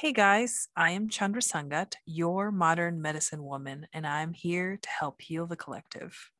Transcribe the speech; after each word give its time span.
Hey 0.00 0.12
guys, 0.12 0.66
I 0.74 0.92
am 0.92 1.10
Chandra 1.10 1.42
Sangat, 1.42 1.92
your 2.06 2.50
modern 2.50 3.02
medicine 3.02 3.44
woman, 3.44 3.86
and 3.92 4.06
I'm 4.06 4.32
here 4.32 4.78
to 4.80 4.88
help 4.88 5.20
heal 5.20 5.46
the 5.46 5.56
collective. 5.56 6.30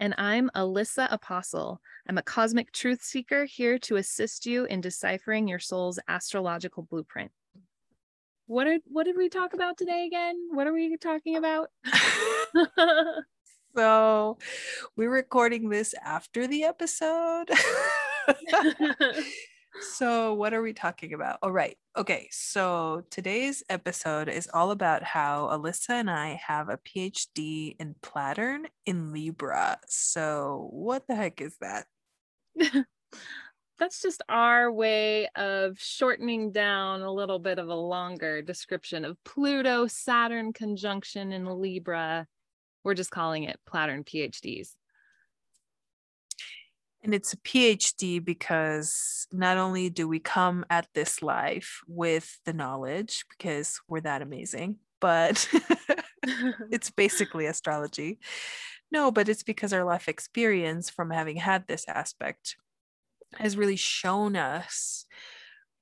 And 0.00 0.12
I'm 0.18 0.50
Alyssa 0.56 1.06
Apostle. 1.12 1.80
I'm 2.08 2.18
a 2.18 2.22
cosmic 2.22 2.72
truth 2.72 3.00
seeker 3.00 3.44
here 3.44 3.78
to 3.78 3.94
assist 3.94 4.44
you 4.44 4.64
in 4.64 4.80
deciphering 4.80 5.46
your 5.46 5.60
soul's 5.60 6.00
astrological 6.08 6.82
blueprint. 6.82 7.30
What 8.46 8.64
did 8.64 8.80
what 8.86 9.04
did 9.04 9.16
we 9.16 9.28
talk 9.28 9.54
about 9.54 9.78
today 9.78 10.06
again? 10.06 10.48
What 10.50 10.66
are 10.66 10.72
we 10.72 10.96
talking 10.96 11.36
about? 11.36 11.68
so, 13.76 14.36
we're 14.96 15.12
recording 15.12 15.68
this 15.68 15.94
after 16.04 16.48
the 16.48 16.64
episode. 16.64 17.50
so, 19.80 20.34
what 20.34 20.54
are 20.54 20.62
we 20.62 20.72
talking 20.72 21.12
about? 21.14 21.38
All 21.42 21.56
oh. 21.56 21.66
Okay. 21.96 22.28
So, 22.30 23.04
today's 23.10 23.62
episode 23.68 24.28
is 24.28 24.48
all 24.52 24.70
about 24.70 25.02
how 25.02 25.48
Alyssa 25.52 25.90
and 25.90 26.10
I 26.10 26.40
have 26.46 26.68
a 26.68 26.78
PhD 26.78 27.76
in 27.78 27.94
Platurn 28.02 28.66
in 28.86 29.12
Libra. 29.12 29.78
So, 29.86 30.68
what 30.70 31.06
the 31.06 31.14
heck 31.14 31.40
is 31.40 31.56
that? 31.60 31.86
That's 33.78 34.02
just 34.02 34.22
our 34.28 34.72
way 34.72 35.28
of 35.36 35.78
shortening 35.78 36.50
down 36.50 37.02
a 37.02 37.12
little 37.12 37.38
bit 37.38 37.60
of 37.60 37.68
a 37.68 37.74
longer 37.74 38.42
description 38.42 39.04
of 39.04 39.22
Pluto 39.24 39.86
Saturn 39.86 40.52
conjunction 40.52 41.32
in 41.32 41.46
Libra. 41.46 42.26
We're 42.82 42.94
just 42.94 43.12
calling 43.12 43.44
it 43.44 43.60
Platurn 43.66 44.02
PhDs. 44.02 44.74
And 47.02 47.14
it's 47.14 47.32
a 47.32 47.38
PhD 47.38 48.24
because 48.24 49.26
not 49.32 49.56
only 49.56 49.88
do 49.88 50.08
we 50.08 50.18
come 50.18 50.64
at 50.68 50.88
this 50.94 51.22
life 51.22 51.80
with 51.86 52.38
the 52.44 52.52
knowledge, 52.52 53.24
because 53.30 53.80
we're 53.88 54.00
that 54.00 54.22
amazing, 54.22 54.76
but 55.00 55.48
it's 56.70 56.90
basically 56.90 57.46
astrology. 57.46 58.18
No, 58.90 59.10
but 59.10 59.28
it's 59.28 59.42
because 59.42 59.72
our 59.72 59.84
life 59.84 60.08
experience 60.08 60.90
from 60.90 61.10
having 61.10 61.36
had 61.36 61.66
this 61.66 61.84
aspect 61.88 62.56
has 63.36 63.56
really 63.56 63.76
shown 63.76 64.36
us 64.36 65.04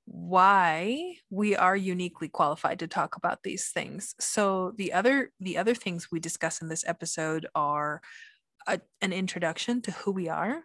why 0.06 1.16
we 1.30 1.56
are 1.56 1.76
uniquely 1.76 2.28
qualified 2.28 2.78
to 2.78 2.86
talk 2.86 3.16
about 3.16 3.42
these 3.42 3.68
things. 3.68 4.14
So 4.20 4.72
the 4.76 4.92
other 4.92 5.32
the 5.40 5.58
other 5.58 5.74
things 5.74 6.10
we 6.10 6.20
discuss 6.20 6.62
in 6.62 6.68
this 6.68 6.84
episode 6.86 7.46
are 7.54 8.00
a, 8.66 8.80
an 9.00 9.12
introduction 9.12 9.82
to 9.82 9.90
who 9.92 10.12
we 10.12 10.28
are, 10.28 10.62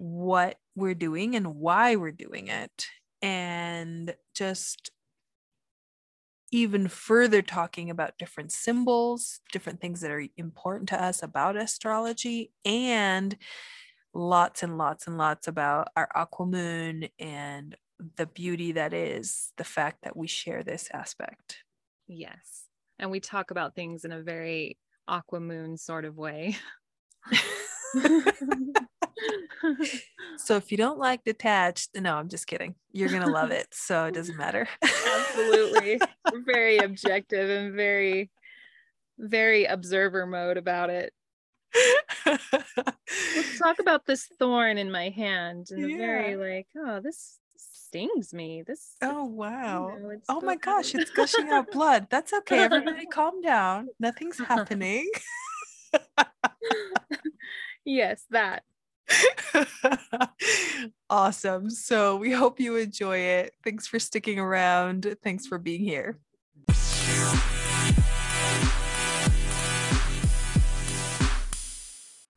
what 0.00 0.56
we're 0.74 0.94
doing 0.94 1.36
and 1.36 1.56
why 1.56 1.94
we're 1.94 2.10
doing 2.10 2.48
it 2.48 2.86
and 3.20 4.14
just 4.34 4.90
even 6.50 6.88
further 6.88 7.42
talking 7.42 7.90
about 7.90 8.16
different 8.18 8.50
symbols, 8.50 9.40
different 9.52 9.78
things 9.78 10.00
that 10.00 10.10
are 10.10 10.24
important 10.38 10.88
to 10.88 11.00
us 11.00 11.22
about 11.22 11.54
astrology, 11.54 12.50
and 12.64 13.36
lots 14.14 14.62
and 14.62 14.78
lots 14.78 15.06
and 15.06 15.18
lots 15.18 15.46
about 15.46 15.88
our 15.96 16.08
aqua 16.14 16.46
moon 16.46 17.06
and 17.18 17.76
the 18.16 18.26
beauty 18.26 18.72
that 18.72 18.94
is 18.94 19.52
the 19.58 19.64
fact 19.64 19.98
that 20.02 20.16
we 20.16 20.26
share 20.26 20.62
this 20.62 20.88
aspect. 20.94 21.58
Yes. 22.08 22.64
And 22.98 23.10
we 23.10 23.20
talk 23.20 23.50
about 23.50 23.74
things 23.74 24.06
in 24.06 24.12
a 24.12 24.22
very 24.22 24.78
aqua 25.06 25.40
moon 25.40 25.76
sort 25.76 26.06
of 26.06 26.16
way. 26.16 26.56
so 30.36 30.56
if 30.56 30.70
you 30.70 30.78
don't 30.78 30.98
like 30.98 31.24
detached, 31.24 31.90
no, 31.96 32.16
I'm 32.16 32.28
just 32.28 32.46
kidding. 32.46 32.74
You're 32.92 33.08
gonna 33.08 33.30
love 33.30 33.50
it. 33.50 33.68
So 33.72 34.06
it 34.06 34.14
doesn't 34.14 34.36
matter. 34.36 34.68
Absolutely. 34.82 36.00
very 36.46 36.78
objective 36.78 37.50
and 37.50 37.74
very, 37.74 38.30
very 39.18 39.64
observer 39.64 40.26
mode 40.26 40.56
about 40.56 40.90
it. 40.90 41.12
Let's 42.26 43.58
talk 43.58 43.78
about 43.80 44.06
this 44.06 44.26
thorn 44.38 44.78
in 44.78 44.90
my 44.90 45.10
hand 45.10 45.68
and 45.70 45.90
yeah. 45.90 45.96
very 45.96 46.36
like, 46.36 46.66
oh, 46.76 47.00
this 47.00 47.38
stings 47.56 48.32
me. 48.32 48.62
This 48.66 48.96
Oh 49.02 49.24
wow. 49.24 49.96
You 49.96 50.02
know, 50.02 50.20
oh 50.28 50.40
my 50.40 50.56
gosh, 50.56 50.94
it's 50.94 51.10
gushing 51.10 51.48
out 51.50 51.70
blood. 51.70 52.06
That's 52.10 52.32
okay. 52.32 52.60
Everybody 52.60 53.06
calm 53.06 53.40
down. 53.40 53.88
Nothing's 53.98 54.38
happening. 54.38 55.08
Yes, 57.84 58.24
that. 58.30 58.62
awesome. 61.10 61.70
So 61.70 62.16
we 62.16 62.32
hope 62.32 62.60
you 62.60 62.76
enjoy 62.76 63.18
it. 63.18 63.54
Thanks 63.64 63.86
for 63.86 63.98
sticking 63.98 64.38
around. 64.38 65.16
Thanks 65.22 65.46
for 65.46 65.58
being 65.58 65.82
here. 65.82 66.18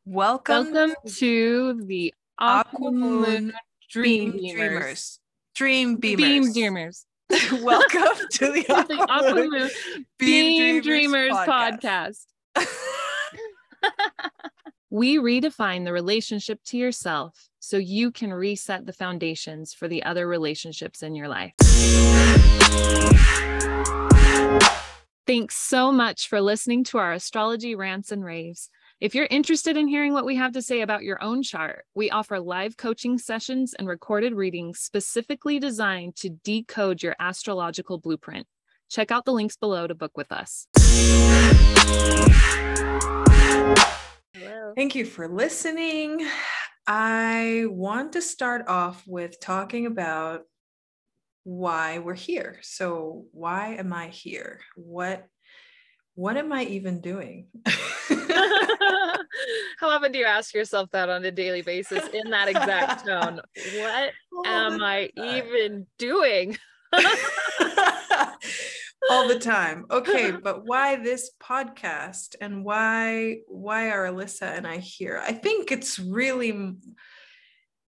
Welcome, 0.06 0.72
Welcome 0.72 0.94
to 1.16 1.82
the 1.86 2.12
Aquamoon 2.40 3.52
Dream 3.90 4.32
Dreamers. 4.32 5.18
Dream 5.54 5.98
Beamers. 5.98 6.16
Beam 6.16 6.52
Dreamers. 6.52 7.06
Welcome 7.62 8.26
to 8.32 8.52
the 8.52 8.64
Aquamoon 8.68 9.70
Beam, 10.18 10.20
Beam 10.20 10.82
Dreamers, 10.82 10.84
Dreamers 10.84 11.32
podcast. 11.32 12.24
podcast. 12.56 14.50
We 14.94 15.18
redefine 15.18 15.84
the 15.84 15.92
relationship 15.92 16.62
to 16.66 16.76
yourself 16.76 17.48
so 17.58 17.78
you 17.78 18.12
can 18.12 18.32
reset 18.32 18.86
the 18.86 18.92
foundations 18.92 19.74
for 19.74 19.88
the 19.88 20.04
other 20.04 20.28
relationships 20.28 21.02
in 21.02 21.16
your 21.16 21.26
life. 21.26 21.52
Thanks 25.26 25.56
so 25.56 25.90
much 25.90 26.28
for 26.28 26.40
listening 26.40 26.84
to 26.84 26.98
our 26.98 27.12
astrology 27.12 27.74
rants 27.74 28.12
and 28.12 28.24
raves. 28.24 28.70
If 29.00 29.16
you're 29.16 29.26
interested 29.32 29.76
in 29.76 29.88
hearing 29.88 30.12
what 30.12 30.24
we 30.26 30.36
have 30.36 30.52
to 30.52 30.62
say 30.62 30.82
about 30.82 31.02
your 31.02 31.20
own 31.20 31.42
chart, 31.42 31.86
we 31.96 32.10
offer 32.10 32.38
live 32.38 32.76
coaching 32.76 33.18
sessions 33.18 33.74
and 33.74 33.88
recorded 33.88 34.32
readings 34.32 34.78
specifically 34.78 35.58
designed 35.58 36.14
to 36.18 36.28
decode 36.30 37.02
your 37.02 37.16
astrological 37.18 37.98
blueprint. 37.98 38.46
Check 38.88 39.10
out 39.10 39.24
the 39.24 39.32
links 39.32 39.56
below 39.56 39.88
to 39.88 39.94
book 39.96 40.16
with 40.16 40.30
us. 40.30 40.68
Hello. 44.44 44.72
Thank 44.76 44.94
you 44.94 45.06
for 45.06 45.26
listening. 45.26 46.26
I 46.86 47.64
want 47.68 48.12
to 48.12 48.22
start 48.22 48.68
off 48.68 49.02
with 49.06 49.40
talking 49.40 49.86
about 49.86 50.42
why 51.44 51.98
we're 51.98 52.14
here. 52.14 52.58
So, 52.62 53.24
why 53.32 53.76
am 53.76 53.92
I 53.92 54.08
here? 54.08 54.60
What 54.76 55.26
what 56.14 56.36
am 56.36 56.52
I 56.52 56.64
even 56.64 57.00
doing? 57.00 57.48
How 59.78 59.88
often 59.88 60.12
do 60.12 60.18
you 60.18 60.26
ask 60.26 60.54
yourself 60.54 60.90
that 60.92 61.08
on 61.08 61.24
a 61.24 61.30
daily 61.30 61.62
basis 61.62 62.06
in 62.08 62.30
that 62.30 62.48
exact 62.48 63.06
tone? 63.06 63.40
What 63.78 64.12
oh 64.34 64.42
am 64.44 64.82
I 64.82 65.10
even 65.16 65.86
doing? 65.98 66.56
all 69.10 69.28
the 69.28 69.38
time. 69.38 69.86
Okay, 69.90 70.30
but 70.42 70.64
why 70.64 70.96
this 70.96 71.30
podcast 71.42 72.36
and 72.40 72.64
why 72.64 73.38
why 73.46 73.90
are 73.90 74.06
Alyssa 74.06 74.56
and 74.56 74.66
I 74.66 74.78
here? 74.78 75.20
I 75.22 75.32
think 75.32 75.72
it's 75.72 75.98
really 75.98 76.74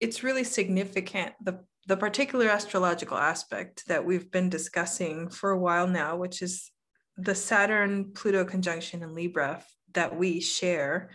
it's 0.00 0.22
really 0.22 0.44
significant 0.44 1.32
the 1.42 1.64
the 1.86 1.96
particular 1.96 2.48
astrological 2.48 3.18
aspect 3.18 3.86
that 3.88 4.04
we've 4.04 4.30
been 4.30 4.48
discussing 4.48 5.28
for 5.28 5.50
a 5.50 5.58
while 5.58 5.86
now, 5.86 6.16
which 6.16 6.40
is 6.40 6.70
the 7.16 7.34
Saturn 7.34 8.12
Pluto 8.12 8.44
conjunction 8.44 9.02
in 9.02 9.14
Libra 9.14 9.62
that 9.92 10.16
we 10.16 10.40
share. 10.40 11.10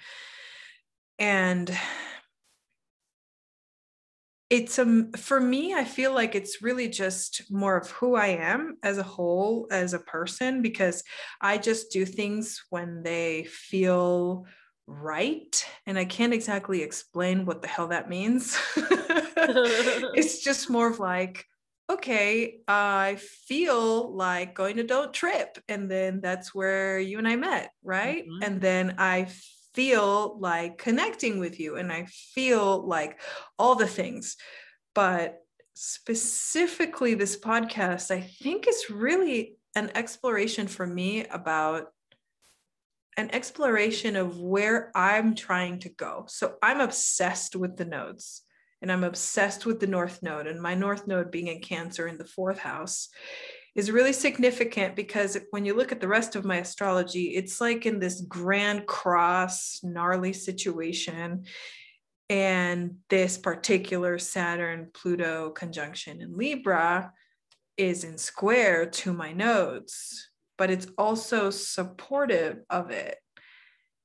And 1.17 1.75
it's 4.49 4.79
um 4.79 5.11
for 5.13 5.39
me 5.39 5.73
i 5.73 5.83
feel 5.83 6.13
like 6.13 6.35
it's 6.35 6.61
really 6.61 6.87
just 6.87 7.43
more 7.51 7.77
of 7.77 7.89
who 7.91 8.15
i 8.15 8.27
am 8.27 8.77
as 8.83 8.97
a 8.97 9.03
whole 9.03 9.67
as 9.71 9.93
a 9.93 9.99
person 9.99 10.61
because 10.61 11.03
i 11.41 11.57
just 11.57 11.91
do 11.91 12.05
things 12.05 12.63
when 12.69 13.03
they 13.03 13.43
feel 13.43 14.45
right 14.87 15.65
and 15.85 15.99
i 15.99 16.05
can't 16.05 16.33
exactly 16.33 16.81
explain 16.81 17.45
what 17.45 17.61
the 17.61 17.67
hell 17.67 17.87
that 17.87 18.09
means 18.09 18.57
it's 18.75 20.43
just 20.43 20.69
more 20.69 20.89
of 20.89 20.99
like 20.99 21.45
okay 21.91 22.59
i 22.67 23.17
feel 23.19 24.15
like 24.15 24.55
going 24.55 24.77
to 24.77 24.83
don't 24.83 25.13
trip 25.13 25.57
and 25.67 25.89
then 25.89 26.21
that's 26.21 26.53
where 26.55 26.99
you 26.99 27.17
and 27.19 27.27
i 27.27 27.35
met 27.35 27.71
right 27.83 28.23
mm-hmm. 28.23 28.43
and 28.43 28.61
then 28.61 28.95
i 28.97 29.27
feel 29.73 30.37
like 30.39 30.77
connecting 30.77 31.39
with 31.39 31.59
you 31.59 31.75
and 31.75 31.91
I 31.91 32.05
feel 32.05 32.87
like 32.87 33.19
all 33.57 33.75
the 33.75 33.87
things. 33.87 34.37
But 34.95 35.39
specifically, 35.73 37.13
this 37.13 37.37
podcast, 37.37 38.11
I 38.11 38.21
think 38.21 38.67
is 38.67 38.89
really 38.89 39.57
an 39.75 39.91
exploration 39.95 40.67
for 40.67 40.85
me 40.85 41.25
about 41.25 41.87
an 43.17 43.29
exploration 43.33 44.15
of 44.15 44.39
where 44.39 44.91
I'm 44.95 45.35
trying 45.35 45.79
to 45.79 45.89
go. 45.89 46.25
So 46.27 46.55
I'm 46.63 46.79
obsessed 46.79 47.55
with 47.55 47.77
the 47.77 47.85
nodes 47.85 48.43
and 48.81 48.91
I'm 48.91 49.03
obsessed 49.03 49.65
with 49.65 49.79
the 49.79 49.87
North 49.87 50.23
Node, 50.23 50.47
and 50.47 50.61
my 50.61 50.73
North 50.73 51.05
Node 51.05 51.31
being 51.31 51.47
in 51.47 51.59
Cancer 51.59 52.07
in 52.07 52.17
the 52.17 52.25
fourth 52.25 52.59
house 52.59 53.09
is 53.75 53.91
really 53.91 54.13
significant 54.13 54.95
because 54.95 55.37
when 55.51 55.65
you 55.65 55.75
look 55.75 55.91
at 55.91 56.01
the 56.01 56.07
rest 56.07 56.35
of 56.35 56.45
my 56.45 56.57
astrology, 56.57 57.35
it's 57.35 57.61
like 57.61 57.85
in 57.85 57.99
this 57.99 58.21
grand 58.21 58.87
cross, 58.87 59.79
gnarly 59.83 60.33
situation. 60.33 61.45
And 62.29 62.97
this 63.09 63.37
particular 63.37 64.19
Saturn 64.19 64.91
Pluto 64.93 65.49
conjunction 65.51 66.21
in 66.21 66.37
Libra 66.37 67.11
is 67.77 68.03
in 68.03 68.17
square 68.17 68.85
to 68.85 69.13
my 69.13 69.31
nodes, 69.31 70.29
but 70.57 70.69
it's 70.69 70.87
also 70.97 71.49
supportive 71.49 72.59
of 72.69 72.91
it. 72.91 73.17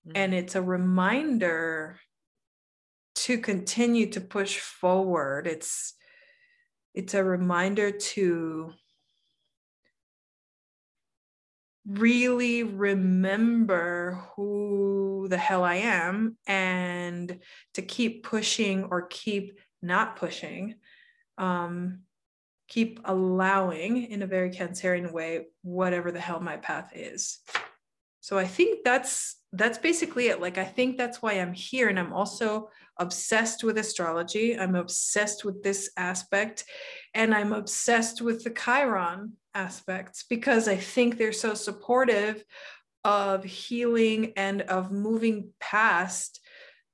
Mm-hmm. 0.06 0.12
And 0.16 0.34
it's 0.34 0.55
a 0.55 0.62
reminder 0.62 1.99
to 3.16 3.38
continue 3.38 4.06
to 4.11 4.20
push 4.20 4.58
forward. 4.58 5.46
It's 5.46 5.94
it's 6.94 7.14
a 7.14 7.25
reminder 7.25 7.90
to 7.90 8.72
really 11.87 12.63
remember 12.63 14.23
who 14.35 15.27
the 15.29 15.37
hell 15.37 15.65
I 15.65 15.77
am 15.77 16.37
and 16.47 17.41
to 17.75 17.83
keep 17.83 18.25
pushing 18.25 18.85
or 18.85 19.07
keep 19.07 19.61
not 19.83 20.17
pushing, 20.17 20.77
um, 21.37 22.01
keep 22.69 23.01
allowing 23.05 24.05
in 24.05 24.23
a 24.23 24.27
very 24.27 24.51
Cancerian 24.51 25.13
way 25.13 25.47
whatever 25.63 26.11
the 26.11 26.21
hell 26.21 26.41
my 26.41 26.57
path 26.57 26.93
is. 26.95 27.39
So 28.21 28.39
I 28.39 28.47
think 28.47 28.85
that's 28.85 29.37
that's 29.56 29.79
basically 29.79 30.29
it. 30.29 30.41
Like 30.41 30.59
I 30.59 30.65
think 30.65 30.97
that's 30.97 31.23
why 31.23 31.35
I'm 31.35 31.53
here, 31.53 31.89
and 31.89 31.99
I'm 31.99 32.12
also 32.12 32.71
obsessed 32.99 33.65
with 33.65 33.79
astrology. 33.79 34.59
I'm 34.59 34.75
obsessed 34.75 35.45
with 35.45 35.62
this 35.62 35.91
aspect, 35.97 36.65
and 37.15 37.35
I'm 37.35 37.53
obsessed 37.53 38.21
with 38.21 38.45
the 38.45 38.51
Chiron 38.51 39.35
aspects 39.55 40.25
because 40.29 40.69
I 40.69 40.77
think 40.77 41.17
they're 41.17 41.33
so 41.33 41.55
supportive 41.55 42.45
of 43.05 43.45
healing 43.45 44.33
and 44.37 44.62
of 44.62 44.91
moving 44.91 45.51
past 45.61 46.41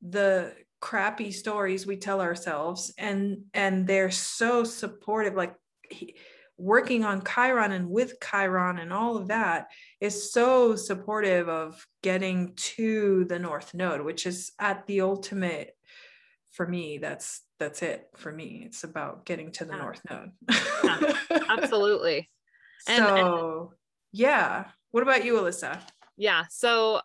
the 0.02 0.52
crappy 0.80 1.30
stories 1.30 1.86
we 1.86 1.96
tell 1.96 2.22
ourselves 2.22 2.92
and 2.96 3.42
and 3.52 3.86
they're 3.86 4.10
so 4.10 4.64
supportive 4.64 5.34
like 5.34 5.54
he, 5.90 6.14
working 6.60 7.04
on 7.04 7.22
chiron 7.24 7.72
and 7.72 7.88
with 7.88 8.14
chiron 8.20 8.78
and 8.78 8.92
all 8.92 9.16
of 9.16 9.28
that 9.28 9.68
is 10.00 10.32
so 10.32 10.76
supportive 10.76 11.48
of 11.48 11.86
getting 12.02 12.52
to 12.54 13.24
the 13.24 13.38
north 13.38 13.72
node 13.74 14.02
which 14.02 14.26
is 14.26 14.52
at 14.58 14.86
the 14.86 15.00
ultimate 15.00 15.76
for 16.52 16.66
me 16.66 16.98
that's 16.98 17.42
that's 17.58 17.82
it 17.82 18.08
for 18.16 18.30
me 18.32 18.62
it's 18.66 18.84
about 18.84 19.24
getting 19.24 19.50
to 19.50 19.64
the 19.64 19.72
yeah. 19.72 19.78
north 19.78 20.00
node 20.10 20.30
yeah, 20.84 21.12
absolutely 21.48 22.28
and, 22.88 23.04
so, 23.04 23.68
and, 23.70 23.76
yeah. 24.12 24.64
What 24.90 25.02
about 25.02 25.24
you, 25.24 25.34
Alyssa? 25.34 25.80
Yeah. 26.16 26.44
So 26.50 27.00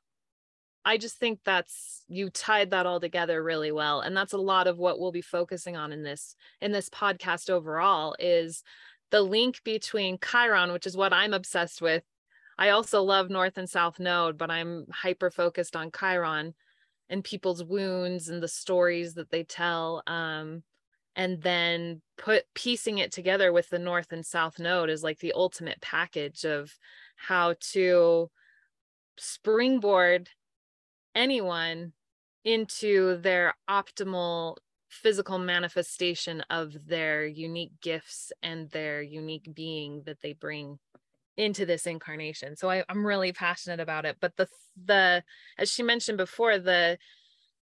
I 0.84 0.98
just 0.98 1.18
think 1.18 1.40
that's 1.46 2.04
you 2.08 2.30
tied 2.30 2.72
that 2.72 2.86
all 2.86 3.00
together 3.00 3.44
really 3.44 3.72
well. 3.72 4.02
And 4.02 4.16
that's 4.16 4.34
a 4.34 4.38
lot 4.38 4.68
of 4.68 4.78
what 4.78 5.00
we'll 5.00 5.12
be 5.12 5.22
focusing 5.22 5.76
on 5.76 5.92
in 5.92 6.04
this 6.04 6.36
in 6.62 6.72
this 6.72 6.90
podcast 6.90 7.50
overall 7.50 8.16
is 8.20 8.64
the 9.12 9.22
link 9.22 9.62
between 9.64 10.20
Chiron, 10.20 10.72
which 10.72 10.88
is 10.88 10.98
what 10.98 11.14
I'm 11.14 11.34
obsessed 11.34 11.82
with. 11.82 12.04
I 12.58 12.70
also 12.70 13.02
love 13.02 13.30
North 13.30 13.58
and 13.58 13.70
South 13.70 14.00
Node, 14.00 14.38
but 14.38 14.50
I'm 14.50 14.86
hyper 14.92 15.30
focused 15.30 15.76
on 15.76 15.92
Chiron 15.92 16.54
and 17.10 17.24
people's 17.24 17.64
wounds 17.64 18.30
and 18.30 18.42
the 18.42 18.48
stories 18.48 19.14
that 19.16 19.30
they 19.30 19.44
tell. 19.44 20.02
Um, 20.08 20.64
and 21.16 21.42
then 21.42 22.02
put 22.18 22.44
piecing 22.54 22.98
it 22.98 23.12
together 23.12 23.54
with 23.54 23.70
the 23.70 23.80
north 23.80 24.12
and 24.12 24.26
south 24.26 24.60
node 24.60 24.90
is 24.90 25.04
like 25.04 25.20
the 25.20 25.34
ultimate 25.34 25.80
package 25.82 26.44
of 26.44 26.74
how 27.16 27.56
to 27.60 28.30
springboard 29.18 30.30
anyone 31.14 31.94
into 32.44 33.18
their 33.18 33.56
optimal 33.70 34.58
physical 34.96 35.38
manifestation 35.38 36.42
of 36.50 36.74
their 36.88 37.26
unique 37.26 37.72
gifts 37.82 38.32
and 38.42 38.70
their 38.72 39.02
unique 39.02 39.48
being 39.54 40.04
that 40.06 40.22
they 40.22 40.34
bring 40.34 40.80
into 41.38 41.66
this 41.66 41.86
incarnation 41.86 42.56
so 42.56 42.70
I, 42.70 42.84
i'm 42.88 43.06
really 43.06 43.34
passionate 43.34 43.82
about 43.82 44.06
it 44.06 44.18
but 44.22 44.36
the 44.38 44.48
the 44.86 45.24
as 45.58 45.70
she 45.70 45.84
mentioned 45.84 46.18
before 46.18 46.58
the 46.58 46.98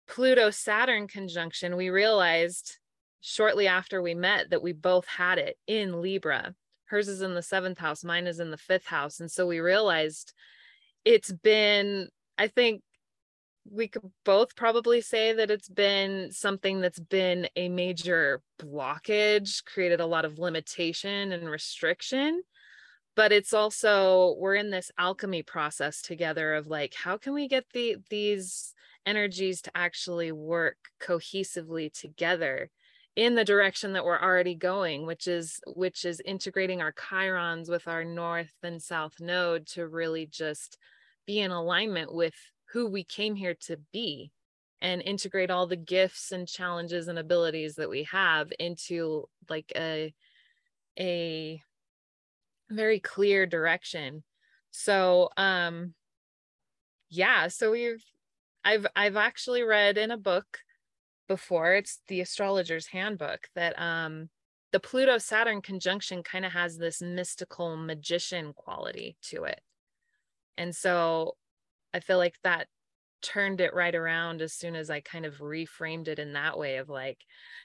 pluto 0.08 0.50
saturn 0.50 1.06
conjunction 1.06 1.76
we 1.76 1.88
realized 1.88 2.78
shortly 3.20 3.68
after 3.68 4.00
we 4.02 4.14
met 4.14 4.50
that 4.50 4.62
we 4.62 4.72
both 4.72 5.06
had 5.06 5.38
it 5.38 5.58
in 5.66 6.00
Libra. 6.00 6.54
Hers 6.86 7.08
is 7.08 7.22
in 7.22 7.34
the 7.34 7.42
seventh 7.42 7.78
house, 7.78 8.02
mine 8.02 8.26
is 8.26 8.40
in 8.40 8.50
the 8.50 8.56
fifth 8.56 8.86
house. 8.86 9.20
And 9.20 9.30
so 9.30 9.46
we 9.46 9.60
realized 9.60 10.32
it's 11.04 11.30
been, 11.30 12.08
I 12.36 12.48
think 12.48 12.82
we 13.68 13.88
could 13.88 14.10
both 14.24 14.56
probably 14.56 15.00
say 15.00 15.32
that 15.32 15.50
it's 15.50 15.68
been 15.68 16.30
something 16.32 16.80
that's 16.80 17.00
been 17.00 17.48
a 17.56 17.68
major 17.68 18.42
blockage, 18.60 19.64
created 19.64 20.00
a 20.00 20.06
lot 20.06 20.24
of 20.24 20.38
limitation 20.38 21.32
and 21.32 21.48
restriction. 21.48 22.42
But 23.16 23.32
it's 23.32 23.52
also, 23.52 24.36
we're 24.38 24.54
in 24.54 24.70
this 24.70 24.90
alchemy 24.96 25.42
process 25.42 26.00
together 26.00 26.54
of 26.54 26.68
like, 26.68 26.94
how 26.94 27.18
can 27.18 27.34
we 27.34 27.48
get 27.48 27.64
the 27.72 27.96
these 28.08 28.72
energies 29.06 29.62
to 29.62 29.70
actually 29.74 30.32
work 30.32 30.76
cohesively 31.02 31.92
together 31.92 32.70
in 33.16 33.34
the 33.34 33.44
direction 33.44 33.94
that 33.94 34.04
we're 34.04 34.20
already 34.20 34.54
going 34.54 35.04
which 35.04 35.26
is 35.26 35.60
which 35.66 36.04
is 36.04 36.22
integrating 36.24 36.80
our 36.80 36.92
chirons 36.92 37.68
with 37.68 37.88
our 37.88 38.04
north 38.04 38.52
and 38.62 38.80
south 38.80 39.14
node 39.18 39.66
to 39.66 39.88
really 39.88 40.26
just 40.26 40.78
be 41.26 41.40
in 41.40 41.50
alignment 41.50 42.14
with 42.14 42.34
who 42.72 42.88
we 42.88 43.04
came 43.04 43.34
here 43.34 43.54
to 43.66 43.76
be 43.92 44.30
and 44.80 45.02
integrate 45.02 45.50
all 45.50 45.66
the 45.66 45.76
gifts 45.76 46.32
and 46.32 46.48
challenges 46.48 47.08
and 47.08 47.18
abilities 47.18 47.74
that 47.74 47.90
we 47.90 48.04
have 48.04 48.52
into 48.58 49.28
like 49.48 49.72
a 49.76 50.14
a 50.98 51.62
very 52.70 53.00
clear 53.00 53.46
direction. 53.46 54.22
So 54.70 55.30
um 55.36 55.94
yeah 57.12 57.48
so 57.48 57.72
we've 57.72 58.04
i've 58.64 58.86
i've 58.94 59.16
actually 59.16 59.64
read 59.64 59.98
in 59.98 60.12
a 60.12 60.16
book 60.16 60.58
before 61.26 61.74
it's 61.74 62.00
the 62.06 62.20
astrologer's 62.20 62.86
handbook 62.86 63.48
that 63.56 63.76
um 63.80 64.28
the 64.72 64.80
pluto 64.80 65.18
saturn 65.18 65.60
conjunction 65.60 66.22
kind 66.22 66.44
of 66.44 66.52
has 66.52 66.78
this 66.78 67.02
mystical 67.02 67.76
magician 67.76 68.52
quality 68.52 69.16
to 69.22 69.44
it. 69.44 69.60
And 70.56 70.74
so 70.74 71.36
i 71.94 72.00
feel 72.00 72.18
like 72.18 72.36
that 72.42 72.68
turned 73.22 73.60
it 73.60 73.74
right 73.74 73.94
around 73.94 74.40
as 74.40 74.54
soon 74.54 74.74
as 74.74 74.88
i 74.88 75.00
kind 75.00 75.26
of 75.26 75.38
reframed 75.38 76.08
it 76.08 76.18
in 76.18 76.32
that 76.32 76.58
way 76.58 76.78
of 76.78 76.88
like 76.88 77.18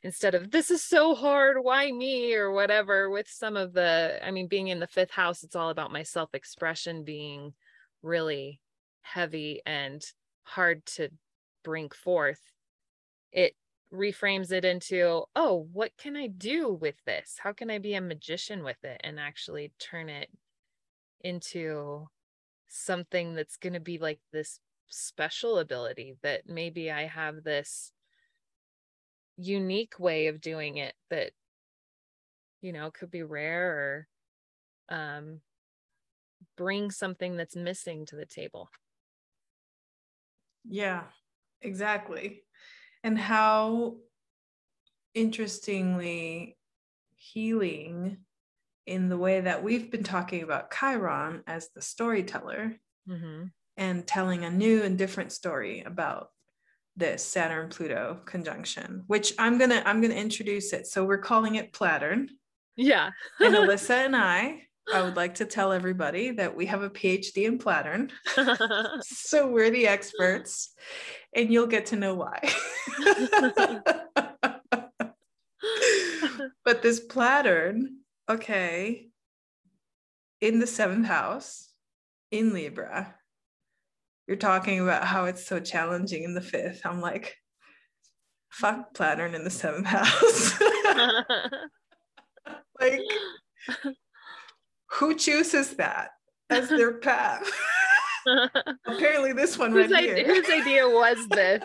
instead 0.03 0.35
of 0.35 0.51
this 0.51 0.69
is 0.69 0.83
so 0.83 1.15
hard 1.15 1.57
why 1.61 1.89
me? 1.91 2.33
or 2.33 2.51
whatever 2.51 3.09
with 3.09 3.27
some 3.29 3.55
of 3.55 3.71
the 3.71 4.19
i 4.21 4.31
mean 4.31 4.47
being 4.47 4.67
in 4.67 4.79
the 4.79 4.87
fifth 4.87 5.11
house 5.11 5.43
it's 5.43 5.55
all 5.55 5.69
about 5.69 5.93
my 5.93 6.03
self 6.03 6.33
expression 6.33 7.05
being 7.05 7.53
really 8.01 8.59
heavy 9.01 9.61
and 9.65 10.03
hard 10.43 10.85
to 10.85 11.09
bring 11.63 11.89
forth. 11.89 12.41
It 13.31 13.55
reframes 13.93 14.51
it 14.51 14.65
into 14.65 15.23
oh 15.35 15.67
what 15.71 15.91
can 15.97 16.17
i 16.17 16.27
do 16.27 16.73
with 16.73 16.95
this? 17.05 17.37
How 17.39 17.53
can 17.53 17.69
i 17.69 17.77
be 17.77 17.93
a 17.93 18.01
magician 18.01 18.63
with 18.63 18.83
it? 18.83 18.99
and 19.03 19.19
actually 19.19 19.71
turn 19.79 20.09
it 20.09 20.29
into 21.21 22.07
something 22.75 23.35
that's 23.35 23.57
going 23.57 23.73
to 23.73 23.79
be 23.79 23.97
like 23.97 24.19
this 24.31 24.59
special 24.87 25.57
ability 25.57 26.15
that 26.21 26.47
maybe 26.47 26.91
i 26.91 27.05
have 27.05 27.43
this 27.43 27.91
unique 29.37 29.99
way 29.99 30.27
of 30.27 30.39
doing 30.41 30.77
it 30.77 30.95
that 31.09 31.31
you 32.61 32.71
know 32.71 32.91
could 32.91 33.11
be 33.11 33.23
rare 33.23 34.07
or 34.89 34.95
um 34.95 35.41
bring 36.57 36.91
something 36.91 37.35
that's 37.35 37.55
missing 37.55 38.05
to 38.05 38.15
the 38.15 38.25
table. 38.25 38.69
Yeah 40.63 41.03
exactly. 41.61 42.43
And 43.03 43.17
how 43.17 43.97
interestingly 45.13 46.57
healing 47.15 48.17
in 48.85 49.09
the 49.09 49.17
way 49.17 49.41
that 49.41 49.63
we've 49.63 49.91
been 49.91 50.03
talking 50.03 50.43
about 50.43 50.71
Chiron 50.71 51.43
as 51.47 51.69
the 51.73 51.81
storyteller 51.81 52.75
mm-hmm. 53.09 53.45
and 53.77 54.07
telling 54.07 54.43
a 54.43 54.51
new 54.51 54.83
and 54.83 54.97
different 54.97 55.31
story 55.31 55.81
about 55.81 56.29
this 56.95 57.23
Saturn 57.23 57.69
Pluto 57.69 58.21
conjunction, 58.25 59.03
which 59.07 59.33
I'm 59.37 59.57
gonna 59.57 59.81
I'm 59.85 60.01
gonna 60.01 60.13
introduce 60.13 60.71
it. 60.73 60.87
So 60.87 61.03
we're 61.03 61.17
calling 61.17 61.55
it 61.55 61.73
Platurn. 61.73 62.29
Yeah. 62.75 63.09
and 63.39 63.55
Alyssa 63.55 64.05
and 64.05 64.15
I, 64.15 64.61
I 64.93 65.01
would 65.01 65.15
like 65.15 65.35
to 65.35 65.45
tell 65.45 65.71
everybody 65.71 66.31
that 66.31 66.55
we 66.55 66.67
have 66.67 66.83
a 66.83 66.89
PhD 66.89 67.45
in 67.45 67.57
Platurn. 67.57 68.11
so 69.01 69.47
we're 69.47 69.71
the 69.71 69.87
experts 69.87 70.73
and 71.33 71.51
you'll 71.51 71.67
get 71.67 71.87
to 71.87 71.95
know 71.95 72.15
why. 72.15 72.39
but 76.63 76.81
this 76.81 76.99
Platurn, 76.99 77.97
okay, 78.29 79.07
in 80.41 80.59
the 80.59 80.67
seventh 80.67 81.07
house 81.07 81.69
in 82.31 82.53
Libra, 82.53 83.15
you're 84.27 84.37
talking 84.37 84.79
about 84.79 85.03
how 85.05 85.25
it's 85.25 85.45
so 85.45 85.59
challenging 85.59 86.23
in 86.23 86.33
the 86.33 86.41
fifth. 86.41 86.81
I'm 86.85 86.99
like, 87.01 87.35
fuck 88.49 88.93
Platurn 88.93 89.35
in 89.35 89.43
the 89.43 89.49
seventh 89.49 89.85
house. 89.87 90.59
like, 92.79 93.01
who 94.91 95.15
chooses 95.15 95.75
that 95.75 96.09
as 96.49 96.69
their 96.69 96.93
path? 96.99 97.47
Apparently, 98.87 99.33
this 99.33 99.57
one 99.57 99.71
whose, 99.71 99.91
right 99.91 99.99
I- 100.03 100.15
here. 100.15 100.25
whose 100.25 100.49
idea 100.49 100.87
was 100.89 101.27
this? 101.27 101.63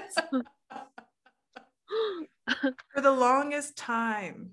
For 2.93 3.01
the 3.01 3.13
longest 3.13 3.77
time, 3.77 4.51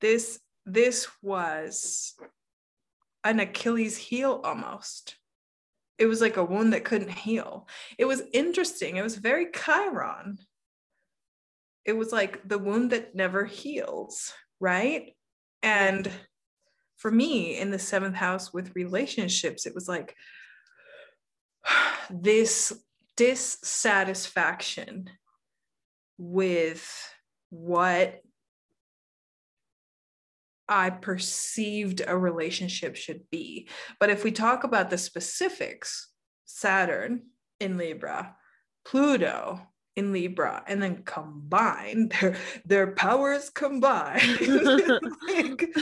this 0.00 0.38
this 0.66 1.08
was 1.22 2.14
an 3.24 3.40
Achilles 3.40 3.96
heel 3.96 4.40
almost. 4.44 5.16
It 5.98 6.06
was 6.06 6.20
like 6.20 6.36
a 6.36 6.44
wound 6.44 6.72
that 6.72 6.84
couldn't 6.84 7.10
heal. 7.10 7.68
It 7.98 8.06
was 8.06 8.22
interesting. 8.32 8.96
It 8.96 9.02
was 9.02 9.16
very 9.16 9.46
Chiron. 9.52 10.38
It 11.84 11.92
was 11.92 12.12
like 12.12 12.46
the 12.48 12.58
wound 12.58 12.90
that 12.90 13.14
never 13.14 13.44
heals, 13.44 14.32
right? 14.60 15.14
And 15.62 16.10
for 16.96 17.10
me 17.10 17.58
in 17.58 17.70
the 17.70 17.78
seventh 17.78 18.14
house 18.14 18.52
with 18.52 18.74
relationships, 18.74 19.66
it 19.66 19.74
was 19.74 19.88
like 19.88 20.14
this 22.10 22.72
dissatisfaction 23.16 25.10
with 26.18 26.88
what 27.50 28.20
I 30.68 30.90
perceived 30.90 32.02
a 32.06 32.16
relationship 32.16 32.96
should 32.96 33.22
be. 33.30 33.68
But 33.98 34.10
if 34.10 34.24
we 34.24 34.32
talk 34.32 34.64
about 34.64 34.90
the 34.90 34.98
specifics, 34.98 36.08
Saturn 36.44 37.22
in 37.60 37.76
Libra, 37.76 38.36
Pluto 38.84 39.60
in 39.96 40.12
Libra, 40.12 40.64
and 40.66 40.82
then 40.82 41.02
combine 41.04 42.08
their 42.20 42.36
their 42.64 42.92
powers 42.92 43.50
combined. 43.50 44.22
like, 45.28 45.74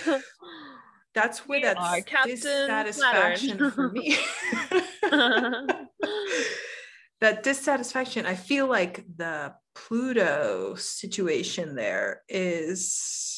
that's 1.15 1.47
where 1.47 1.61
that 1.63 2.07
dissatisfaction 2.25 3.51
Saturn. 3.51 3.71
for 3.71 3.91
me. 3.91 4.17
that 7.21 7.43
dissatisfaction, 7.43 8.27
I 8.27 8.35
feel 8.35 8.67
like 8.69 9.05
the 9.17 9.55
Pluto 9.75 10.75
situation 10.77 11.75
there 11.75 12.23
is 12.29 13.30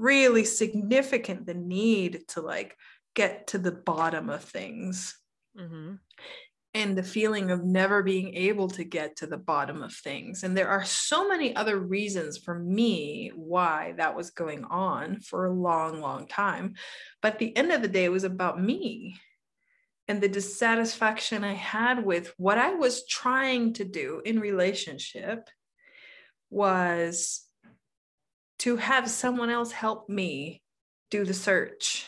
really 0.00 0.44
significant 0.44 1.46
the 1.46 1.54
need 1.54 2.26
to 2.28 2.40
like 2.40 2.76
get 3.14 3.48
to 3.48 3.58
the 3.58 3.72
bottom 3.72 4.30
of 4.30 4.44
things 4.44 5.18
Mhm. 5.56 5.98
and 6.74 6.96
the 6.96 7.02
feeling 7.02 7.50
of 7.50 7.64
never 7.64 8.02
being 8.02 8.34
able 8.34 8.68
to 8.68 8.84
get 8.84 9.16
to 9.16 9.26
the 9.26 9.36
bottom 9.36 9.82
of 9.82 9.92
things. 9.92 10.44
And 10.44 10.56
there 10.56 10.68
are 10.68 10.84
so 10.84 11.28
many 11.28 11.54
other 11.54 11.78
reasons 11.78 12.38
for 12.38 12.56
me 12.58 13.32
why 13.34 13.94
that 13.96 14.14
was 14.14 14.30
going 14.30 14.64
on 14.64 15.20
for 15.20 15.46
a 15.46 15.52
long, 15.52 16.00
long 16.00 16.28
time. 16.28 16.76
But 17.20 17.38
the 17.38 17.56
end 17.56 17.72
of 17.72 17.82
the 17.82 17.88
day, 17.88 18.04
it 18.04 18.12
was 18.12 18.24
about 18.24 18.62
me 18.62 19.20
and 20.06 20.20
the 20.20 20.28
dissatisfaction 20.28 21.44
I 21.44 21.54
had 21.54 22.04
with 22.04 22.34
what 22.36 22.58
I 22.58 22.74
was 22.74 23.06
trying 23.06 23.74
to 23.74 23.84
do 23.84 24.22
in 24.24 24.40
relationship 24.40 25.48
was 26.50 27.46
to 28.60 28.76
have 28.76 29.10
someone 29.10 29.50
else 29.50 29.72
help 29.72 30.08
me 30.08 30.62
do 31.10 31.24
the 31.24 31.34
search. 31.34 32.06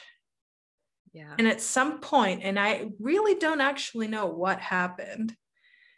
Yeah. 1.12 1.35
And 1.38 1.47
at 1.49 1.61
some 1.61 2.00
point, 2.00 2.42
and 2.42 2.59
I 2.59 2.90
really 2.99 3.35
don't 3.35 3.61
actually 3.61 4.09
know 4.09 4.26
what 4.26 4.61
happened. 4.61 5.37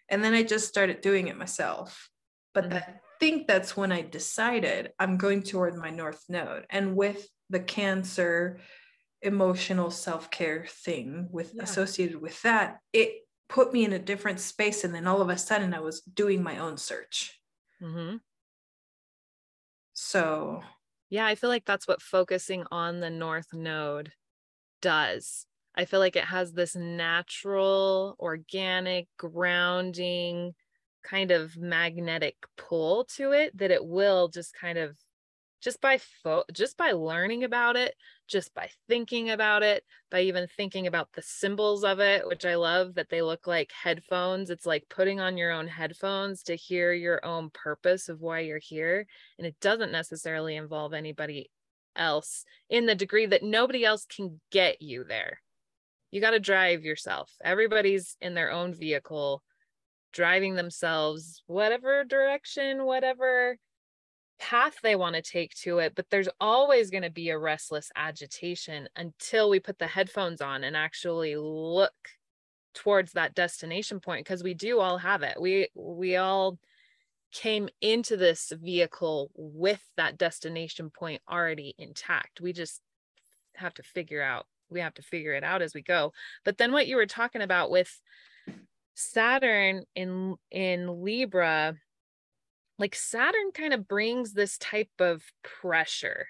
And 0.08 0.24
then 0.24 0.34
I 0.34 0.42
just 0.42 0.68
started 0.68 1.00
doing 1.00 1.28
it 1.28 1.36
myself. 1.36 2.08
But 2.52 2.70
Mhm. 2.70 2.76
I 2.76 3.00
think 3.20 3.46
that's 3.46 3.76
when 3.76 3.92
I 3.92 4.02
decided 4.02 4.92
I'm 4.98 5.16
going 5.16 5.42
toward 5.42 5.76
my 5.76 5.90
North 5.90 6.24
Node. 6.28 6.66
And 6.70 6.96
with 6.96 7.28
the 7.50 7.60
cancer 7.60 8.60
emotional 9.22 9.90
self-care 9.90 10.66
thing 10.66 11.28
with 11.30 11.54
Yeah. 11.54 11.62
associated 11.62 12.20
with 12.20 12.40
that, 12.42 12.80
it 12.92 13.26
put 13.48 13.72
me 13.72 13.84
in 13.84 13.92
a 13.92 13.98
different 13.98 14.40
space. 14.40 14.84
And 14.84 14.94
then 14.94 15.06
all 15.06 15.22
of 15.22 15.30
a 15.30 15.38
sudden 15.38 15.74
I 15.74 15.80
was 15.80 16.00
doing 16.02 16.42
my 16.42 16.58
own 16.58 16.76
search. 16.76 17.40
hmm 17.80 18.16
So 19.94 20.62
Yeah, 21.10 21.26
I 21.26 21.34
feel 21.34 21.50
like 21.50 21.64
that's 21.64 21.86
what 21.86 22.02
focusing 22.02 22.64
on 22.70 23.00
the 23.00 23.10
North 23.10 23.52
Node 23.52 24.12
does. 24.82 25.46
I 25.76 25.86
feel 25.86 26.00
like 26.00 26.16
it 26.16 26.24
has 26.26 26.54
this 26.54 26.76
natural, 26.76 28.16
organic, 28.20 29.08
grounding 29.18 30.54
kind 31.04 31.30
of 31.32 31.56
magnetic 31.58 32.36
pull 32.56 33.04
to 33.06 33.32
it 33.32 33.56
that 33.58 33.70
it 33.72 33.86
will 33.86 34.28
just 34.28 34.54
kind 34.54 34.78
of 34.78 34.98
just 35.64 35.80
by 35.80 35.98
fo- 36.22 36.44
just 36.52 36.76
by 36.76 36.92
learning 36.92 37.42
about 37.42 37.74
it, 37.74 37.94
just 38.28 38.54
by 38.54 38.68
thinking 38.86 39.30
about 39.30 39.62
it, 39.62 39.82
by 40.10 40.20
even 40.20 40.46
thinking 40.46 40.86
about 40.86 41.08
the 41.14 41.22
symbols 41.22 41.84
of 41.84 42.00
it, 42.00 42.26
which 42.26 42.44
I 42.44 42.56
love 42.56 42.96
that 42.96 43.08
they 43.08 43.22
look 43.22 43.46
like 43.46 43.72
headphones. 43.72 44.50
It's 44.50 44.66
like 44.66 44.84
putting 44.90 45.20
on 45.20 45.38
your 45.38 45.50
own 45.50 45.66
headphones 45.66 46.42
to 46.44 46.54
hear 46.54 46.92
your 46.92 47.24
own 47.24 47.48
purpose 47.48 48.10
of 48.10 48.20
why 48.20 48.40
you're 48.40 48.58
here 48.58 49.06
and 49.38 49.46
it 49.46 49.56
doesn't 49.60 49.90
necessarily 49.90 50.54
involve 50.56 50.92
anybody 50.92 51.50
else 51.96 52.44
in 52.68 52.84
the 52.84 52.94
degree 52.94 53.26
that 53.26 53.42
nobody 53.42 53.86
else 53.86 54.04
can 54.04 54.40
get 54.52 54.82
you 54.82 55.04
there. 55.04 55.40
You 56.10 56.20
got 56.20 56.32
to 56.32 56.40
drive 56.40 56.84
yourself. 56.84 57.32
Everybody's 57.42 58.16
in 58.20 58.34
their 58.34 58.50
own 58.52 58.74
vehicle, 58.74 59.42
driving 60.12 60.54
themselves, 60.54 61.42
whatever 61.46 62.04
direction, 62.04 62.84
whatever 62.84 63.56
path 64.38 64.76
they 64.82 64.96
want 64.96 65.16
to 65.16 65.22
take 65.22 65.54
to 65.54 65.78
it. 65.78 65.94
But 65.94 66.06
there's 66.10 66.28
always 66.40 66.90
going 66.90 67.02
to 67.02 67.10
be 67.10 67.30
a 67.30 67.38
restless 67.38 67.90
agitation 67.96 68.88
until 68.96 69.50
we 69.50 69.60
put 69.60 69.78
the 69.78 69.86
headphones 69.86 70.40
on 70.40 70.64
and 70.64 70.76
actually 70.76 71.36
look 71.36 71.94
towards 72.74 73.12
that 73.12 73.34
destination 73.34 74.00
point 74.00 74.24
because 74.24 74.42
we 74.42 74.54
do 74.54 74.80
all 74.80 74.98
have 74.98 75.22
it. 75.22 75.40
We 75.40 75.68
we 75.74 76.16
all 76.16 76.58
came 77.32 77.68
into 77.80 78.16
this 78.16 78.52
vehicle 78.62 79.30
with 79.34 79.82
that 79.96 80.16
destination 80.16 80.90
point 80.90 81.20
already 81.28 81.74
intact. 81.78 82.40
We 82.40 82.52
just 82.52 82.80
have 83.56 83.74
to 83.74 83.82
figure 83.82 84.22
out, 84.22 84.46
we 84.70 84.80
have 84.80 84.94
to 84.94 85.02
figure 85.02 85.32
it 85.32 85.42
out 85.42 85.60
as 85.60 85.74
we 85.74 85.82
go. 85.82 86.12
But 86.44 86.58
then 86.58 86.70
what 86.70 86.86
you 86.86 86.96
were 86.96 87.06
talking 87.06 87.42
about 87.42 87.70
with 87.70 88.00
Saturn 88.94 89.82
in 89.96 90.36
in 90.50 91.02
Libra, 91.02 91.74
like 92.78 92.94
Saturn 92.94 93.52
kind 93.52 93.72
of 93.72 93.88
brings 93.88 94.32
this 94.32 94.58
type 94.58 94.90
of 94.98 95.22
pressure. 95.42 96.26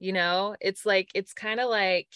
You 0.00 0.12
know, 0.12 0.56
it's 0.60 0.84
like 0.84 1.10
it's 1.14 1.32
kind 1.32 1.60
of 1.60 1.70
like 1.70 2.08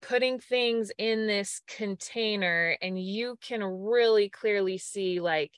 putting 0.00 0.38
things 0.38 0.92
in 0.98 1.26
this 1.26 1.60
container 1.66 2.76
and 2.80 3.00
you 3.02 3.36
can 3.42 3.62
really 3.64 4.28
clearly 4.28 4.78
see 4.78 5.20
like 5.20 5.50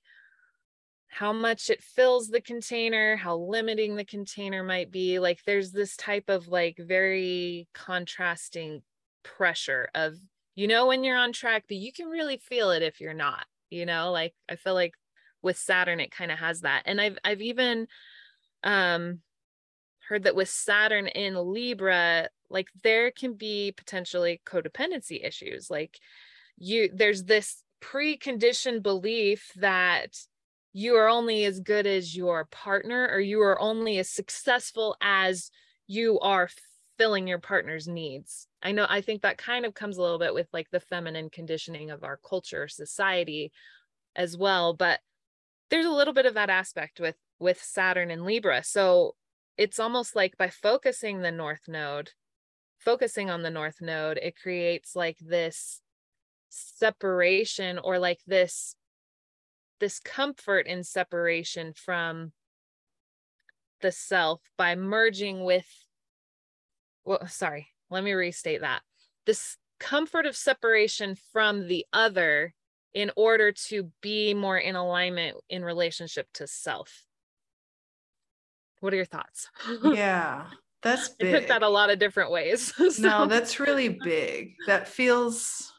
how 1.09 1.33
much 1.33 1.71
it 1.71 1.83
fills 1.83 2.29
the 2.29 2.41
container, 2.41 3.17
how 3.17 3.37
limiting 3.37 3.97
the 3.97 4.05
container 4.05 4.63
might 4.63 4.91
be. 4.91 5.19
Like 5.19 5.41
there's 5.45 5.73
this 5.73 5.97
type 5.97 6.29
of 6.29 6.49
like 6.49 6.77
very 6.79 7.69
contrasting 7.75 8.83
pressure 9.25 9.91
of, 9.95 10.15
you 10.55 10.69
know, 10.69 10.87
when 10.87 11.03
you're 11.03 11.19
on 11.19 11.33
track, 11.33 11.65
but 11.69 11.77
you 11.77 11.93
can 11.93 12.07
really 12.07 12.39
feel 12.39 12.71
it 12.71 12.83
if 12.83 13.01
you're 13.01 13.13
not, 13.13 13.45
you 13.71 13.87
know, 13.87 14.13
like 14.13 14.35
I 14.49 14.55
feel 14.55 14.75
like 14.75 14.95
with 15.43 15.57
Saturn, 15.57 16.01
it 16.01 16.11
kind 16.11 16.31
of 16.31 16.39
has 16.39 16.61
that. 16.63 16.83
And 16.87 17.01
I've, 17.01 17.19
I've 17.25 17.41
even 17.41 17.87
um, 18.63 19.21
heard 20.09 20.25
that 20.25 20.37
with 20.37 20.49
Saturn 20.49 21.07
in 21.07 21.35
Libra, 21.35 22.29
like 22.49 22.69
there 22.83 23.11
can 23.11 23.35
be 23.35 23.73
potentially 23.77 24.41
codependency 24.45 25.25
issues. 25.25 25.71
Like 25.71 25.99
you, 26.59 26.91
there's 26.93 27.25
this 27.25 27.63
preconditioned 27.81 28.83
belief 28.83 29.53
that 29.57 30.17
you 30.73 30.95
are 30.97 31.09
only 31.09 31.45
as 31.45 31.61
good 31.61 31.87
as 31.87 32.17
your 32.17 32.45
partner 32.47 33.09
or 33.11 33.21
you 33.21 33.41
are 33.41 33.61
only 33.61 33.99
as 33.99 34.09
successful 34.09 34.97
as 35.01 35.51
you 35.87 36.21
are 36.21 36.49
filling 36.99 37.27
your 37.27 37.39
partner's 37.39 37.89
needs. 37.89 38.47
I 38.63 38.73
know 38.73 38.87
I 38.89 39.01
think 39.01 39.23
that 39.23 39.39
kind 39.39 39.65
of 39.65 39.75
comes 39.75 39.97
a 39.97 40.03
little 40.03 40.19
bit 40.19 40.35
with 40.35 40.49
like 40.53 40.69
the 40.71 40.81
feminine 40.81 41.31
conditioning 41.31 41.91
of 41.91 42.05
our 42.05 42.19
culture, 42.19 42.69
society 42.69 43.53
as 44.15 44.37
well, 44.37 44.75
but 44.75 45.01
there's 45.71 45.87
a 45.87 45.91
little 45.91 46.15
bit 46.15 46.27
of 46.27 46.35
that 46.35 46.51
aspect 46.51 47.01
with 47.01 47.17
with 47.39 47.63
Saturn 47.63 48.11
and 48.11 48.25
Libra. 48.25 48.63
So 48.63 49.15
it's 49.57 49.79
almost 49.79 50.15
like 50.15 50.37
by 50.37 50.49
focusing 50.49 51.21
the 51.21 51.31
north 51.31 51.63
node, 51.69 52.11
focusing 52.79 53.31
on 53.31 53.43
the 53.43 53.51
north 53.51 53.81
node, 53.81 54.19
it 54.19 54.37
creates 54.37 54.95
like 54.95 55.19
this 55.21 55.81
separation 56.51 57.79
or 57.79 57.99
like 57.99 58.21
this 58.27 58.75
this 59.79 59.99
comfort 59.99 60.67
in 60.67 60.83
separation 60.85 61.73
from 61.73 62.33
the 63.81 63.93
self 63.93 64.43
by 64.59 64.75
merging 64.75 65.45
with 65.45 65.67
well 67.05 67.27
sorry 67.29 67.69
let 67.89 68.05
me 68.05 68.13
restate 68.13 68.61
that 68.61 68.83
this 69.27 69.57
comfort 69.79 70.27
of 70.27 70.37
separation 70.37 71.17
from 71.33 71.69
the 71.69 71.87
other 71.93 72.53
in 72.95 73.11
order 73.17 73.53
to 73.53 73.91
be 74.01 74.35
more 74.35 74.59
in 74.59 74.77
alignment 74.77 75.37
in 75.49 75.65
relationship 75.65 76.27
to 76.35 76.47
self. 76.47 77.05
What 78.81 78.93
are 78.93 78.97
your 78.97 79.05
thoughts? 79.05 79.49
Yeah, 79.85 80.47
that's 80.83 81.11
big. 81.11 81.35
I 81.35 81.39
took 81.39 81.49
that 81.49 81.63
a 81.63 81.69
lot 81.69 81.91
of 81.91 81.99
different 81.99 82.31
ways. 82.31 82.73
so. 82.97 83.03
No, 83.03 83.27
that's 83.27 83.61
really 83.61 83.89
big. 83.89 84.55
That 84.67 84.89
feels 84.89 85.73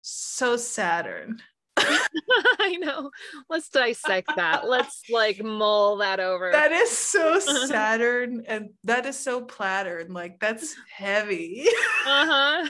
so 0.00 0.56
Saturn. 0.56 1.40
I 1.76 2.76
know. 2.80 3.10
Let's 3.48 3.68
dissect 3.68 4.32
that. 4.36 4.68
Let's 4.68 5.02
like 5.10 5.42
mull 5.42 5.98
that 5.98 6.20
over. 6.20 6.50
That 6.52 6.72
is 6.72 6.90
so 6.90 7.38
Saturn 7.38 8.44
and 8.46 8.70
that 8.84 9.06
is 9.06 9.18
so 9.18 9.42
Platurn. 9.42 10.12
Like 10.12 10.40
that's 10.40 10.74
heavy. 10.92 11.66
uh-huh. 12.06 12.68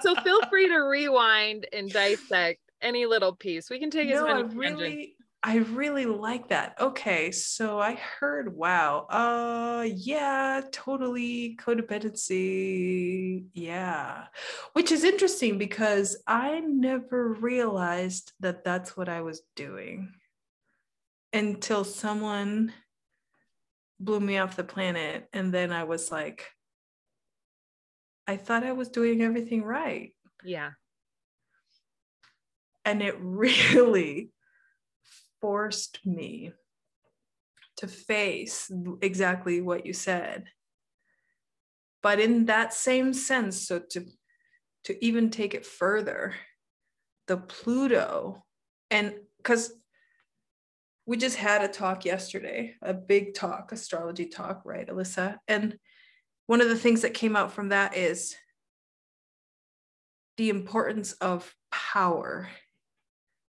So 0.00 0.14
feel 0.16 0.40
free 0.48 0.68
to 0.68 0.78
rewind 0.78 1.66
and 1.72 1.90
dissect 1.90 2.60
any 2.80 3.06
little 3.06 3.34
piece. 3.34 3.70
We 3.70 3.78
can 3.78 3.90
take 3.90 4.08
no, 4.08 4.26
as 4.26 4.54
many 4.54 4.66
I 4.66 4.70
really 4.70 5.16
I 5.42 5.58
really 5.58 6.06
like 6.06 6.48
that. 6.48 6.74
Okay, 6.80 7.30
so 7.30 7.78
I 7.78 7.94
heard 7.94 8.54
wow. 8.54 9.06
Uh 9.08 9.86
yeah, 9.94 10.60
totally 10.72 11.56
codependency. 11.56 13.44
Yeah. 13.54 14.24
Which 14.72 14.90
is 14.90 15.04
interesting 15.04 15.56
because 15.56 16.20
I 16.26 16.60
never 16.60 17.34
realized 17.34 18.32
that 18.40 18.64
that's 18.64 18.96
what 18.96 19.08
I 19.08 19.20
was 19.20 19.42
doing 19.54 20.12
until 21.32 21.84
someone 21.84 22.72
blew 24.00 24.20
me 24.20 24.38
off 24.38 24.56
the 24.56 24.64
planet 24.64 25.28
and 25.32 25.54
then 25.54 25.70
I 25.70 25.84
was 25.84 26.10
like 26.10 26.50
I 28.26 28.36
thought 28.36 28.64
I 28.64 28.72
was 28.72 28.88
doing 28.88 29.22
everything 29.22 29.62
right. 29.62 30.12
Yeah. 30.44 30.70
And 32.84 33.02
it 33.02 33.16
really 33.20 34.30
forced 35.40 36.00
me 36.04 36.52
to 37.76 37.86
face 37.86 38.70
exactly 39.02 39.60
what 39.60 39.86
you 39.86 39.92
said. 39.92 40.44
But 42.02 42.20
in 42.20 42.46
that 42.46 42.72
same 42.72 43.12
sense, 43.12 43.66
so 43.66 43.80
to 43.90 44.06
to 44.84 45.04
even 45.04 45.30
take 45.30 45.52
it 45.52 45.66
further, 45.66 46.32
the 47.26 47.36
Pluto, 47.36 48.44
and 48.88 49.14
because 49.38 49.72
we 51.06 51.16
just 51.16 51.36
had 51.36 51.62
a 51.62 51.68
talk 51.68 52.04
yesterday, 52.04 52.74
a 52.82 52.94
big 52.94 53.34
talk, 53.34 53.72
astrology 53.72 54.26
talk, 54.26 54.62
right, 54.64 54.88
Alyssa? 54.88 55.38
And 55.48 55.76
one 56.46 56.60
of 56.60 56.68
the 56.68 56.78
things 56.78 57.02
that 57.02 57.14
came 57.14 57.36
out 57.36 57.52
from 57.52 57.70
that 57.70 57.96
is 57.96 58.36
the 60.36 60.48
importance 60.48 61.12
of 61.14 61.54
power 61.70 62.48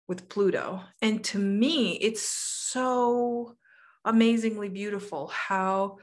with 0.06 0.28
Pluto. 0.28 0.82
And 1.00 1.24
to 1.24 1.38
me, 1.38 1.92
it's 1.92 2.22
so 2.22 3.56
amazingly 4.04 4.68
beautiful 4.68 5.28
how 5.28 5.98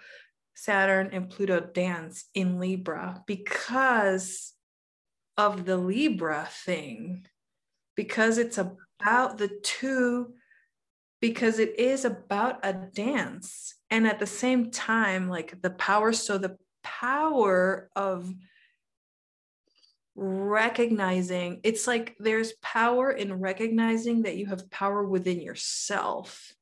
Saturn 0.55 1.09
and 1.13 1.29
Pluto 1.29 1.59
dance 1.59 2.25
in 2.33 2.59
Libra 2.59 3.23
because 3.25 4.53
of 5.37 5.65
the 5.65 5.77
Libra 5.77 6.47
thing, 6.65 7.25
because 7.95 8.37
it's 8.37 8.57
about 8.57 9.37
the 9.37 9.49
two, 9.63 10.33
because 11.21 11.59
it 11.59 11.79
is 11.79 12.05
about 12.05 12.59
a 12.63 12.73
dance. 12.73 13.75
And 13.89 14.07
at 14.07 14.19
the 14.19 14.27
same 14.27 14.71
time, 14.71 15.29
like 15.29 15.61
the 15.61 15.69
power, 15.71 16.11
so 16.11 16.37
the 16.37 16.57
power 16.83 17.89
of 17.95 18.31
recognizing 20.15 21.61
it's 21.63 21.87
like 21.87 22.15
there's 22.19 22.53
power 22.61 23.11
in 23.11 23.33
recognizing 23.39 24.23
that 24.23 24.35
you 24.35 24.45
have 24.45 24.69
power 24.69 25.03
within 25.03 25.39
yourself 25.39 26.53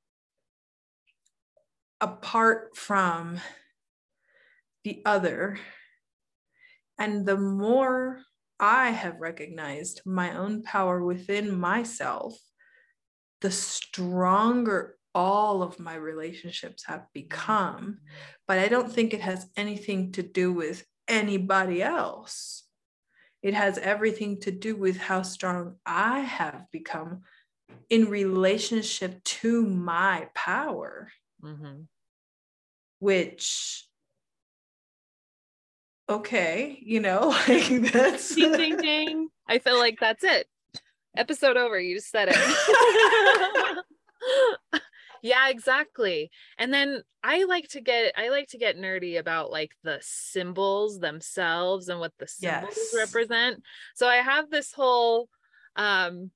apart 1.99 2.77
from 2.77 3.39
the 4.83 5.01
other. 5.05 5.59
And 6.97 7.25
the 7.25 7.37
more 7.37 8.21
i 8.61 8.89
have 8.89 9.21
recognized 9.21 10.01
my 10.05 10.35
own 10.35 10.61
power 10.61 11.01
within 11.01 11.57
myself 11.57 12.37
the 13.39 13.49
stronger 13.49 14.98
all 15.19 15.61
of 15.61 15.79
my 15.79 15.95
relationships 15.95 16.81
have 16.85 17.05
become 17.13 17.99
but 18.47 18.57
i 18.57 18.67
don't 18.67 18.91
think 18.91 19.13
it 19.13 19.21
has 19.21 19.47
anything 19.57 20.11
to 20.11 20.23
do 20.23 20.47
with 20.53 20.85
anybody 21.07 21.81
else 21.83 22.63
it 23.41 23.53
has 23.53 23.77
everything 23.77 24.39
to 24.41 24.51
do 24.51 24.75
with 24.75 24.97
how 24.97 25.21
strong 25.21 25.75
I 25.85 26.19
have 26.19 26.65
become 26.71 27.21
in 27.89 28.09
relationship 28.09 29.23
to 29.23 29.65
my 29.65 30.27
power, 30.35 31.09
mm-hmm. 31.43 31.83
which, 32.99 33.85
okay, 36.09 36.77
you 36.81 36.99
know, 36.99 37.29
like 37.47 37.67
that's. 37.93 38.35
ding, 38.35 38.51
ding, 38.51 38.77
ding. 38.77 39.29
I 39.47 39.59
feel 39.59 39.79
like 39.79 39.99
that's 39.99 40.23
it. 40.23 40.47
Episode 41.15 41.57
over. 41.57 41.79
You 41.79 41.95
just 41.95 42.11
said 42.11 42.29
it. 42.31 43.77
yeah 45.21 45.49
exactly. 45.49 46.31
And 46.57 46.73
then 46.73 47.03
i 47.21 47.43
like 47.43 47.67
to 47.67 47.81
get 47.81 48.13
i 48.17 48.29
like 48.29 48.47
to 48.47 48.57
get 48.57 48.77
nerdy 48.77 49.19
about 49.19 49.51
like 49.51 49.71
the 49.83 49.97
symbols 50.01 50.99
themselves 50.99 51.89
and 51.89 51.99
what 51.99 52.13
the 52.17 52.27
symbols 52.27 52.77
yes. 52.77 52.95
represent. 52.95 53.63
So 53.95 54.07
i 54.07 54.17
have 54.17 54.49
this 54.49 54.73
whole 54.73 55.29
um 55.75 56.31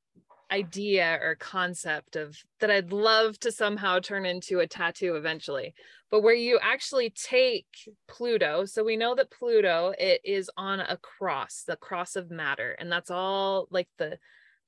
idea 0.54 1.17
or 1.22 1.36
concept 1.36 2.15
of 2.15 2.38
that 2.60 2.69
I'd 2.69 2.93
love 2.93 3.39
to 3.39 3.52
somehow 3.52 4.00
turn 4.00 4.26
into 4.26 4.60
a 4.60 4.67
tattoo 4.67 5.15
eventually. 5.15 5.74
But 6.12 6.22
where 6.22 6.36
you 6.36 6.60
actually 6.62 7.10
take 7.10 7.65
Pluto 8.08 8.65
so 8.65 8.84
we 8.84 8.96
know 8.96 9.15
that 9.15 9.32
Pluto 9.32 9.93
it 9.98 10.22
is 10.24 10.52
on 10.56 10.80
a 10.80 10.98
cross 10.98 11.63
the 11.65 11.76
cross 11.76 12.15
of 12.15 12.30
matter 12.30 12.76
and 12.80 12.91
that's 12.91 13.10
all 13.10 13.67
like 13.72 13.89
the 13.98 14.19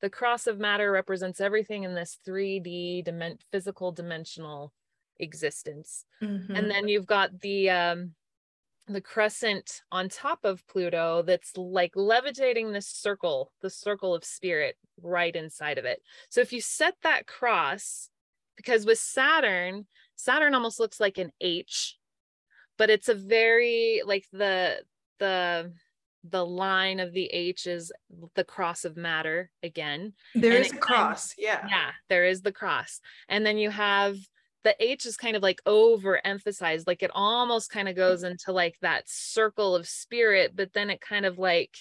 the 0.05 0.09
cross 0.11 0.45
of 0.45 0.59
matter 0.59 0.91
represents 0.91 1.41
everything 1.41 1.83
in 1.83 1.95
this 1.95 2.19
3D 2.27 3.03
dimen- 3.07 3.39
physical 3.51 3.91
dimensional 3.91 4.71
existence. 5.19 6.05
Mm-hmm. 6.21 6.55
And 6.55 6.69
then 6.69 6.87
you've 6.87 7.07
got 7.07 7.41
the 7.41 7.71
um 7.71 8.11
the 8.85 9.01
crescent 9.01 9.81
on 9.91 10.07
top 10.07 10.41
of 10.43 10.63
Pluto 10.67 11.23
that's 11.23 11.57
like 11.57 11.93
levitating 11.95 12.71
this 12.71 12.85
circle, 12.85 13.51
the 13.63 13.69
circle 13.71 14.13
of 14.13 14.23
spirit 14.23 14.75
right 15.01 15.35
inside 15.35 15.79
of 15.79 15.85
it. 15.85 16.03
So 16.29 16.39
if 16.39 16.53
you 16.53 16.61
set 16.61 16.93
that 17.01 17.25
cross, 17.25 18.11
because 18.57 18.85
with 18.85 18.99
Saturn, 18.99 19.87
Saturn 20.15 20.53
almost 20.53 20.79
looks 20.79 20.99
like 20.99 21.17
an 21.17 21.31
H, 21.41 21.97
but 22.77 22.91
it's 22.91 23.09
a 23.09 23.15
very 23.15 24.03
like 24.05 24.25
the 24.31 24.83
the 25.17 25.73
the 26.29 26.45
line 26.45 26.99
of 26.99 27.13
the 27.13 27.25
H 27.25 27.67
is 27.67 27.91
the 28.35 28.43
cross 28.43 28.85
of 28.85 28.97
matter 28.97 29.49
again. 29.63 30.13
There 30.33 30.55
and 30.55 30.65
is 30.65 30.71
a 30.71 30.77
cross. 30.77 31.31
Of, 31.31 31.37
yeah. 31.39 31.65
Yeah, 31.69 31.91
there 32.09 32.25
is 32.25 32.41
the 32.41 32.51
cross. 32.51 32.99
And 33.29 33.45
then 33.45 33.57
you 33.57 33.69
have 33.69 34.17
the 34.63 34.75
H 34.83 35.05
is 35.05 35.17
kind 35.17 35.35
of 35.35 35.43
like 35.43 35.61
overemphasized, 35.67 36.87
like 36.87 37.03
it 37.03 37.11
almost 37.13 37.69
kind 37.69 37.87
of 37.87 37.95
goes 37.95 38.23
into 38.23 38.51
like 38.51 38.75
that 38.81 39.03
circle 39.07 39.75
of 39.75 39.87
spirit, 39.87 40.53
but 40.55 40.73
then 40.73 40.89
it 40.89 40.99
kind 41.01 41.25
of 41.25 41.37
like 41.37 41.77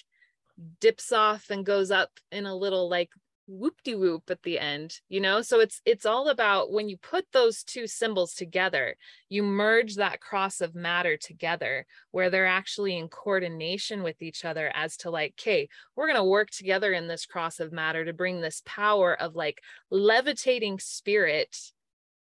dips 0.79 1.11
off 1.11 1.49
and 1.49 1.65
goes 1.65 1.91
up 1.91 2.11
in 2.31 2.45
a 2.45 2.55
little 2.55 2.87
like 2.87 3.09
whoop-de-whoop 3.47 4.23
at 4.29 4.41
the 4.43 4.59
end 4.59 4.99
you 5.09 5.19
know? 5.19 5.41
So 5.41 5.59
it's 5.59 5.81
it's 5.85 6.05
all 6.05 6.29
about 6.29 6.71
when 6.71 6.89
you 6.89 6.97
put 6.97 7.25
those 7.31 7.63
two 7.63 7.87
symbols 7.87 8.33
together 8.33 8.95
you 9.29 9.43
merge 9.43 9.95
that 9.95 10.19
cross 10.19 10.61
of 10.61 10.75
matter 10.75 11.17
together 11.17 11.85
where 12.11 12.29
they're 12.29 12.47
actually 12.47 12.97
in 12.97 13.07
coordination 13.07 14.03
with 14.03 14.21
each 14.21 14.45
other 14.45 14.71
as 14.73 14.97
to 14.97 15.09
like 15.09 15.33
okay 15.39 15.67
we're 15.95 16.07
going 16.07 16.17
to 16.17 16.23
work 16.23 16.49
together 16.49 16.93
in 16.93 17.07
this 17.07 17.25
cross 17.25 17.59
of 17.59 17.71
matter 17.71 18.05
to 18.05 18.13
bring 18.13 18.41
this 18.41 18.61
power 18.65 19.19
of 19.19 19.35
like 19.35 19.61
levitating 19.89 20.79
spirit 20.79 21.55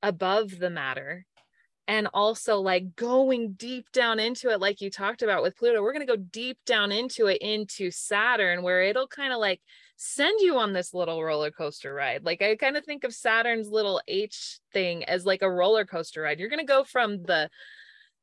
above 0.04 0.58
the 0.58 0.70
matter 0.70 1.26
and 1.88 2.08
also 2.14 2.58
like 2.60 2.96
going 2.96 3.54
deep 3.54 3.92
down 3.92 4.20
into 4.20 4.50
it 4.50 4.60
like 4.60 4.82
you 4.82 4.90
talked 4.90 5.22
about 5.22 5.44
with 5.44 5.58
pluto 5.58 5.82
we're 5.82 5.94
going 5.94 6.06
to 6.06 6.18
go 6.18 6.24
deep 6.32 6.58
down 6.66 6.92
into 6.92 7.28
it 7.28 7.42
into 7.42 7.92
saturn 7.92 8.64
where 8.64 8.84
it'll 8.84 9.08
kind 9.08 9.34
of 9.34 9.40
like 9.40 9.62
send 10.04 10.42
you 10.42 10.58
on 10.58 10.74
this 10.74 10.96
little 10.96 11.24
roller 11.24 11.52
coaster 11.52 11.94
ride. 11.94 12.26
Like 12.26 12.42
I 12.42 12.56
kind 12.56 12.76
of 12.76 12.84
think 12.84 13.04
of 13.04 13.14
Saturn's 13.14 13.70
little 13.70 14.02
H 14.08 14.58
thing 14.74 15.04
as 15.04 15.28
like 15.28 15.44
a 15.44 15.52
roller 15.52 15.86
coaster 15.86 16.24
ride. 16.24 16.40
You're 16.40 16.50
going 16.50 16.58
to 16.58 16.66
go 16.66 16.84
from 16.84 17.22
the 17.22 17.52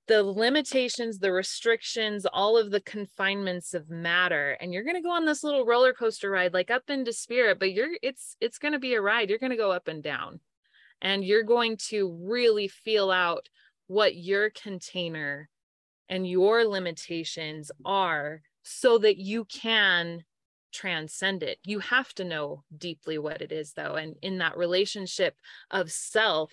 the 0.08 0.24
limitations, 0.24 1.18
the 1.18 1.30
restrictions, 1.30 2.26
all 2.32 2.56
of 2.56 2.72
the 2.72 2.80
confinements 2.80 3.74
of 3.74 3.90
matter 3.90 4.56
and 4.60 4.72
you're 4.72 4.82
going 4.82 4.96
to 4.96 5.02
go 5.02 5.12
on 5.12 5.24
this 5.24 5.44
little 5.44 5.64
roller 5.64 5.92
coaster 5.92 6.30
ride 6.30 6.52
like 6.52 6.68
up 6.68 6.82
into 6.88 7.12
spirit, 7.12 7.60
but 7.60 7.72
you're 7.72 7.90
it's 8.02 8.36
it's 8.40 8.58
going 8.58 8.72
to 8.72 8.80
be 8.80 8.94
a 8.94 9.00
ride. 9.00 9.30
You're 9.30 9.38
going 9.38 9.50
to 9.50 9.56
go 9.56 9.70
up 9.70 9.86
and 9.86 10.02
down. 10.02 10.40
And 11.00 11.24
you're 11.24 11.44
going 11.44 11.76
to 11.90 12.18
really 12.24 12.66
feel 12.66 13.08
out 13.12 13.48
what 13.86 14.16
your 14.16 14.50
container 14.50 15.48
and 16.08 16.26
your 16.28 16.64
limitations 16.64 17.70
are 17.84 18.42
so 18.64 18.98
that 18.98 19.16
you 19.18 19.44
can 19.44 20.24
transcend 20.72 21.42
it. 21.42 21.58
You 21.64 21.78
have 21.80 22.12
to 22.14 22.24
know 22.24 22.64
deeply 22.76 23.18
what 23.18 23.40
it 23.42 23.52
is, 23.52 23.72
though. 23.72 23.94
And 23.94 24.16
in 24.22 24.38
that 24.38 24.56
relationship 24.56 25.34
of 25.70 25.90
self 25.90 26.52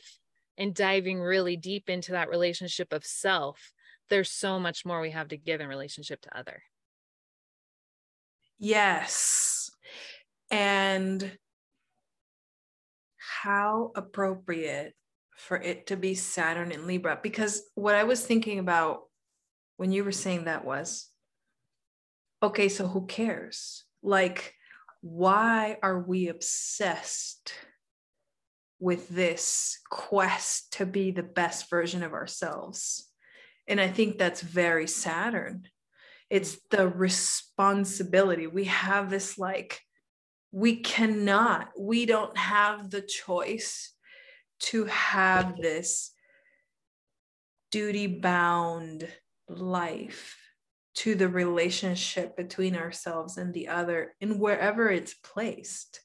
and 0.58 0.74
diving 0.74 1.20
really 1.20 1.58
deep 1.58 1.90
into 1.90 2.12
that 2.14 2.30
relationship 2.30 2.94
of 2.94 3.06
self, 3.06 3.74
there's 4.10 4.30
so 4.30 4.60
much 4.60 4.86
more 4.86 5.02
we 5.02 5.12
have 5.12 5.30
to 5.30 5.38
give 5.38 5.62
in 5.62 5.68
relationship 5.68 6.22
to 6.22 6.38
other. 6.38 6.64
Yes. 8.60 9.72
And 10.52 11.38
how 13.18 13.92
appropriate 13.96 14.94
for 15.36 15.58
it 15.58 15.88
to 15.88 15.98
be 15.98 16.16
Saturn 16.16 16.72
in 16.72 16.88
Libra. 16.88 17.20
Because 17.22 17.64
what 17.76 17.96
I 17.96 18.04
was 18.04 18.26
thinking 18.26 18.60
about 18.60 19.02
when 19.78 19.92
you 19.92 20.04
were 20.04 20.12
saying 20.12 20.46
that 20.46 20.66
was 20.66 21.10
okay, 22.42 22.70
so 22.70 22.88
who 22.88 23.06
cares? 23.06 23.85
Like, 24.06 24.54
why 25.02 25.78
are 25.82 26.00
we 26.00 26.28
obsessed 26.28 27.54
with 28.80 29.10
this 29.10 29.80
quest 29.90 30.74
to 30.74 30.86
be 30.86 31.10
the 31.10 31.24
best 31.24 31.70
version 31.72 32.04
of 32.04 32.14
ourselves? 32.14 33.10
And 33.68 33.82
I 33.82 33.88
think 33.88 34.18
that's 34.18 34.42
very 34.42 34.88
Saturn. 34.88 35.68
It's 36.30 36.60
the 36.70 36.88
responsibility. 36.88 38.46
We 38.46 38.66
have 38.66 39.10
this 39.10 39.40
like, 39.40 39.82
we 40.52 40.78
cannot, 40.78 41.70
we 41.80 42.06
don't 42.06 42.38
have 42.38 42.92
the 42.92 43.02
choice 43.02 43.92
to 44.60 44.86
have 44.86 45.58
this 45.58 46.12
duty 47.72 48.06
bound 48.08 49.08
life 49.50 50.38
to 50.96 51.16
the 51.16 51.28
relationship 51.28 52.38
between 52.38 52.76
ourselves 52.76 53.38
and 53.38 53.54
the 53.54 53.68
other 53.68 54.16
in 54.22 54.40
wherever 54.40 54.90
it's 54.90 55.14
placed. 55.14 56.02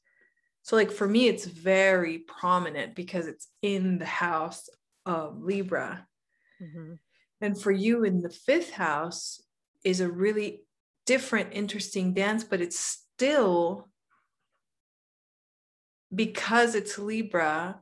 So, 0.62 0.76
like 0.76 0.90
for 0.90 1.06
me, 1.06 1.28
it's 1.28 1.46
very 1.46 2.18
prominent 2.18 2.94
because 2.94 3.26
it's 3.26 3.48
in 3.62 3.98
the 3.98 4.06
house 4.06 4.68
of 5.06 5.42
Libra. 5.42 6.06
Mm-hmm. 6.62 6.94
And 7.40 7.60
for 7.60 7.72
you 7.72 8.04
in 8.04 8.20
the 8.20 8.30
fifth 8.30 8.72
house 8.72 9.42
is 9.84 10.00
a 10.00 10.10
really 10.10 10.62
different, 11.06 11.50
interesting 11.52 12.12
dance, 12.12 12.44
but 12.44 12.60
it's 12.60 12.78
still 12.78 13.88
because 16.14 16.74
it's 16.74 16.98
Libra, 16.98 17.80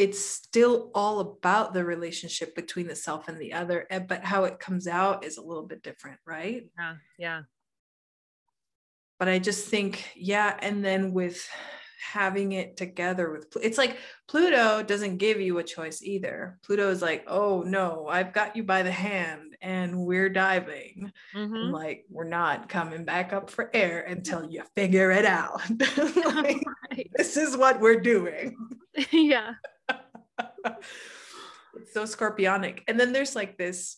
it's 0.00 0.24
still 0.24 0.90
all 0.94 1.20
about 1.20 1.74
the 1.74 1.84
relationship 1.84 2.54
between 2.54 2.86
the 2.86 2.96
self 2.96 3.28
and 3.28 3.38
the 3.38 3.52
other 3.52 3.86
eh, 3.90 3.98
but 3.98 4.24
how 4.24 4.44
it 4.44 4.58
comes 4.58 4.86
out 4.88 5.26
is 5.26 5.36
a 5.36 5.42
little 5.42 5.66
bit 5.66 5.82
different 5.82 6.18
right? 6.26 6.64
Yeah 6.78 6.94
yeah. 7.18 7.42
But 9.18 9.28
i 9.28 9.38
just 9.38 9.68
think 9.68 10.10
yeah 10.16 10.56
and 10.62 10.82
then 10.82 11.12
with 11.12 11.46
having 12.02 12.52
it 12.52 12.78
together 12.78 13.30
with 13.30 13.54
it's 13.62 13.76
like 13.76 13.98
pluto 14.26 14.82
doesn't 14.82 15.18
give 15.18 15.38
you 15.38 15.58
a 15.58 15.62
choice 15.62 16.02
either. 16.02 16.58
Pluto 16.64 16.90
is 16.90 17.02
like 17.02 17.24
oh 17.26 17.60
no 17.60 18.08
i've 18.08 18.32
got 18.32 18.56
you 18.56 18.62
by 18.64 18.82
the 18.82 18.90
hand 18.90 19.54
and 19.60 19.94
we're 19.98 20.30
diving. 20.30 21.12
Mm-hmm. 21.36 21.74
like 21.74 22.06
we're 22.08 22.24
not 22.24 22.70
coming 22.70 23.04
back 23.04 23.34
up 23.34 23.50
for 23.50 23.70
air 23.74 24.00
until 24.00 24.50
you 24.50 24.62
figure 24.74 25.10
it 25.10 25.26
out. 25.26 25.60
Like, 26.24 26.64
right. 26.90 27.10
this 27.16 27.36
is 27.36 27.54
what 27.54 27.80
we're 27.80 28.00
doing. 28.00 28.56
Yeah 29.12 29.52
it's 30.64 31.94
so 31.94 32.04
scorpionic. 32.04 32.82
And 32.88 32.98
then 32.98 33.12
there's 33.12 33.36
like 33.36 33.56
this 33.56 33.96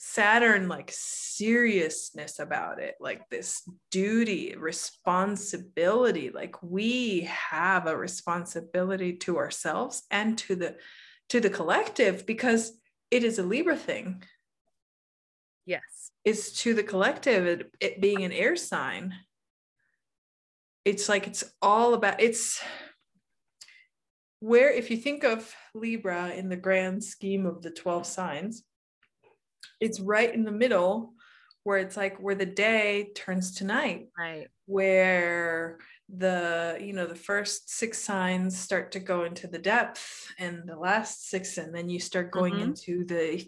Saturn 0.00 0.68
like 0.68 0.92
seriousness 0.94 2.38
about 2.38 2.78
it, 2.78 2.94
like 3.00 3.28
this 3.30 3.68
duty, 3.90 4.54
responsibility. 4.56 6.30
Like 6.30 6.62
we 6.62 7.22
have 7.22 7.88
a 7.88 7.96
responsibility 7.96 9.14
to 9.14 9.38
ourselves 9.38 10.04
and 10.08 10.38
to 10.38 10.54
the 10.54 10.76
to 11.30 11.40
the 11.40 11.50
collective 11.50 12.26
because 12.26 12.78
it 13.10 13.24
is 13.24 13.40
a 13.40 13.42
Libra 13.42 13.76
thing. 13.76 14.22
Yes. 15.66 16.12
It's 16.24 16.62
to 16.62 16.74
the 16.74 16.84
collective, 16.84 17.46
it, 17.46 17.70
it 17.80 18.00
being 18.00 18.22
an 18.22 18.32
air 18.32 18.54
sign. 18.54 19.14
It's 20.84 21.08
like 21.08 21.26
it's 21.26 21.42
all 21.60 21.94
about 21.94 22.20
it's 22.20 22.62
where 24.40 24.70
if 24.70 24.90
you 24.90 24.96
think 24.96 25.24
of 25.24 25.52
Libra 25.74 26.30
in 26.30 26.48
the 26.48 26.56
grand 26.56 27.02
scheme 27.02 27.46
of 27.46 27.62
the 27.62 27.70
12 27.70 28.06
signs, 28.06 28.62
it's 29.80 30.00
right 30.00 30.32
in 30.32 30.44
the 30.44 30.52
middle 30.52 31.14
where 31.64 31.78
it's 31.78 31.96
like 31.96 32.16
where 32.18 32.34
the 32.34 32.46
day 32.46 33.10
turns 33.14 33.56
to 33.56 33.64
night. 33.64 34.08
Right. 34.18 34.48
Where 34.66 35.78
the 36.08 36.78
you 36.80 36.94
know 36.94 37.06
the 37.06 37.14
first 37.14 37.68
six 37.68 37.98
signs 37.98 38.58
start 38.58 38.92
to 38.92 39.00
go 39.00 39.24
into 39.24 39.46
the 39.46 39.58
depth 39.58 40.32
and 40.38 40.66
the 40.66 40.76
last 40.76 41.28
six 41.28 41.58
and 41.58 41.74
then 41.74 41.90
you 41.90 42.00
start 42.00 42.30
going 42.30 42.54
mm-hmm. 42.54 42.62
into 42.62 43.04
the 43.04 43.46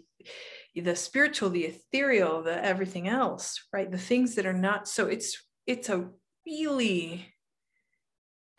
the 0.75 0.95
spiritual 0.95 1.49
the 1.49 1.65
ethereal 1.65 2.43
the 2.43 2.63
everything 2.63 3.07
else 3.07 3.59
right 3.73 3.91
the 3.91 3.97
things 3.97 4.35
that 4.35 4.45
are 4.45 4.53
not 4.53 4.87
so 4.87 5.07
it's 5.07 5.41
it's 5.65 5.89
a 5.89 6.07
really 6.45 7.25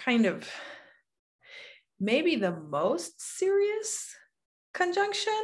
kind 0.01 0.27
of 0.27 0.51
maybe 2.03 2.37
the 2.37 2.53
most 2.69 3.21
serious 3.21 4.15
conjunction 4.75 5.43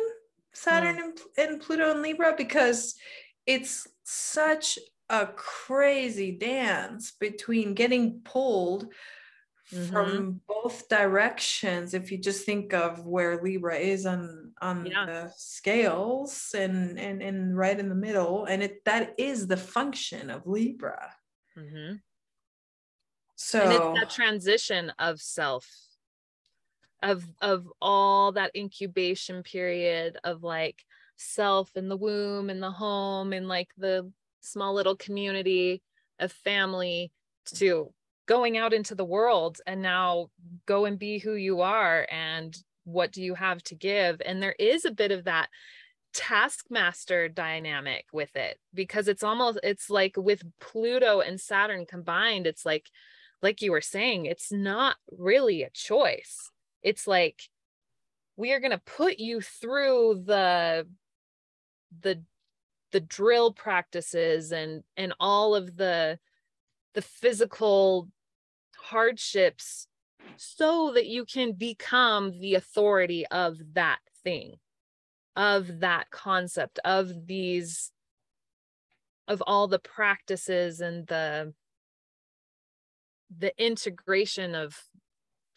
Saturn 0.52 0.96
mm. 0.96 1.04
and, 1.04 1.50
and 1.50 1.60
Pluto 1.60 1.92
and 1.92 2.02
Libra 2.02 2.34
because 2.36 2.96
it's 3.46 3.86
such 4.04 4.78
a 5.08 5.26
crazy 5.26 6.32
dance 6.32 7.12
between 7.12 7.74
getting 7.74 8.20
pulled 8.24 8.92
mm-hmm. 9.72 9.92
from 9.92 10.40
both 10.46 10.88
directions 10.88 11.94
if 11.94 12.10
you 12.10 12.18
just 12.18 12.44
think 12.44 12.74
of 12.74 13.06
where 13.06 13.42
libra 13.42 13.76
is 13.76 14.04
on 14.04 14.52
on 14.60 14.84
yeah. 14.84 15.06
the 15.06 15.32
scales 15.36 16.54
and 16.56 16.98
and 16.98 17.22
and 17.22 17.56
right 17.56 17.80
in 17.80 17.88
the 17.88 17.94
middle 17.94 18.44
and 18.44 18.62
it 18.62 18.84
that 18.84 19.14
is 19.16 19.46
the 19.46 19.56
function 19.56 20.28
of 20.28 20.46
libra 20.46 21.10
mm-hmm. 21.56 21.94
so 23.36 23.60
and 23.60 23.72
it's 23.72 24.00
that 24.00 24.10
transition 24.10 24.92
of 24.98 25.20
self 25.20 25.66
of 27.02 27.24
of 27.40 27.68
all 27.80 28.32
that 28.32 28.50
incubation 28.56 29.42
period 29.42 30.18
of 30.24 30.42
like 30.42 30.84
self 31.16 31.70
in 31.76 31.88
the 31.88 31.96
womb 31.96 32.50
in 32.50 32.60
the 32.60 32.70
home 32.70 33.32
in 33.32 33.48
like 33.48 33.70
the 33.76 34.10
small 34.40 34.74
little 34.74 34.96
community 34.96 35.82
of 36.18 36.32
family 36.32 37.12
to 37.46 37.92
going 38.26 38.58
out 38.58 38.74
into 38.74 38.94
the 38.94 39.04
world 39.04 39.60
and 39.66 39.80
now 39.80 40.28
go 40.66 40.84
and 40.84 40.98
be 40.98 41.18
who 41.18 41.34
you 41.34 41.60
are 41.60 42.06
and 42.10 42.56
what 42.84 43.12
do 43.12 43.22
you 43.22 43.34
have 43.34 43.62
to 43.64 43.74
give? 43.74 44.20
And 44.24 44.42
there 44.42 44.56
is 44.58 44.84
a 44.84 44.90
bit 44.90 45.12
of 45.12 45.24
that 45.24 45.48
taskmaster 46.14 47.28
dynamic 47.28 48.06
with 48.12 48.34
it 48.34 48.58
because 48.72 49.08
it's 49.08 49.22
almost 49.22 49.60
it's 49.62 49.90
like 49.90 50.14
with 50.16 50.42
pluto 50.58 51.20
and 51.20 51.38
saturn 51.38 51.84
combined 51.84 52.46
it's 52.46 52.64
like 52.64 52.86
like 53.42 53.60
you 53.60 53.70
were 53.70 53.82
saying 53.82 54.24
it's 54.24 54.50
not 54.50 54.96
really 55.12 55.62
a 55.62 55.70
choice 55.70 56.50
it's 56.82 57.06
like 57.06 57.42
we 58.36 58.52
are 58.52 58.60
going 58.60 58.72
to 58.72 58.78
put 58.78 59.18
you 59.18 59.40
through 59.40 60.22
the 60.24 60.86
the 62.00 62.22
the 62.92 63.00
drill 63.00 63.52
practices 63.52 64.52
and 64.52 64.82
and 64.96 65.12
all 65.20 65.54
of 65.54 65.76
the 65.76 66.18
the 66.94 67.02
physical 67.02 68.08
hardships 68.76 69.86
so 70.36 70.92
that 70.94 71.06
you 71.06 71.24
can 71.24 71.52
become 71.52 72.38
the 72.38 72.54
authority 72.54 73.26
of 73.26 73.58
that 73.74 73.98
thing 74.24 74.54
of 75.36 75.80
that 75.80 76.10
concept 76.10 76.78
of 76.84 77.26
these 77.26 77.92
of 79.26 79.42
all 79.46 79.68
the 79.68 79.78
practices 79.78 80.80
and 80.80 81.06
the 81.06 81.52
the 83.36 83.52
integration 83.62 84.54
of 84.54 84.80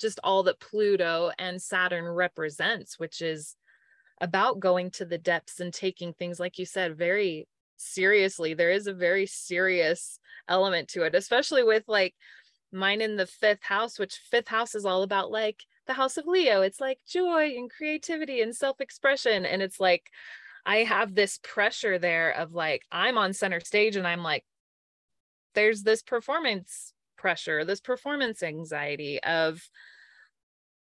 just 0.02 0.20
all 0.24 0.44
that 0.44 0.60
Pluto 0.60 1.32
and 1.38 1.62
Saturn 1.62 2.06
represents, 2.06 3.00
which 3.00 3.22
is 3.22 3.56
about 4.20 4.60
going 4.60 4.92
to 4.92 5.06
the 5.06 5.18
depths 5.18 5.60
and 5.60 5.74
taking 5.74 6.14
things, 6.14 6.40
like 6.40 6.60
you 6.60 6.66
said, 6.66 6.98
very 6.98 7.48
seriously. 7.78 8.54
There 8.54 8.72
is 8.72 8.88
a 8.88 8.94
very 8.94 9.26
serious 9.26 10.20
element 10.48 10.90
to 10.90 11.04
it, 11.04 11.16
especially 11.16 11.64
with 11.64 11.84
like 11.88 12.16
mine 12.72 13.02
in 13.02 13.16
the 13.16 13.26
fifth 13.26 13.64
house, 13.64 13.98
which 13.98 14.22
fifth 14.30 14.48
house 14.48 14.76
is 14.76 14.86
all 14.86 15.04
about 15.04 15.32
like 15.32 15.64
the 15.88 15.94
house 15.94 16.18
of 16.18 16.28
Leo. 16.28 16.62
It's 16.62 16.80
like 16.80 17.00
joy 17.08 17.54
and 17.58 17.70
creativity 17.70 18.42
and 18.42 18.56
self 18.56 18.80
expression. 18.80 19.46
And 19.46 19.62
it's 19.62 19.80
like, 19.80 20.10
I 20.66 20.78
have 20.78 21.16
this 21.16 21.40
pressure 21.42 21.98
there 21.98 22.32
of 22.32 22.54
like, 22.54 22.84
I'm 22.92 23.18
on 23.18 23.34
center 23.34 23.60
stage 23.60 23.96
and 23.96 24.08
I'm 24.08 24.24
like, 24.24 24.46
there's 25.56 25.84
this 25.84 26.02
performance 26.02 26.94
pressure, 27.22 27.64
this 27.64 27.80
performance 27.80 28.42
anxiety 28.44 29.22
of 29.24 29.62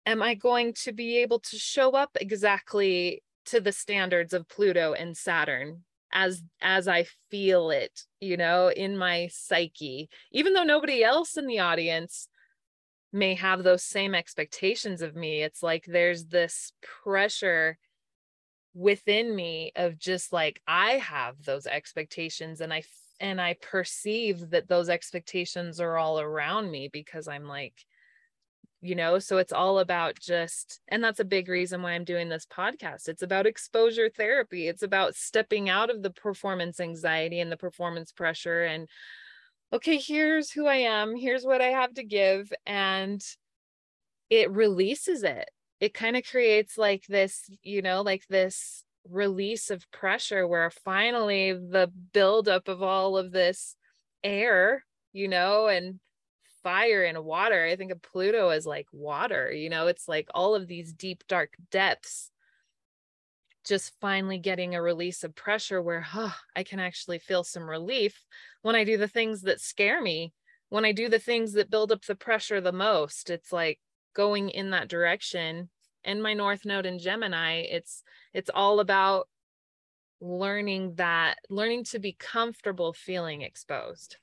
am 0.06 0.22
I 0.22 0.34
going 0.34 0.74
to 0.84 0.92
be 0.92 1.18
able 1.18 1.40
to 1.40 1.58
show 1.58 1.92
up 1.92 2.18
exactly 2.20 3.22
to 3.46 3.60
the 3.60 3.72
standards 3.72 4.34
of 4.34 4.48
Pluto 4.48 4.94
and 4.94 5.16
Saturn? 5.16 5.84
as 6.14 6.44
as 6.62 6.88
i 6.88 7.06
feel 7.30 7.70
it 7.70 8.02
you 8.20 8.38
know 8.38 8.70
in 8.70 8.98
my 8.98 9.30
psyche 9.32 10.10
even 10.32 10.54
though 10.54 10.64
nobody 10.64 11.04
else 11.04 11.38
in 11.38 11.48
the 11.48 11.60
audience 11.60 12.28
may 13.14 13.34
have 13.34 13.64
those 13.64 13.84
same 13.84 14.16
expectations 14.16 15.02
of 15.02 15.16
me 15.16 15.42
it's 15.42 15.64
like 15.64 15.86
there's 15.86 16.26
this 16.26 16.74
pressure 17.04 17.78
within 18.74 19.36
me 19.36 19.72
of 19.76 19.98
just 19.98 20.32
like 20.32 20.62
i 20.68 20.92
have 20.92 21.36
those 21.44 21.68
expectations 21.68 22.62
and 22.62 22.74
i 22.74 22.82
and 23.22 23.40
i 23.40 23.56
perceive 23.62 24.50
that 24.50 24.68
those 24.68 24.90
expectations 24.90 25.80
are 25.80 25.98
all 25.98 26.20
around 26.20 26.70
me 26.70 26.90
because 26.92 27.30
i'm 27.30 27.48
like 27.48 27.86
you 28.82 28.96
know 28.96 29.20
so 29.20 29.38
it's 29.38 29.54
all 29.54 29.80
about 29.80 30.20
just 30.20 30.82
and 30.88 31.04
that's 31.04 31.20
a 31.20 31.26
big 31.26 31.48
reason 31.48 31.82
why 31.82 31.92
i'm 31.92 32.04
doing 32.04 32.30
this 32.30 32.48
podcast. 32.48 33.08
It's 33.08 33.22
about 33.22 33.46
exposure 33.46 34.10
therapy. 34.10 34.68
It's 34.68 34.82
about 34.82 35.16
stepping 35.16 35.70
out 35.70 35.92
of 35.92 36.02
the 36.02 36.10
performance 36.10 36.80
anxiety 36.80 37.40
and 37.40 37.52
the 37.52 37.58
performance 37.58 38.12
pressure 38.12 38.64
and 38.64 38.90
okay 39.72 39.98
here's 39.98 40.52
who 40.52 40.66
i 40.66 40.78
am. 40.78 41.16
Here's 41.16 41.46
what 41.46 41.62
i 41.62 41.68
have 41.68 41.94
to 41.94 42.04
give. 42.04 42.52
And 42.66 43.24
it 44.32 44.50
releases 44.50 45.24
it. 45.24 45.50
It 45.80 45.94
kind 45.94 46.18
of 46.18 46.26
creates 46.26 46.76
like 46.76 47.06
this 47.08 47.50
you 47.62 47.84
know 47.84 48.02
like 48.02 48.26
this 48.30 48.84
release 49.10 49.70
of 49.70 49.90
pressure 49.92 50.48
where 50.48 50.70
finally 50.70 51.54
the 51.54 51.92
buildup 52.14 52.68
of 52.68 52.84
all 52.84 53.18
of 53.18 53.32
this 53.32 53.76
air 54.24 54.86
you 55.14 55.28
know 55.28 55.68
and 55.68 56.00
fire 56.64 57.04
and 57.04 57.24
water. 57.24 57.64
I 57.66 57.76
think 57.76 57.92
of 57.92 58.02
Pluto 58.02 58.50
as 58.50 58.66
like 58.66 58.88
water, 58.92 59.52
you 59.52 59.70
know, 59.70 59.88
it's 59.88 60.08
like 60.08 60.28
all 60.34 60.56
of 60.56 60.68
these 60.68 60.94
deep, 60.94 61.24
dark 61.28 61.54
depths 61.72 62.32
just 63.64 63.94
finally 64.02 64.40
getting 64.40 64.74
a 64.74 64.82
release 64.82 65.24
of 65.24 65.36
pressure 65.36 65.82
where 65.82 66.02
huh, 66.02 66.32
I 66.56 66.64
can 66.64 66.80
actually 66.80 67.20
feel 67.20 67.44
some 67.44 67.70
relief 67.70 68.26
when 68.64 68.76
I 68.76 68.84
do 68.84 68.98
the 68.98 69.08
things 69.08 69.44
that 69.44 69.62
scare 69.62 70.02
me, 70.02 70.34
when 70.70 70.84
I 70.84 70.94
do 70.94 71.10
the 71.10 71.20
things 71.20 71.54
that 71.54 71.70
build 71.70 71.92
up 71.92 72.04
the 72.04 72.16
pressure 72.16 72.60
the 72.60 72.72
most. 72.72 73.30
It's 73.30 73.52
like 73.52 73.80
going 74.16 74.50
in 74.50 74.72
that 74.72 74.88
direction. 74.88 75.70
And 76.04 76.22
my 76.24 76.34
North 76.34 76.66
Node 76.66 76.86
in 76.86 77.00
Gemini, 77.00 77.62
it's 77.70 78.04
it's 78.34 78.50
all 78.54 78.80
about 78.80 79.28
learning 80.20 80.96
that, 80.96 81.36
learning 81.50 81.84
to 81.86 82.00
be 82.00 82.16
comfortable 82.18 82.94
feeling 82.94 83.42
exposed. 83.42 84.18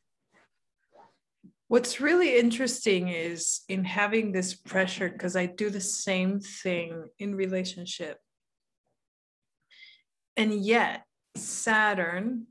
What's 1.68 2.00
really 2.00 2.38
interesting 2.38 3.08
is 3.08 3.60
in 3.68 3.84
having 3.84 4.32
this 4.32 4.54
pressure, 4.54 5.08
because 5.10 5.36
I 5.36 5.46
do 5.46 5.68
the 5.68 5.80
same 5.80 6.40
thing 6.40 7.08
in 7.18 7.34
relationship. 7.34 8.18
And 10.36 10.54
yet, 10.64 11.04
Saturn 11.34 12.46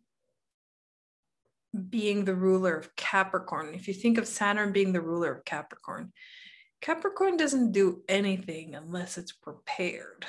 being 1.90 2.26
the 2.26 2.36
ruler 2.36 2.76
of 2.76 2.96
Capricorn, 2.96 3.74
if 3.74 3.88
you 3.88 3.94
think 3.94 4.18
of 4.18 4.28
Saturn 4.28 4.72
being 4.72 4.94
the 4.94 5.02
ruler 5.02 5.32
of 5.32 5.46
Capricorn, 5.46 6.12
Capricorn 6.82 7.38
doesn't 7.38 7.72
do 7.72 8.04
anything 8.08 8.76
unless 8.76 9.18
it's 9.18 9.32
prepared. 9.32 10.26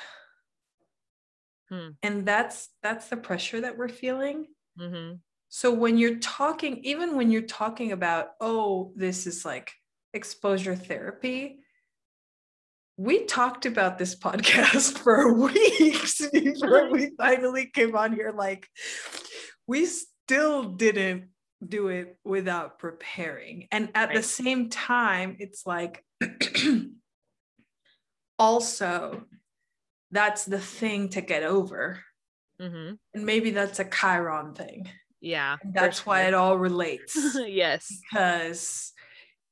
Hmm. 1.69 1.89
And 2.01 2.25
that's 2.25 2.69
that's 2.81 3.09
the 3.09 3.17
pressure 3.17 3.61
that 3.61 3.77
we're 3.77 3.89
feeling. 3.89 4.47
Mm-hmm. 4.79 5.15
So 5.49 5.73
when 5.73 5.97
you're 5.97 6.17
talking, 6.17 6.77
even 6.83 7.15
when 7.15 7.31
you're 7.31 7.41
talking 7.41 7.91
about, 7.91 8.29
oh, 8.39 8.93
this 8.95 9.27
is 9.27 9.45
like 9.45 9.71
exposure 10.13 10.75
therapy, 10.75 11.59
we 12.97 13.25
talked 13.25 13.65
about 13.65 13.97
this 13.97 14.15
podcast 14.19 14.97
for 14.97 15.33
weeks 15.41 16.21
before 16.31 16.91
we 16.91 17.11
finally 17.17 17.67
came 17.73 17.95
on 17.95 18.13
here. 18.13 18.33
Like, 18.35 18.67
we 19.67 19.85
still 19.85 20.63
didn't 20.63 21.29
do 21.65 21.89
it 21.89 22.17
without 22.23 22.79
preparing. 22.79 23.67
And 23.71 23.89
at 23.95 24.09
right. 24.09 24.17
the 24.17 24.23
same 24.23 24.69
time, 24.69 25.37
it's 25.39 25.65
like, 25.65 26.03
also, 28.39 29.25
that's 30.11 30.45
the 30.45 30.59
thing 30.59 31.09
to 31.09 31.21
get 31.21 31.43
over. 31.43 32.03
Mm-hmm. 32.61 32.95
And 33.13 33.25
maybe 33.25 33.51
that's 33.51 33.79
a 33.79 33.85
Chiron 33.85 34.53
thing. 34.53 34.87
Yeah. 35.21 35.57
That's 35.65 36.05
why 36.05 36.23
it 36.23 36.33
all 36.33 36.57
relates. 36.57 37.17
yes. 37.35 37.99
Because 38.09 38.93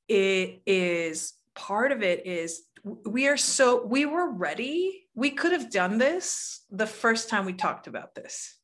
it 0.08 0.62
is 0.65 1.34
part 1.56 1.91
of 1.91 2.04
it 2.04 2.26
is 2.26 2.63
we 3.06 3.28
are 3.28 3.38
so 3.38 3.86
we 3.86 4.06
were 4.06 4.32
ready. 4.32 5.08
We 5.13 5.32
could 5.32 5.52
have 5.52 5.72
done 5.72 5.98
this 5.98 6.62
the 6.70 6.88
first 6.88 7.30
time 7.30 7.46
we 7.46 7.54
talked 7.54 7.88
about 7.88 8.15
this 8.15 8.57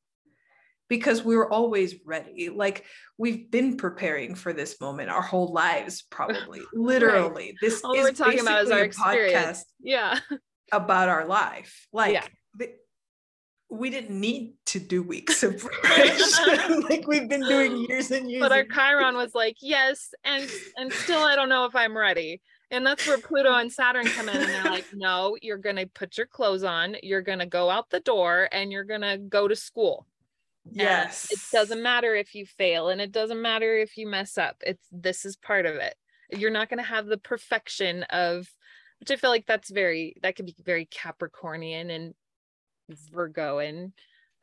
because 0.95 1.23
we 1.23 1.36
were 1.36 1.51
always 1.51 1.95
ready. 2.06 2.49
Like 2.49 2.86
we've 3.17 3.49
been 3.49 3.77
preparing 3.77 4.36
for 4.36 4.53
this 4.53 4.79
moment 4.79 5.10
our 5.10 5.21
whole 5.21 5.51
lives, 5.51 6.03
probably. 6.10 6.62
Literally. 6.73 7.45
Right. 7.45 7.56
This 7.62 7.84
All 7.84 7.93
is 7.93 8.03
we're 8.03 8.12
talking 8.12 8.39
about 8.39 8.63
is 8.63 8.71
our 8.71 8.88
podcast. 8.88 9.62
Yeah. 9.79 10.19
About 10.71 11.10
our 11.10 11.25
life. 11.25 11.88
Like 11.91 12.13
yeah 12.13 12.27
we 13.73 13.89
didn't 13.89 14.19
need 14.19 14.53
to 14.67 14.79
do 14.79 15.01
weeks 15.01 15.41
of 15.41 15.58
preparation 15.82 16.82
like 16.89 17.08
we've 17.08 17.27
been 17.27 17.41
doing 17.41 17.86
years 17.89 18.12
and 18.12 18.29
years. 18.29 18.41
But 18.41 18.51
our 18.51 18.65
Chiron 18.65 19.15
was 19.15 19.34
like, 19.34 19.58
yes, 19.62 20.13
and 20.23 20.49
and 20.77 20.93
still 20.93 21.23
I 21.23 21.36
don't 21.36 21.49
know 21.49 21.65
if 21.65 21.75
I'm 21.75 21.97
ready. 21.97 22.41
And 22.71 22.86
that's 22.86 23.06
where 23.08 23.19
Pluto 23.19 23.53
and 23.53 23.71
Saturn 23.71 24.06
come 24.06 24.29
in 24.29 24.38
and 24.38 24.49
they're 24.49 24.63
like, 24.63 24.88
no, 24.93 25.38
you're 25.41 25.58
gonna 25.58 25.86
put 25.86 26.17
your 26.17 26.27
clothes 26.27 26.63
on, 26.63 26.95
you're 27.03 27.21
gonna 27.21 27.45
go 27.45 27.69
out 27.69 27.89
the 27.89 27.99
door 27.99 28.47
and 28.51 28.71
you're 28.71 28.84
gonna 28.84 29.17
go 29.17 29.47
to 29.47 29.56
school. 29.56 30.08
Yes. 30.71 31.28
And 31.30 31.38
it 31.38 31.43
doesn't 31.52 31.84
matter 31.84 32.15
if 32.15 32.36
you 32.36 32.45
fail 32.45 32.89
and 32.89 33.02
it 33.02 33.12
doesn't 33.12 33.41
matter 33.41 33.78
if 33.78 33.97
you 33.97 34.08
mess 34.08 34.38
up. 34.38 34.58
It's 34.65 34.88
this 34.91 35.26
is 35.26 35.36
part 35.36 35.65
of 35.65 35.76
it. 35.76 35.95
You're 36.32 36.52
not 36.52 36.69
gonna 36.69 36.84
have 36.84 37.06
the 37.06 37.17
perfection 37.17 38.04
of 38.04 38.47
which 38.99 39.12
I 39.12 39.15
feel 39.17 39.30
like 39.30 39.45
that's 39.45 39.69
very 39.69 40.15
that 40.21 40.36
could 40.36 40.45
be 40.45 40.56
very 40.63 40.86
Capricornian 40.86 41.93
and 41.93 42.13
Virgoan 42.89 43.93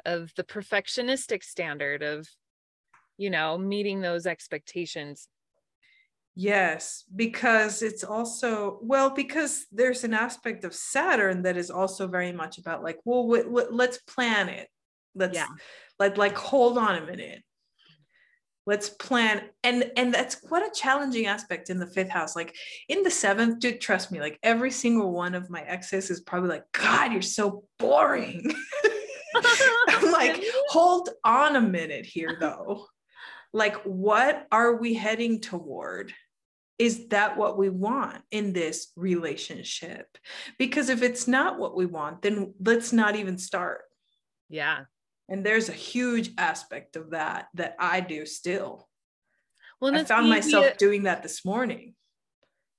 of 0.04 0.32
the 0.36 0.44
perfectionistic 0.44 1.42
standard 1.42 2.02
of, 2.02 2.28
you 3.16 3.30
know, 3.30 3.58
meeting 3.58 4.00
those 4.00 4.26
expectations. 4.26 5.28
Yes, 6.34 7.04
because 7.14 7.82
it's 7.82 8.04
also, 8.04 8.78
well, 8.82 9.10
because 9.10 9.66
there's 9.72 10.04
an 10.04 10.14
aspect 10.14 10.64
of 10.64 10.74
Saturn 10.74 11.42
that 11.42 11.56
is 11.56 11.70
also 11.70 12.06
very 12.06 12.32
much 12.32 12.56
about 12.58 12.82
like, 12.82 12.98
well, 13.04 13.22
w- 13.22 13.44
w- 13.44 13.68
let's 13.70 13.98
plan 13.98 14.48
it. 14.48 14.68
Let's 15.14 15.34
yeah. 15.34 15.46
like, 15.98 16.16
like, 16.16 16.36
hold 16.36 16.78
on 16.78 16.96
a 16.96 17.06
minute. 17.06 17.42
Let's 18.66 18.90
plan 18.90 19.42
and 19.64 19.90
and 19.96 20.12
that's 20.12 20.34
quite 20.34 20.62
a 20.62 20.72
challenging 20.72 21.26
aspect 21.26 21.70
in 21.70 21.78
the 21.78 21.86
fifth 21.86 22.10
house. 22.10 22.36
Like 22.36 22.54
in 22.88 23.02
the 23.02 23.10
seventh 23.10 23.58
dude 23.58 23.80
trust 23.80 24.12
me 24.12 24.20
like 24.20 24.38
every 24.42 24.70
single 24.70 25.12
one 25.12 25.34
of 25.34 25.50
my 25.50 25.62
exes 25.62 26.10
is 26.10 26.20
probably 26.20 26.50
like 26.50 26.70
god 26.72 27.10
you're 27.10 27.22
so 27.22 27.64
boring. 27.78 28.54
I'm 29.88 30.12
like 30.12 30.44
hold 30.68 31.08
on 31.24 31.56
a 31.56 31.60
minute 31.60 32.04
here 32.04 32.36
though. 32.38 32.86
Like 33.52 33.76
what 33.82 34.46
are 34.52 34.76
we 34.76 34.94
heading 34.94 35.40
toward? 35.40 36.12
Is 36.78 37.08
that 37.08 37.36
what 37.36 37.58
we 37.58 37.70
want 37.70 38.22
in 38.30 38.52
this 38.52 38.92
relationship? 38.94 40.06
Because 40.58 40.90
if 40.90 41.02
it's 41.02 41.26
not 41.26 41.58
what 41.58 41.74
we 41.74 41.86
want 41.86 42.22
then 42.22 42.54
let's 42.60 42.92
not 42.92 43.16
even 43.16 43.38
start. 43.38 43.80
Yeah 44.50 44.84
and 45.30 45.46
there's 45.46 45.68
a 45.68 45.72
huge 45.72 46.32
aspect 46.36 46.96
of 46.96 47.10
that 47.10 47.46
that 47.54 47.76
I 47.78 48.00
do 48.00 48.26
still. 48.26 48.88
Well, 49.80 49.94
I 49.94 50.04
found 50.04 50.28
myself 50.28 50.76
doing 50.76 51.04
that 51.04 51.22
this 51.22 51.44
morning. 51.44 51.94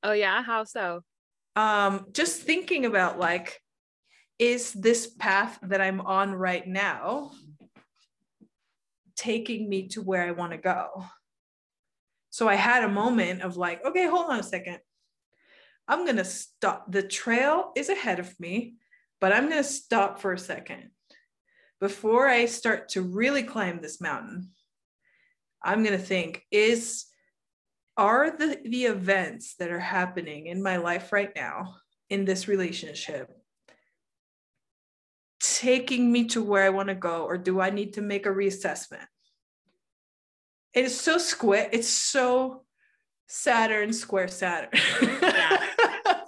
Oh 0.04 0.12
yeah, 0.12 0.44
how 0.44 0.66
so? 0.66 1.02
Um, 1.56 2.08
just 2.12 2.42
thinking 2.42 2.86
about 2.86 3.18
like, 3.18 3.60
is 4.38 4.74
this 4.74 5.08
path 5.08 5.58
that 5.64 5.82
I'm 5.82 6.02
on 6.02 6.34
right 6.34 6.68
now 6.68 7.32
taking 9.16 9.70
me 9.70 9.88
to 9.90 10.02
where 10.02 10.24
I 10.24 10.32
want 10.32 10.52
to 10.52 10.58
go? 10.58 11.06
So 12.32 12.48
I 12.48 12.56
had 12.56 12.84
a 12.84 12.90
moment 12.90 13.42
of 13.42 13.58
like, 13.58 13.84
okay, 13.86 14.08
hold 14.08 14.30
on 14.30 14.40
a 14.40 14.44
second. 14.44 14.80
I'm 15.88 16.06
gonna 16.06 16.26
stop. 16.26 16.92
The 16.92 17.04
trail 17.04 17.72
is 17.76 17.90
ahead 17.90 18.20
of 18.20 18.38
me, 18.40 18.76
but 19.22 19.32
I'm 19.32 19.50
gonna 19.50 19.64
stop 19.64 20.20
for 20.20 20.34
a 20.34 20.38
second 20.38 20.92
before 21.82 22.28
I 22.28 22.46
start 22.46 22.90
to 22.90 23.02
really 23.02 23.44
climb 23.44 23.82
this 23.82 24.00
mountain, 24.00 24.52
I'm 25.62 25.84
going 25.84 25.98
to 25.98 26.04
think 26.04 26.46
is 26.52 27.06
are 27.98 28.32
the 28.32 28.58
the 28.64 28.86
events 28.86 29.56
that 29.56 29.70
are 29.70 29.80
happening 29.80 30.46
in 30.46 30.64
my 30.64 30.78
life 30.78 31.12
right 31.12 31.32
now 31.36 31.76
in 32.10 32.24
this 32.24 32.48
relationship 32.48 33.30
taking 35.40 36.12
me 36.12 36.26
to 36.26 36.42
where 36.42 36.64
I 36.64 36.70
want 36.70 36.90
to 36.90 36.96
go 36.96 37.24
or 37.24 37.38
do 37.38 37.60
I 37.60 37.72
need 37.72 37.94
to 37.94 38.02
make 38.02 38.26
a 38.26 38.30
reassessment? 38.30 39.06
It 40.74 40.86
is 40.86 41.00
so 41.00 41.18
square, 41.18 41.68
it's 41.72 41.90
so 41.90 42.64
Saturn 43.28 43.92
square 43.92 44.28
Saturn. 44.28 44.70
yeah. 45.02 45.68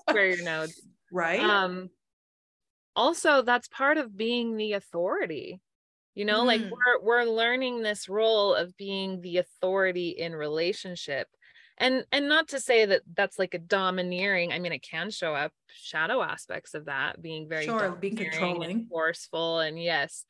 Square 0.09 0.27
your 0.27 0.43
nodes. 0.51 0.81
Right. 1.11 1.39
Um 1.39 1.89
also 2.95 3.41
that's 3.41 3.67
part 3.67 3.97
of 3.97 4.15
being 4.15 4.55
the 4.55 4.73
authority 4.73 5.59
you 6.15 6.25
know 6.25 6.43
mm. 6.43 6.47
like 6.47 6.61
we're 6.61 7.01
we're 7.01 7.23
learning 7.23 7.81
this 7.81 8.07
role 8.07 8.53
of 8.53 8.75
being 8.77 9.21
the 9.21 9.37
authority 9.37 10.09
in 10.09 10.35
relationship 10.35 11.27
and 11.77 12.05
and 12.11 12.29
not 12.29 12.49
to 12.49 12.59
say 12.59 12.85
that 12.85 13.01
that's 13.15 13.39
like 13.39 13.53
a 13.53 13.59
domineering 13.59 14.51
i 14.51 14.59
mean 14.59 14.71
it 14.71 14.83
can 14.83 15.09
show 15.09 15.33
up 15.33 15.51
shadow 15.67 16.21
aspects 16.21 16.73
of 16.73 16.85
that 16.85 17.21
being 17.21 17.47
very 17.49 17.65
sure 17.65 17.91
being 17.91 18.15
controlling 18.15 18.71
and 18.71 18.89
forceful 18.89 19.59
and 19.59 19.81
yes 19.81 20.25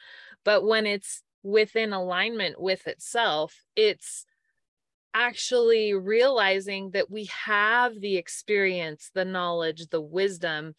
but 0.46 0.66
when 0.66 0.86
it's 0.86 1.22
within 1.44 1.92
alignment 1.92 2.60
with 2.60 2.88
itself 2.88 3.54
it's 3.76 4.26
actually 5.14 5.94
realizing 5.94 6.92
that 6.92 7.12
we 7.12 7.26
have 7.26 8.00
the 8.00 8.16
experience 8.16 9.12
the 9.14 9.26
knowledge 9.26 9.88
the 9.88 10.02
wisdom 10.02 10.74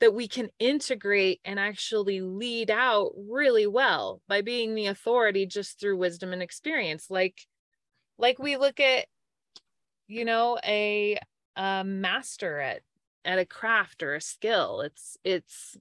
that 0.00 0.14
we 0.14 0.28
can 0.28 0.48
integrate 0.58 1.40
and 1.44 1.58
actually 1.58 2.20
lead 2.20 2.70
out 2.70 3.10
really 3.16 3.66
well 3.66 4.20
by 4.28 4.42
being 4.42 4.74
the 4.74 4.86
authority 4.86 5.44
just 5.46 5.80
through 5.80 5.96
wisdom 5.96 6.32
and 6.32 6.42
experience. 6.42 7.10
Like 7.10 7.46
like 8.18 8.38
we 8.38 8.56
look 8.56 8.80
at 8.80 9.06
you 10.06 10.24
know 10.24 10.58
a, 10.64 11.18
a 11.56 11.84
master 11.84 12.60
at 12.60 12.82
at 13.24 13.38
a 13.38 13.44
craft 13.44 14.02
or 14.02 14.14
a 14.14 14.20
skill. 14.20 14.80
It's 14.80 15.16
it's 15.24 15.76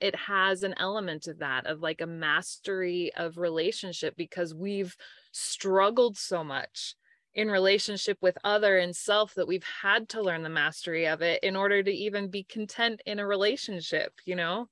it 0.00 0.14
has 0.14 0.62
an 0.62 0.74
element 0.78 1.26
of 1.26 1.38
that 1.38 1.66
of 1.66 1.80
like 1.80 2.00
a 2.00 2.06
mastery 2.06 3.10
of 3.16 3.38
relationship 3.38 4.14
because 4.16 4.54
we've 4.54 4.96
struggled 5.32 6.18
so 6.18 6.44
much 6.44 6.94
in 7.36 7.50
relationship 7.50 8.16
with 8.22 8.38
other 8.42 8.78
and 8.78 8.96
self 8.96 9.34
that 9.34 9.46
we've 9.46 9.66
had 9.82 10.08
to 10.08 10.22
learn 10.22 10.42
the 10.42 10.48
mastery 10.48 11.06
of 11.06 11.20
it 11.20 11.44
in 11.44 11.54
order 11.54 11.82
to 11.82 11.92
even 11.92 12.30
be 12.30 12.42
content 12.42 13.02
in 13.04 13.18
a 13.18 13.26
relationship, 13.26 14.14
you 14.24 14.34
know, 14.34 14.68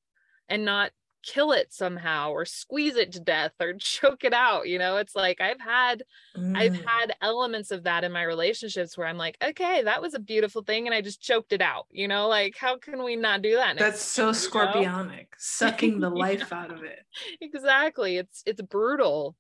and 0.49 0.65
not 0.65 0.91
kill 1.23 1.53
it 1.53 1.73
somehow 1.73 2.31
or 2.31 2.45
squeeze 2.45 2.97
it 2.97 3.13
to 3.13 3.21
death 3.21 3.53
or 3.61 3.73
choke 3.79 4.25
it 4.25 4.35
out 4.35 4.69
you 4.69 4.79
know? 4.79 4.99
It's 4.99 5.17
like 5.17 5.41
i've 5.41 5.61
had 5.61 6.03
mm. 6.37 6.55
i've 6.55 6.77
had 6.85 7.15
elements 7.23 7.71
of 7.71 7.85
that 7.85 8.05
in 8.05 8.13
my 8.13 8.23
relationships 8.23 8.99
where 8.99 9.07
i'm 9.07 9.17
like 9.17 9.39
okay 9.43 9.83
that 9.85 10.03
was 10.03 10.13
a 10.13 10.19
beautiful 10.19 10.63
thing 10.63 10.87
and 10.87 10.95
i 10.95 11.01
just 11.01 11.23
choked 11.23 11.55
it 11.55 11.63
out 11.63 11.87
you 11.91 12.09
know? 12.09 12.29
Like 12.29 12.57
how 12.59 12.77
can 12.77 13.03
we 13.03 13.17
not 13.17 13.41
do 13.41 13.57
that 13.57 13.79
that's 13.79 14.03
so 14.03 14.31
scorpionic 14.33 15.09
know? 15.09 15.25
sucking 15.39 16.01
the 16.01 16.11
life 16.25 16.53
out 16.53 16.71
of 16.71 16.83
it. 16.83 17.01
Exactly. 17.41 18.19
It's 18.19 18.43
it's 18.45 18.61
brutal 18.61 19.35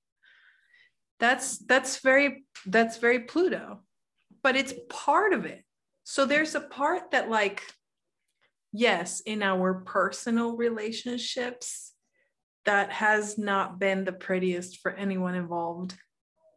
that's 1.20 1.58
that's 1.58 2.00
very 2.00 2.44
that's 2.66 2.98
very 2.98 3.20
pluto 3.20 3.80
but 4.42 4.56
it's 4.56 4.74
part 4.88 5.32
of 5.32 5.44
it 5.44 5.64
so 6.04 6.24
there's 6.24 6.54
a 6.54 6.60
part 6.60 7.10
that 7.12 7.30
like 7.30 7.62
yes 8.72 9.20
in 9.20 9.42
our 9.42 9.82
personal 9.86 10.56
relationships 10.56 11.92
that 12.64 12.90
has 12.90 13.38
not 13.38 13.78
been 13.78 14.04
the 14.04 14.12
prettiest 14.12 14.80
for 14.80 14.92
anyone 14.92 15.34
involved 15.34 15.94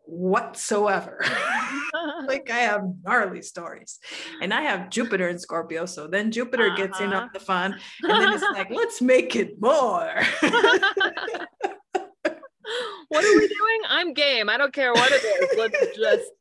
whatsoever 0.07 1.23
like 2.27 2.49
i 2.49 2.59
have 2.59 2.81
gnarly 3.03 3.41
stories 3.41 3.99
and 4.41 4.53
i 4.53 4.61
have 4.61 4.89
jupiter 4.89 5.27
in 5.27 5.37
scorpio 5.37 5.85
so 5.85 6.07
then 6.07 6.31
jupiter 6.31 6.67
uh-huh. 6.67 6.77
gets 6.77 6.99
in 7.01 7.07
on 7.07 7.13
uh-huh. 7.13 7.27
the 7.33 7.39
fun 7.39 7.75
and 8.03 8.11
then 8.11 8.33
it's 8.33 8.43
like 8.53 8.69
let's 8.71 9.01
make 9.01 9.35
it 9.35 9.59
more 9.59 10.09
what 13.09 13.25
are 13.25 13.37
we 13.37 13.49
doing? 13.67 13.81
I'm 13.89 14.13
game. 14.13 14.49
I 14.49 14.57
don't 14.57 14.73
care 14.73 14.93
what 14.93 15.11
it 15.11 15.23
is. 15.23 15.57
Let's 15.57 15.97
just 15.97 16.31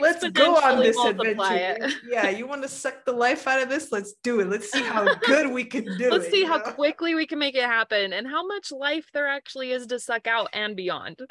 Let's 0.00 0.28
go 0.30 0.56
on 0.56 0.78
this 0.78 0.96
adventure. 0.98 1.88
yeah, 2.08 2.30
you 2.30 2.46
want 2.46 2.62
to 2.62 2.68
suck 2.68 3.04
the 3.04 3.12
life 3.12 3.46
out 3.46 3.62
of 3.62 3.68
this? 3.68 3.92
Let's 3.92 4.14
do 4.22 4.40
it. 4.40 4.48
Let's 4.48 4.70
see 4.72 4.82
how 4.82 5.14
good 5.16 5.52
we 5.52 5.64
can 5.64 5.84
do 5.98 6.10
Let's 6.10 6.26
it. 6.26 6.32
see 6.32 6.44
how 6.44 6.56
know? 6.56 6.72
quickly 6.72 7.14
we 7.14 7.26
can 7.26 7.38
make 7.38 7.54
it 7.54 7.64
happen 7.64 8.12
and 8.12 8.26
how 8.26 8.46
much 8.46 8.72
life 8.72 9.06
there 9.12 9.28
actually 9.28 9.72
is 9.72 9.86
to 9.88 9.98
suck 9.98 10.26
out 10.26 10.48
and 10.52 10.74
beyond. 10.74 11.20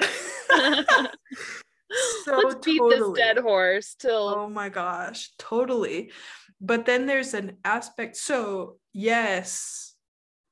so 2.24 2.36
Let's 2.36 2.64
beat 2.64 2.78
totally. 2.78 2.98
this 2.98 3.12
dead 3.18 3.38
horse 3.38 3.96
till 3.98 4.28
Oh 4.28 4.48
my 4.48 4.68
gosh, 4.68 5.30
totally. 5.38 6.12
But 6.60 6.86
then 6.86 7.06
there's 7.06 7.34
an 7.34 7.56
aspect 7.64 8.16
so 8.16 8.76
yes, 8.92 9.94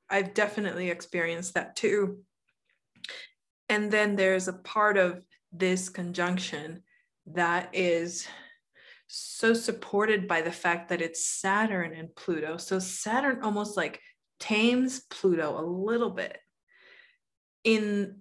I've 0.09 0.35
definitely 0.35 0.91
experienced 0.91 1.55
that 1.55 1.77
too 1.77 2.19
and 3.71 3.89
then 3.89 4.17
there's 4.17 4.49
a 4.49 4.53
part 4.53 4.99
of 4.99 5.23
this 5.53 5.89
conjunction 5.89 6.83
that 7.27 7.71
is 7.73 8.27
so 9.07 9.55
supported 9.55 10.27
by 10.27 10.43
the 10.43 10.51
fact 10.51 10.89
that 10.89 11.01
it's 11.01 11.25
Saturn 11.25 11.95
and 11.95 12.15
Pluto. 12.17 12.57
So 12.57 12.81
Saturn 12.81 13.43
almost 13.43 13.77
like 13.77 14.01
tames 14.41 15.03
Pluto 15.09 15.59
a 15.59 15.65
little 15.65 16.11
bit 16.11 16.37
in 17.63 18.19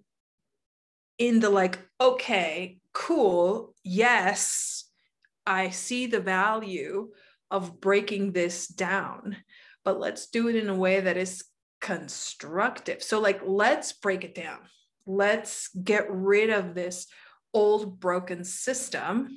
in 1.18 1.40
the 1.40 1.50
like 1.50 1.80
okay, 2.00 2.78
cool, 2.94 3.74
yes, 3.84 4.86
I 5.48 5.72
see 5.72 6.06
the 6.06 6.20
value 6.22 7.10
of 7.50 7.82
breaking 7.82 8.34
this 8.34 8.68
down, 8.68 9.36
but 9.84 10.00
let's 10.00 10.28
do 10.28 10.48
it 10.48 10.56
in 10.56 10.70
a 10.70 10.76
way 10.76 11.00
that 11.02 11.18
is 11.18 11.44
constructive. 11.82 13.02
So 13.02 13.20
like 13.20 13.42
let's 13.44 13.94
break 13.94 14.24
it 14.24 14.36
down 14.36 14.60
let's 15.10 15.70
get 15.70 16.06
rid 16.10 16.52
of 16.52 16.76
this 16.76 17.08
old 17.54 18.00
broken 18.00 18.44
system 18.44 19.30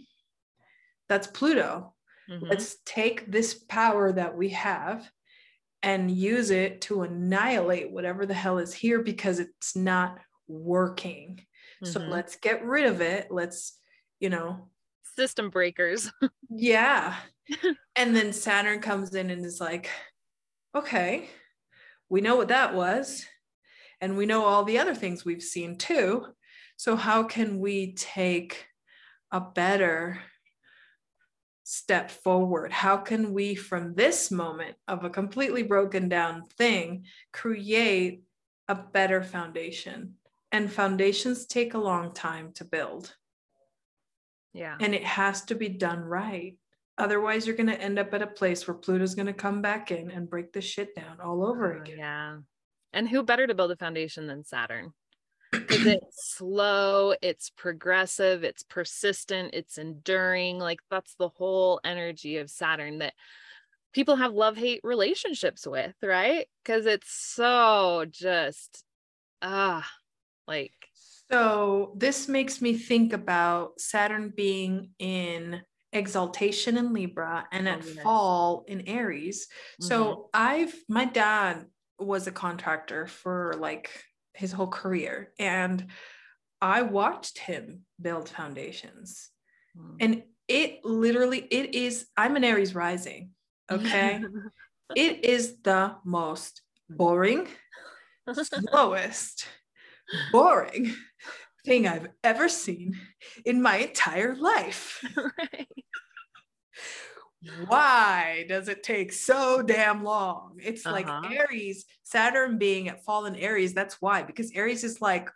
that's 1.09 1.27
Pluto. 1.27 1.95
Mm-hmm. 2.31 2.47
Let's 2.47 2.77
take 2.85 3.31
this 3.31 3.55
power 3.55 4.13
that 4.13 4.37
we 4.37 4.51
have 4.51 5.11
and 5.83 6.11
use 6.11 6.51
it 6.51 6.83
to 6.83 7.03
annihilate 7.03 7.91
whatever 7.91 8.25
the 8.25 8.35
hell 8.35 8.59
is 8.59 8.73
here 8.73 9.03
because 9.03 9.41
it's 9.41 9.75
not 9.75 10.19
working. 10.47 11.41
Mm-hmm. 11.83 11.93
So 11.93 12.01
let's 12.01 12.37
get 12.37 12.65
rid 12.65 12.85
of 12.85 13.01
it. 13.01 13.29
Let's, 13.31 13.79
you 14.21 14.31
know, 14.31 14.69
system 15.17 15.51
breakers. 15.51 16.13
yeah. 16.51 17.17
and 17.97 18.15
then 18.15 18.33
Saturn 18.33 18.81
comes 18.81 19.15
in 19.15 19.31
and 19.31 19.45
is 19.45 19.61
like, 19.61 19.91
okay, 20.75 21.29
we 22.09 22.21
know 22.21 22.37
what 22.37 22.49
that 22.49 22.75
was. 22.75 23.27
And 24.03 24.17
we 24.17 24.27
know 24.27 24.45
all 24.45 24.65
the 24.65 24.79
other 24.79 24.97
things 24.97 25.25
we've 25.25 25.43
seen 25.43 25.79
too. 25.79 26.27
So, 26.77 26.97
how 26.97 27.23
can 27.23 27.61
we 27.61 27.95
take 27.95 28.67
a 29.31 29.41
better 29.41 30.21
step 31.63 32.11
forward? 32.11 32.73
How 32.73 32.97
can 32.97 33.33
we, 33.33 33.55
from 33.55 33.95
this 33.95 34.33
moment 34.33 34.75
of 34.89 35.05
a 35.05 35.11
completely 35.11 35.63
broken 35.63 36.09
down 36.09 36.49
thing, 36.59 37.07
create 37.33 38.25
a 38.69 38.75
better 38.75 39.23
foundation? 39.23 40.15
And 40.51 40.71
foundations 40.71 41.47
take 41.47 41.75
a 41.75 41.79
long 41.79 42.13
time 42.13 42.53
to 42.55 42.65
build. 42.65 43.15
Yeah. 44.53 44.77
And 44.81 44.97
it 44.97 45.05
has 45.05 45.43
to 45.47 45.55
be 45.55 45.69
done 45.69 46.01
right. 46.01 46.57
Otherwise, 46.99 47.47
you're 47.47 47.57
going 47.57 47.69
to 47.69 47.81
end 47.81 48.01
up 48.01 48.13
at 48.13 48.21
a 48.21 48.27
place 48.27 48.67
where 48.67 48.77
Pluto's 48.77 49.15
going 49.15 49.27
to 49.27 49.33
come 49.33 49.63
back 49.63 49.93
in 49.93 50.11
and 50.11 50.29
break 50.29 50.53
the 50.53 50.61
shit 50.61 50.95
down 50.95 51.21
all 51.25 51.47
over 51.47 51.75
oh, 51.75 51.81
again. 51.81 51.99
Yeah. 51.99 52.37
And 52.93 53.09
who 53.09 53.23
better 53.23 53.47
to 53.47 53.55
build 53.55 53.71
a 53.71 53.77
foundation 53.77 54.27
than 54.27 54.45
Saturn? 54.45 54.93
Because 55.51 55.87
it's 55.87 56.35
slow, 56.37 57.15
it's 57.23 57.51
progressive, 57.51 58.45
it's 58.45 58.63
persistent, 58.63 59.55
it's 59.55 59.79
enduring. 59.79 60.59
Like 60.59 60.81
that's 60.91 61.15
the 61.15 61.29
whole 61.29 61.81
energy 61.85 62.39
of 62.39 62.51
Saturn 62.51 62.99
that 62.99 63.15
people 63.93 64.17
have 64.17 64.33
love 64.33 64.57
hate 64.57 64.81
relationships 64.83 65.67
with, 65.67 65.95
right? 66.03 66.47
Because 66.63 66.87
it's 66.87 67.13
so 67.13 68.07
just, 68.11 68.85
ah, 69.41 69.89
like. 70.47 70.73
So 71.31 71.95
this 71.97 72.29
makes 72.29 72.61
me 72.61 72.75
think 72.75 73.13
about 73.13 73.81
Saturn 73.81 74.33
being 74.35 74.91
in 74.99 75.63
exaltation 75.93 76.79
in 76.79 76.93
Libra 76.93 77.47
and 77.53 77.69
at 77.69 77.83
oh, 77.83 77.87
yes. 77.87 78.03
fall 78.03 78.65
in 78.67 78.89
Aries. 78.89 79.47
Mm-hmm. 79.47 79.89
So 79.89 80.31
I've, 80.33 80.75
my 80.89 81.05
dad 81.05 81.67
was 81.99 82.27
a 82.27 82.33
contractor 82.33 83.07
for 83.07 83.55
like 83.59 83.91
his 84.35 84.53
whole 84.53 84.69
career 84.69 85.33
and 85.39 85.87
I 86.61 86.83
watched 86.83 87.39
him 87.39 87.83
build 88.01 88.29
foundations. 88.29 89.31
Mm. 89.77 89.97
And 90.01 90.23
it 90.49 90.85
literally 90.85 91.39
it 91.39 91.75
is 91.75 92.07
I'm 92.17 92.37
an 92.37 92.45
Aries 92.45 92.75
rising, 92.75 93.31
okay? 93.71 94.23
it 94.97 95.25
is 95.25 95.57
the 95.63 95.97
most 96.05 96.63
boring, 96.89 97.49
slowest, 98.33 99.47
boring 100.31 100.95
thing 101.65 101.87
I've 101.87 102.09
ever 102.23 102.49
seen 102.49 102.99
in 103.45 103.63
my 103.63 103.79
entire 103.79 104.35
life. 104.35 105.05
Right 105.17 105.69
why 107.67 108.45
does 108.49 108.69
it 108.69 108.83
take 108.83 109.13
so 109.13 109.63
damn 109.63 110.05
long? 110.05 110.59
It's 110.63 110.87
uh-huh. 110.87 110.95
like 110.95 111.33
Aries, 111.33 111.85
Saturn 112.03 112.59
being 112.59 112.89
at 112.89 113.05
fallen 113.05 113.37
Aries. 113.37 113.75
That's 113.75 114.01
why, 114.01 114.23
because 114.23 114.53
Aries 114.53 114.85
is 114.85 115.01
like, 115.01 115.29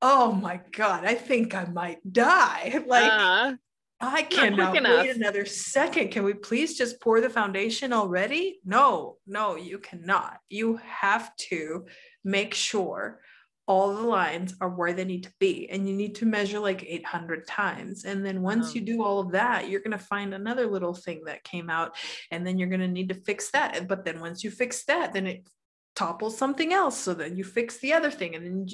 oh 0.00 0.32
my 0.32 0.60
God, 0.72 1.04
I 1.04 1.14
think 1.14 1.54
I 1.54 1.64
might 1.64 1.98
die. 2.12 2.82
Like, 2.86 3.10
uh, 3.12 3.54
I 4.00 4.22
cannot 4.22 4.74
wait 4.74 5.16
another 5.16 5.44
second. 5.44 6.12
Can 6.12 6.22
we 6.22 6.32
please 6.32 6.78
just 6.78 7.00
pour 7.00 7.20
the 7.20 7.28
foundation 7.28 7.92
already? 7.92 8.60
No, 8.64 9.16
no, 9.26 9.56
you 9.56 9.78
cannot. 9.78 10.38
You 10.48 10.76
have 10.76 11.34
to 11.50 11.84
make 12.24 12.54
sure 12.54 13.20
all 13.68 13.94
the 13.94 14.02
lines 14.02 14.54
are 14.60 14.70
where 14.70 14.92
they 14.92 15.04
need 15.04 15.22
to 15.22 15.32
be 15.38 15.68
and 15.70 15.88
you 15.88 15.94
need 15.94 16.14
to 16.16 16.26
measure 16.26 16.58
like 16.58 16.82
800 16.84 17.46
times 17.46 18.04
and 18.04 18.24
then 18.24 18.42
once 18.42 18.74
you 18.74 18.82
mm. 18.82 18.86
do 18.86 19.04
all 19.04 19.20
of 19.20 19.32
that 19.32 19.68
you're 19.68 19.80
going 19.80 19.92
to 19.92 19.98
find 19.98 20.34
another 20.34 20.66
little 20.66 20.94
thing 20.94 21.22
that 21.26 21.44
came 21.44 21.70
out 21.70 21.94
and 22.30 22.46
then 22.46 22.58
you're 22.58 22.68
going 22.68 22.80
to 22.80 22.88
need 22.88 23.10
to 23.10 23.14
fix 23.14 23.50
that 23.50 23.86
but 23.86 24.04
then 24.04 24.20
once 24.20 24.42
you 24.42 24.50
fix 24.50 24.84
that 24.86 25.12
then 25.12 25.26
it 25.26 25.46
topples 25.94 26.36
something 26.36 26.72
else 26.72 26.98
so 26.98 27.14
then 27.14 27.36
you 27.36 27.44
fix 27.44 27.78
the 27.78 27.92
other 27.92 28.10
thing 28.10 28.34
and 28.34 28.46
then 28.46 28.66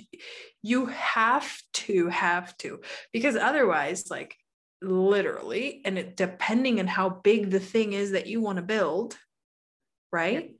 you 0.63 0.87
have 0.87 1.51
to 1.73 2.09
have 2.09 2.57
to 2.59 2.81
because 3.13 3.37
otherwise 3.37 4.11
like 4.11 4.37
literally 4.81 5.81
and 5.85 5.99
it 5.99 6.17
depending 6.17 6.79
on 6.79 6.87
how 6.87 7.09
big 7.09 7.51
the 7.51 7.61
thing 7.61 7.95
is 7.95 8.13
that 8.13 8.27
you 8.27 8.41
want 8.41 8.57
to 8.57 8.63
build 8.63 9.17
right? 10.15 10.55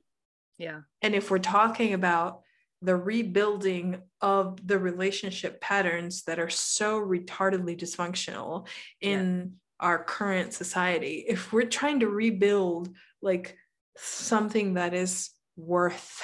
Yeah. 0.57 0.81
And 1.01 1.15
if 1.15 1.31
we're 1.31 1.39
talking 1.39 1.93
about 1.93 2.41
the 2.81 2.95
rebuilding 2.95 4.01
of 4.21 4.65
the 4.67 4.77
relationship 4.77 5.61
patterns 5.61 6.23
that 6.23 6.39
are 6.39 6.49
so 6.49 6.99
retardedly 6.99 7.79
dysfunctional 7.79 8.67
in 9.01 9.39
yeah. 9.81 9.87
our 9.87 10.03
current 10.03 10.53
society. 10.53 11.25
If 11.27 11.51
we're 11.51 11.63
trying 11.63 12.01
to 12.01 12.09
rebuild 12.09 12.89
like 13.21 13.57
something 13.97 14.75
that 14.75 14.93
is 14.93 15.31
worth 15.55 16.21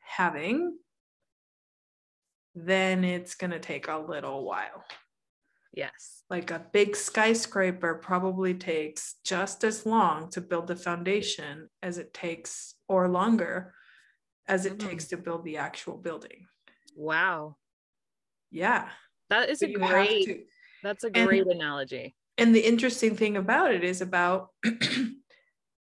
having 0.00 0.76
then 2.54 3.04
it's 3.04 3.34
going 3.34 3.50
to 3.50 3.58
take 3.58 3.88
a 3.88 3.96
little 3.96 4.44
while. 4.44 4.84
Yes. 5.74 6.22
Like 6.28 6.50
a 6.50 6.66
big 6.72 6.96
skyscraper 6.96 7.94
probably 7.94 8.54
takes 8.54 9.16
just 9.24 9.64
as 9.64 9.86
long 9.86 10.28
to 10.30 10.40
build 10.40 10.66
the 10.66 10.76
foundation 10.76 11.68
as 11.82 11.96
it 11.96 12.12
takes 12.12 12.74
or 12.88 13.08
longer 13.08 13.74
as 14.48 14.66
it 14.66 14.78
mm-hmm. 14.78 14.88
takes 14.88 15.06
to 15.06 15.16
build 15.16 15.44
the 15.44 15.56
actual 15.56 15.96
building. 15.96 16.46
Wow. 16.96 17.56
Yeah. 18.50 18.88
That 19.30 19.48
is 19.48 19.62
a 19.62 19.72
great 19.72 20.46
that's 20.82 21.04
a 21.04 21.10
great 21.10 21.42
and, 21.42 21.52
analogy. 21.52 22.14
And 22.38 22.54
the 22.54 22.60
interesting 22.60 23.16
thing 23.16 23.36
about 23.36 23.72
it 23.72 23.84
is 23.84 24.00
about 24.00 24.48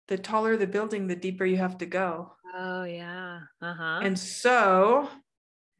the 0.09 0.18
taller 0.18 0.57
the 0.57 0.66
building, 0.66 1.07
the 1.07 1.16
deeper 1.16 1.44
you 1.44 1.59
have 1.59 1.78
to 1.78 1.86
go. 1.86 2.32
Oh 2.54 2.84
yeah. 2.84 3.40
Uh-huh. 3.61 4.00
And 4.02 4.18
so 4.18 5.09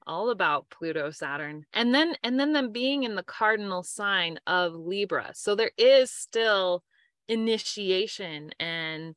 all 0.07 0.31
about 0.31 0.70
Pluto 0.70 1.11
Saturn. 1.11 1.64
And 1.72 1.95
then 1.95 2.14
and 2.22 2.39
then 2.39 2.53
them 2.53 2.72
being 2.72 3.03
in 3.03 3.14
the 3.14 3.22
cardinal 3.22 3.83
sign 3.83 4.39
of 4.47 4.74
Libra. 4.74 5.33
So 5.35 5.55
there 5.55 5.72
is 5.77 6.11
still 6.11 6.83
initiation 7.29 8.53
and 8.61 9.14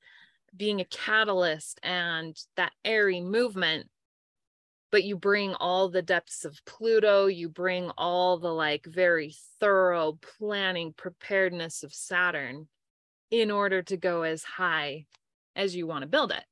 being 0.56 0.82
a 0.82 0.86
catalyst 0.86 1.80
and 1.84 2.38
that 2.56 2.72
airy 2.84 3.22
movement 3.22 3.88
but 4.91 5.04
you 5.04 5.16
bring 5.16 5.54
all 5.56 5.89
the 5.89 6.02
depths 6.02 6.45
of 6.45 6.60
Pluto, 6.66 7.28
you 7.28 7.50
bring 7.50 7.91
all 7.97 8.38
the 8.38 8.52
like 8.52 8.86
very 8.86 9.36
thorough 9.60 10.18
planning 10.38 10.93
preparedness 10.95 11.84
of 11.84 11.93
Saturn 11.93 12.68
in 13.32 13.52
order 13.52 13.82
to 13.84 13.97
go 13.97 14.24
as 14.24 14.43
high 14.43 15.06
as 15.56 15.76
you 15.76 15.86
want 15.86 16.02
to 16.02 16.08
build 16.08 16.32
it. 16.32 16.43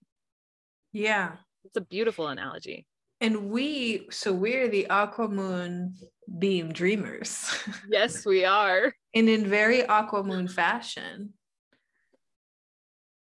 Yeah. 0.92 1.34
It's 1.66 1.78
a 1.78 1.82
beautiful 1.82 2.28
analogy. 2.28 2.86
And 3.20 3.50
we, 3.50 4.08
so 4.12 4.32
we're 4.32 4.68
the 4.68 4.88
aqua 4.90 5.28
moon 5.28 5.96
beam 6.38 6.72
dreamers. 6.72 7.50
yes, 7.90 8.26
we 8.26 8.46
are. 8.46 8.94
and 9.16 9.28
in 9.28 9.48
very 9.48 9.84
aqua 9.86 10.24
moon 10.24 10.48
fashion, 10.48 11.34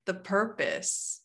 the 0.07 0.15
purpose, 0.15 1.21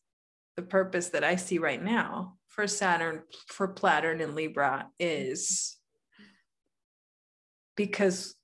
the 0.56 0.64
purpose 0.64 1.10
that 1.10 1.24
I 1.24 1.36
see 1.36 1.60
right 1.60 1.82
now 1.82 2.38
for 2.48 2.68
Saturn, 2.68 3.22
for 3.48 3.70
Platurn 3.70 4.22
and 4.22 4.36
Libra 4.36 4.88
is 5.00 5.78
because 7.78 8.36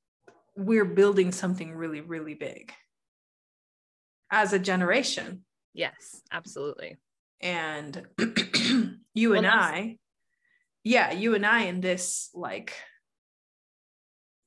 we're 0.55 0.85
building 0.85 1.31
something 1.31 1.73
really, 1.73 2.01
really 2.01 2.33
big 2.33 2.71
as 4.31 4.53
a 4.53 4.59
generation. 4.59 5.43
Yes, 5.73 6.21
absolutely. 6.31 6.97
And 7.41 8.07
you 9.13 9.31
well, 9.31 9.37
and 9.37 9.47
I, 9.47 9.97
yeah, 10.83 11.11
you 11.11 11.35
and 11.35 11.45
I 11.45 11.63
in 11.63 11.81
this 11.81 12.29
like 12.33 12.73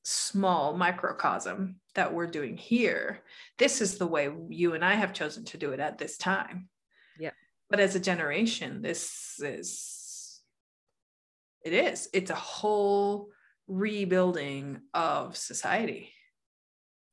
small 0.03 0.75
microcosm 0.75 1.75
that 1.95 2.13
we're 2.13 2.27
doing 2.27 2.57
here. 2.57 3.21
This 3.57 3.81
is 3.81 3.97
the 3.97 4.07
way 4.07 4.29
you 4.49 4.73
and 4.73 4.83
i 4.83 4.93
have 4.93 5.13
chosen 5.13 5.45
to 5.45 5.57
do 5.57 5.71
it 5.71 5.79
at 5.79 5.97
this 5.97 6.17
time. 6.17 6.69
Yeah 7.19 7.31
but 7.71 7.79
as 7.79 7.95
a 7.95 7.99
generation 7.99 8.81
this 8.83 9.39
is 9.39 9.97
it 11.63 11.73
is. 11.73 12.09
It's 12.11 12.31
a 12.31 12.35
whole 12.35 13.29
rebuilding 13.67 14.81
of 14.95 15.37
society. 15.37 16.11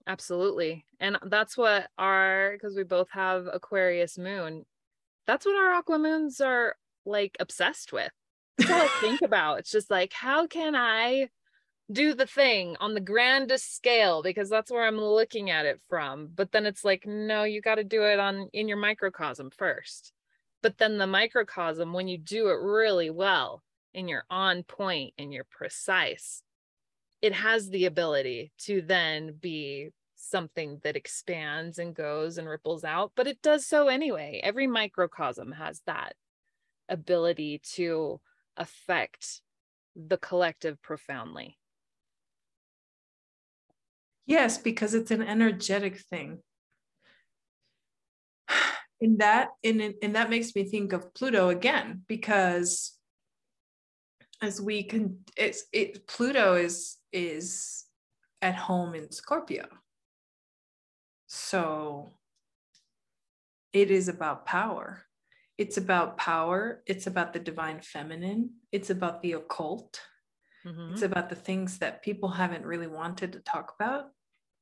Absolutely. 0.06 0.86
And 1.00 1.18
that's 1.26 1.54
what 1.54 1.88
our 1.98 2.52
because 2.52 2.74
we 2.74 2.82
both 2.82 3.10
have 3.10 3.46
aquarius 3.52 4.18
moon 4.18 4.64
that's 5.26 5.44
what 5.44 5.56
our 5.56 5.74
aqua 5.74 5.98
moons 5.98 6.40
are 6.40 6.74
like 7.04 7.36
obsessed 7.38 7.92
with. 7.92 8.10
That's 8.56 8.70
all 8.70 8.80
i 8.80 8.88
think 9.00 9.22
about. 9.22 9.60
It's 9.60 9.70
just 9.70 9.90
like 9.90 10.12
how 10.12 10.46
can 10.46 10.74
i 10.74 11.28
do 11.90 12.14
the 12.14 12.26
thing 12.26 12.76
on 12.80 12.94
the 12.94 13.00
grandest 13.00 13.74
scale 13.74 14.22
because 14.22 14.50
that's 14.50 14.70
where 14.70 14.86
I'm 14.86 14.98
looking 14.98 15.50
at 15.50 15.66
it 15.66 15.80
from. 15.88 16.28
But 16.34 16.52
then 16.52 16.66
it's 16.66 16.84
like, 16.84 17.06
no, 17.06 17.44
you 17.44 17.60
got 17.60 17.76
to 17.76 17.84
do 17.84 18.02
it 18.02 18.18
on 18.18 18.48
in 18.52 18.68
your 18.68 18.76
microcosm 18.76 19.50
first. 19.50 20.12
But 20.62 20.78
then 20.78 20.98
the 20.98 21.06
microcosm, 21.06 21.92
when 21.92 22.08
you 22.08 22.18
do 22.18 22.48
it 22.48 22.60
really 22.60 23.10
well 23.10 23.62
and 23.94 24.08
you're 24.08 24.24
on 24.28 24.64
point 24.64 25.14
and 25.16 25.32
you're 25.32 25.46
precise, 25.50 26.42
it 27.22 27.32
has 27.32 27.70
the 27.70 27.86
ability 27.86 28.52
to 28.58 28.82
then 28.82 29.34
be 29.40 29.90
something 30.14 30.80
that 30.82 30.96
expands 30.96 31.78
and 31.78 31.94
goes 31.94 32.38
and 32.38 32.48
ripples 32.48 32.84
out. 32.84 33.12
But 33.14 33.26
it 33.26 33.40
does 33.40 33.66
so 33.66 33.88
anyway. 33.88 34.40
Every 34.42 34.66
microcosm 34.66 35.52
has 35.52 35.80
that 35.86 36.14
ability 36.88 37.60
to 37.74 38.20
affect 38.56 39.40
the 39.94 40.18
collective 40.18 40.80
profoundly. 40.82 41.57
Yes, 44.28 44.58
because 44.58 44.92
it's 44.94 45.10
an 45.10 45.22
energetic 45.22 45.98
thing. 45.98 46.38
In 49.00 49.16
that, 49.18 49.50
in 49.62 49.94
and 50.02 50.16
that 50.16 50.28
makes 50.28 50.56
me 50.56 50.64
think 50.64 50.92
of 50.92 51.14
Pluto 51.14 51.50
again, 51.50 52.02
because 52.08 52.98
as 54.42 54.60
we 54.60 54.82
can, 54.82 55.20
it's 55.36 55.66
it 55.72 56.08
Pluto 56.08 56.56
is 56.56 56.96
is 57.12 57.84
at 58.42 58.56
home 58.56 58.96
in 58.96 59.12
Scorpio. 59.12 59.66
So 61.28 62.14
it 63.72 63.92
is 63.92 64.08
about 64.08 64.46
power. 64.46 65.04
It's 65.58 65.76
about 65.76 66.16
power. 66.18 66.82
It's 66.84 67.06
about 67.06 67.32
the 67.32 67.38
divine 67.38 67.80
feminine. 67.82 68.50
It's 68.72 68.90
about 68.90 69.22
the 69.22 69.34
occult. 69.34 70.00
Mm-hmm. 70.66 70.94
It's 70.94 71.02
about 71.02 71.28
the 71.28 71.36
things 71.36 71.78
that 71.78 72.02
people 72.02 72.30
haven't 72.30 72.66
really 72.66 72.88
wanted 72.88 73.32
to 73.34 73.38
talk 73.38 73.74
about 73.78 74.10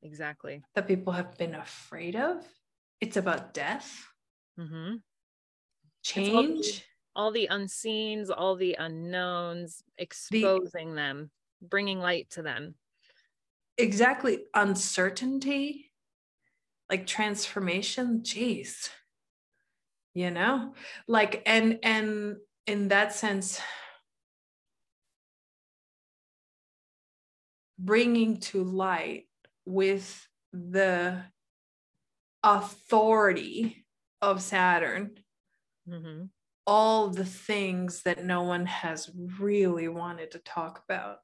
exactly. 0.01 0.63
that 0.75 0.87
people 0.87 1.13
have 1.13 1.37
been 1.37 1.55
afraid 1.55 2.15
of. 2.15 2.43
It's 3.01 3.17
about 3.17 3.53
death. 3.53 4.07
Mm-hmm. 4.59 4.95
change 6.01 6.83
all 7.15 7.31
the, 7.31 7.47
all 7.47 7.47
the 7.47 7.47
unseens 7.51 8.31
all 8.35 8.55
the 8.55 8.75
unknowns 8.79 9.83
exposing 9.99 10.89
the, 10.89 10.95
them 10.95 11.31
bringing 11.61 11.99
light 11.99 12.29
to 12.31 12.41
them. 12.41 12.75
Exactly. 13.77 14.39
Uncertainty 14.55 15.91
like 16.89 17.05
transformation. 17.05 18.21
Jeez. 18.23 18.89
You 20.13 20.31
know? 20.31 20.73
Like 21.07 21.43
and 21.45 21.79
and 21.83 22.37
in 22.65 22.87
that 22.89 23.13
sense 23.13 23.61
bringing 27.79 28.37
to 28.37 28.63
light 28.63 29.26
with 29.67 30.25
the 30.53 31.21
authority 32.41 33.85
of 34.21 34.41
Saturn 34.41 35.11
mm-hmm. 35.87 36.23
all 36.65 37.09
the 37.09 37.25
things 37.25 38.03
that 38.03 38.23
no 38.23 38.43
one 38.43 38.65
has 38.65 39.09
really 39.39 39.87
wanted 39.87 40.31
to 40.31 40.39
talk 40.39 40.83
about. 40.87 41.17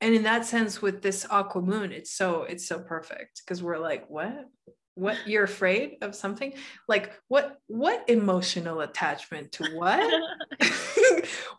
And 0.00 0.14
in 0.14 0.22
that 0.22 0.44
sense, 0.44 0.80
with 0.80 1.02
this 1.02 1.26
aqua 1.28 1.60
moon, 1.60 1.90
it's 1.90 2.12
so 2.12 2.44
it's 2.44 2.66
so 2.66 2.78
perfect 2.78 3.42
because 3.44 3.62
we're 3.62 3.78
like, 3.78 4.08
what? 4.08 4.46
What 4.94 5.16
you're 5.26 5.44
afraid 5.44 5.96
of 6.02 6.14
something? 6.14 6.54
Like 6.86 7.12
what 7.28 7.58
what 7.66 8.08
emotional 8.08 8.80
attachment 8.80 9.52
to 9.52 9.64
what? 9.74 10.00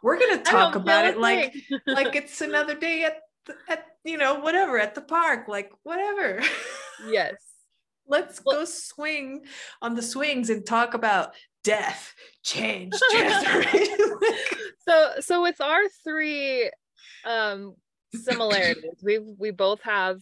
we're 0.01 0.19
gonna 0.19 0.41
talk 0.41 0.75
about 0.75 1.05
it 1.05 1.17
like 1.17 1.53
like 1.87 2.15
it's 2.15 2.41
another 2.41 2.75
day 2.75 3.03
at 3.03 3.21
at 3.67 3.85
you 4.03 4.17
know 4.17 4.39
whatever 4.39 4.79
at 4.79 4.95
the 4.95 5.01
park 5.01 5.47
like 5.47 5.71
whatever 5.83 6.41
yes 7.09 7.35
let's 8.07 8.41
well, 8.45 8.57
go 8.57 8.65
swing 8.65 9.45
on 9.81 9.95
the 9.95 10.01
swings 10.01 10.49
and 10.49 10.65
talk 10.65 10.93
about 10.93 11.33
death, 11.63 12.13
change, 12.43 12.93
so 14.87 15.11
so 15.19 15.41
with 15.41 15.59
our 15.61 15.81
three 16.03 16.69
um 17.25 17.75
similarities, 18.13 19.01
we 19.03 19.19
we 19.19 19.51
both 19.51 19.81
have 19.81 20.19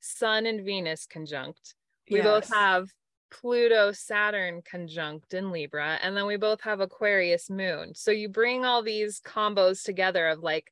Sun 0.00 0.46
and 0.46 0.64
Venus 0.64 1.06
conjunct. 1.06 1.74
We 2.10 2.18
yes. 2.18 2.24
both 2.24 2.54
have 2.54 2.88
Pluto 3.30 3.92
Saturn 3.92 4.62
conjunct 4.62 5.34
in 5.34 5.50
Libra, 5.50 5.98
and 6.02 6.16
then 6.16 6.26
we 6.26 6.36
both 6.36 6.60
have 6.62 6.80
Aquarius 6.80 7.48
moon. 7.48 7.94
So 7.94 8.10
you 8.10 8.28
bring 8.28 8.64
all 8.64 8.82
these 8.82 9.20
combos 9.20 9.82
together 9.82 10.28
of 10.28 10.40
like 10.40 10.70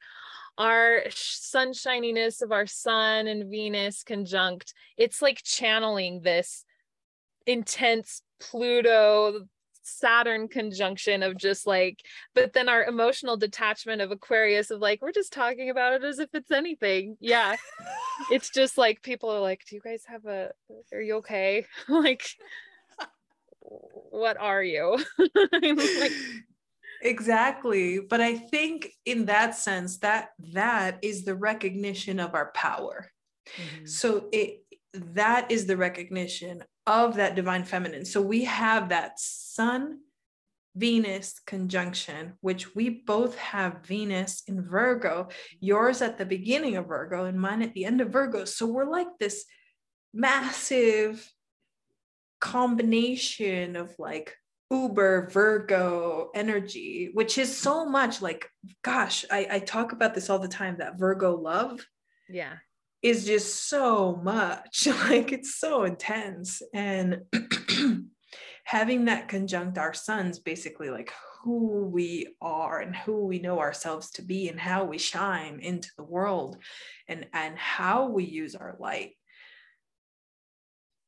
our 0.58 1.02
sunshininess 1.08 2.42
of 2.42 2.50
our 2.52 2.66
sun 2.66 3.28
and 3.28 3.50
Venus 3.50 4.02
conjunct. 4.02 4.74
It's 4.96 5.22
like 5.22 5.42
channeling 5.42 6.20
this 6.22 6.64
intense 7.46 8.22
Pluto 8.40 9.46
Saturn 9.88 10.48
conjunction 10.48 11.22
of 11.22 11.36
just 11.36 11.66
like, 11.66 12.00
but 12.34 12.52
then 12.52 12.68
our 12.68 12.84
emotional 12.84 13.36
detachment 13.36 14.00
of 14.00 14.10
Aquarius 14.10 14.70
of 14.70 14.80
like, 14.80 15.02
we're 15.02 15.12
just 15.12 15.32
talking 15.32 15.70
about 15.70 15.94
it 15.94 16.04
as 16.04 16.18
if 16.18 16.28
it's 16.34 16.50
anything. 16.50 17.16
Yeah. 17.20 17.56
it's 18.30 18.50
just 18.50 18.78
like 18.78 19.02
people 19.02 19.30
are 19.30 19.40
like, 19.40 19.62
do 19.68 19.76
you 19.76 19.82
guys 19.82 20.04
have 20.06 20.24
a, 20.26 20.50
are 20.92 21.00
you 21.00 21.16
okay? 21.16 21.66
like, 21.88 22.24
what 23.60 24.36
are 24.38 24.62
you? 24.62 24.98
like, 25.52 26.12
exactly. 27.02 28.00
But 28.00 28.20
I 28.20 28.36
think 28.36 28.90
in 29.04 29.26
that 29.26 29.54
sense, 29.54 29.98
that 29.98 30.30
that 30.52 30.98
is 31.02 31.24
the 31.24 31.34
recognition 31.34 32.20
of 32.20 32.34
our 32.34 32.50
power. 32.52 33.10
Mm-hmm. 33.56 33.86
So 33.86 34.28
it 34.32 34.62
that 34.94 35.50
is 35.50 35.66
the 35.66 35.76
recognition 35.76 36.64
of 36.88 37.16
that 37.16 37.36
divine 37.36 37.64
feminine. 37.64 38.04
So 38.04 38.22
we 38.22 38.44
have 38.44 38.88
that 38.88 39.20
sun 39.20 40.00
Venus 40.74 41.40
conjunction, 41.46 42.34
which 42.40 42.74
we 42.74 42.88
both 42.88 43.36
have 43.36 43.84
Venus 43.84 44.42
in 44.46 44.62
Virgo, 44.62 45.28
yours 45.60 46.00
at 46.02 46.18
the 46.18 46.24
beginning 46.24 46.76
of 46.76 46.86
Virgo 46.86 47.24
and 47.26 47.38
mine 47.38 47.62
at 47.62 47.74
the 47.74 47.84
end 47.84 48.00
of 48.00 48.10
Virgo. 48.10 48.44
So 48.44 48.66
we're 48.66 48.90
like 48.90 49.08
this 49.20 49.44
massive 50.14 51.30
combination 52.40 53.76
of 53.76 53.94
like 53.98 54.36
uber 54.70 55.28
virgo 55.32 56.30
energy 56.34 57.10
which 57.14 57.38
is 57.38 57.56
so 57.56 57.86
much 57.86 58.20
like 58.20 58.50
gosh 58.82 59.24
I, 59.30 59.46
I 59.50 59.58
talk 59.60 59.92
about 59.92 60.14
this 60.14 60.28
all 60.28 60.38
the 60.38 60.46
time 60.46 60.76
that 60.78 60.98
virgo 60.98 61.34
love 61.34 61.84
yeah 62.28 62.56
is 63.02 63.26
just 63.26 63.68
so 63.68 64.20
much 64.22 64.86
like 65.08 65.32
it's 65.32 65.54
so 65.56 65.84
intense 65.84 66.62
and 66.74 67.22
having 68.64 69.06
that 69.06 69.28
conjunct 69.28 69.78
our 69.78 69.94
suns 69.94 70.38
basically 70.38 70.90
like 70.90 71.12
who 71.42 71.84
we 71.86 72.34
are 72.40 72.80
and 72.80 72.94
who 72.94 73.26
we 73.26 73.38
know 73.38 73.60
ourselves 73.60 74.10
to 74.10 74.22
be 74.22 74.48
and 74.48 74.58
how 74.58 74.84
we 74.84 74.98
shine 74.98 75.60
into 75.60 75.88
the 75.96 76.02
world 76.02 76.56
and 77.06 77.26
and 77.32 77.56
how 77.56 78.08
we 78.08 78.24
use 78.24 78.54
our 78.54 78.76
light. 78.78 79.12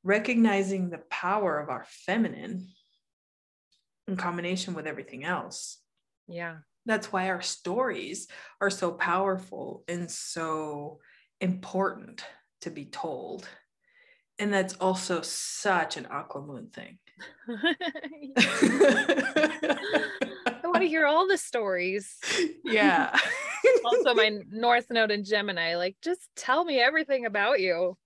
Recognizing 0.03 0.89
the 0.89 1.03
power 1.11 1.59
of 1.59 1.69
our 1.69 1.85
feminine 1.89 2.69
in 4.09 4.17
combination 4.17 4.75
with 4.75 4.87
everything 4.87 5.25
else. 5.25 5.79
Yeah. 6.27 6.59
That's 6.87 7.13
why 7.13 7.29
our 7.29 7.43
stories 7.43 8.29
are 8.61 8.71
so 8.71 8.93
powerful 8.93 9.85
and 9.89 10.11
so 10.11 11.01
important 11.41 12.25
to 12.63 12.71
be 12.71 12.85
told. 12.85 13.49
And 14.39 14.53
that's 14.53 14.75
also 14.75 15.21
such 15.23 15.97
an 15.97 16.05
aquamoon 16.05 16.73
thing. 16.73 16.99
I 20.47 20.61
want 20.65 20.81
to 20.81 20.89
hear 20.89 21.07
all 21.07 21.27
the 21.27 21.37
stories. 21.37 22.17
Yeah. 22.65 23.15
also, 23.85 24.15
my 24.15 24.39
North 24.51 24.87
Node 24.91 25.11
in 25.11 25.25
Gemini, 25.25 25.77
like, 25.77 25.97
just 26.03 26.29
tell 26.37 26.65
me 26.65 26.81
everything 26.81 27.27
about 27.27 27.61
you. 27.61 27.99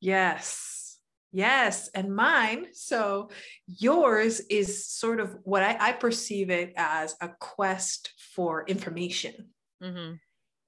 Yes. 0.00 0.98
Yes. 1.30 1.88
And 1.88 2.14
mine, 2.16 2.68
so 2.72 3.28
yours 3.66 4.40
is 4.48 4.86
sort 4.86 5.20
of 5.20 5.36
what 5.42 5.62
I, 5.62 5.76
I 5.78 5.92
perceive 5.92 6.48
it 6.48 6.72
as 6.76 7.16
a 7.20 7.28
quest 7.28 8.12
for 8.34 8.64
information. 8.66 9.48
Mm-hmm 9.82 10.14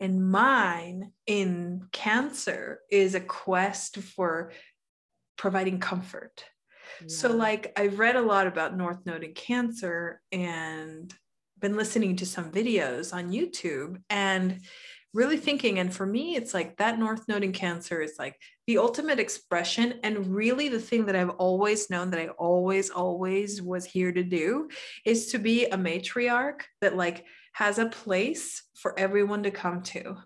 and 0.00 0.30
mine 0.30 1.12
in 1.26 1.86
cancer 1.92 2.80
is 2.90 3.14
a 3.14 3.20
quest 3.20 3.98
for 3.98 4.52
providing 5.36 5.78
comfort 5.78 6.44
yeah. 7.00 7.06
so 7.08 7.30
like 7.30 7.72
i've 7.76 7.98
read 7.98 8.16
a 8.16 8.22
lot 8.22 8.46
about 8.46 8.76
north 8.76 9.04
node 9.04 9.22
in 9.22 9.34
cancer 9.34 10.20
and 10.32 11.14
been 11.58 11.76
listening 11.76 12.16
to 12.16 12.26
some 12.26 12.50
videos 12.50 13.14
on 13.14 13.30
youtube 13.30 14.00
and 14.08 14.60
really 15.12 15.36
thinking 15.36 15.78
and 15.78 15.92
for 15.92 16.06
me 16.06 16.36
it's 16.36 16.54
like 16.54 16.76
that 16.76 16.98
north 16.98 17.26
node 17.26 17.42
in 17.42 17.52
cancer 17.52 18.00
is 18.00 18.14
like 18.18 18.36
the 18.66 18.78
ultimate 18.78 19.18
expression 19.18 19.94
and 20.04 20.34
really 20.34 20.68
the 20.68 20.78
thing 20.78 21.06
that 21.06 21.16
i've 21.16 21.30
always 21.30 21.90
known 21.90 22.10
that 22.10 22.20
i 22.20 22.28
always 22.28 22.90
always 22.90 23.60
was 23.60 23.84
here 23.84 24.12
to 24.12 24.22
do 24.22 24.68
is 25.04 25.32
to 25.32 25.38
be 25.38 25.66
a 25.66 25.76
matriarch 25.76 26.60
that 26.80 26.96
like 26.96 27.24
has 27.52 27.78
a 27.78 27.86
place 27.86 28.62
for 28.74 28.98
everyone 28.98 29.42
to 29.42 29.50
come 29.50 29.82
to. 29.82 30.16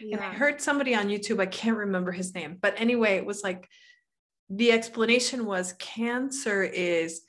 Yeah. 0.00 0.16
And 0.16 0.24
I 0.24 0.32
heard 0.32 0.60
somebody 0.60 0.94
on 0.94 1.08
YouTube, 1.08 1.40
I 1.40 1.46
can't 1.46 1.76
remember 1.76 2.12
his 2.12 2.34
name, 2.34 2.58
but 2.60 2.74
anyway, 2.76 3.16
it 3.16 3.26
was 3.26 3.42
like 3.42 3.68
the 4.50 4.72
explanation 4.72 5.46
was 5.46 5.74
cancer 5.78 6.62
is 6.62 7.22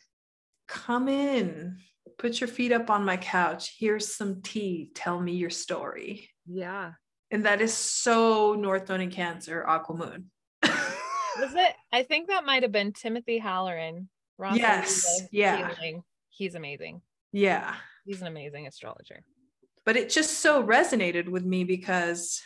come 0.68 1.08
in, 1.08 1.78
put 2.18 2.42
your 2.42 2.48
feet 2.48 2.72
up 2.72 2.90
on 2.90 3.06
my 3.06 3.18
couch, 3.18 3.76
here's 3.80 4.16
some 4.16 4.42
tea, 4.42 4.92
tell 4.96 5.20
me 5.20 5.34
your 5.34 5.50
story. 5.50 6.30
Yeah. 6.46 6.94
And 7.32 7.46
that 7.46 7.62
is 7.62 7.74
so 7.74 8.54
North 8.54 8.90
Node 8.90 9.02
in 9.02 9.12
Cancer, 9.12 9.66
Aquamoon. 9.68 10.26
was 10.64 11.56
it? 11.56 11.74
I 11.92 12.04
think 12.04 12.28
that 12.28 12.46
might 12.46 12.64
have 12.64 12.72
been 12.72 12.94
Timothy 12.94 13.38
Halloran. 13.40 14.10
yes. 14.54 15.24
Yeah. 15.32 15.74
Healing. 15.74 16.04
He's 16.30 16.56
amazing. 16.56 17.02
Yeah. 17.32 17.74
He's 18.06 18.22
an 18.22 18.28
amazing 18.28 18.68
astrologer 18.68 19.24
but 19.86 19.98
it 19.98 20.10
just 20.10 20.40
so 20.40 20.64
resonated 20.64 21.28
with 21.28 21.44
me 21.46 21.64
because 21.64 22.42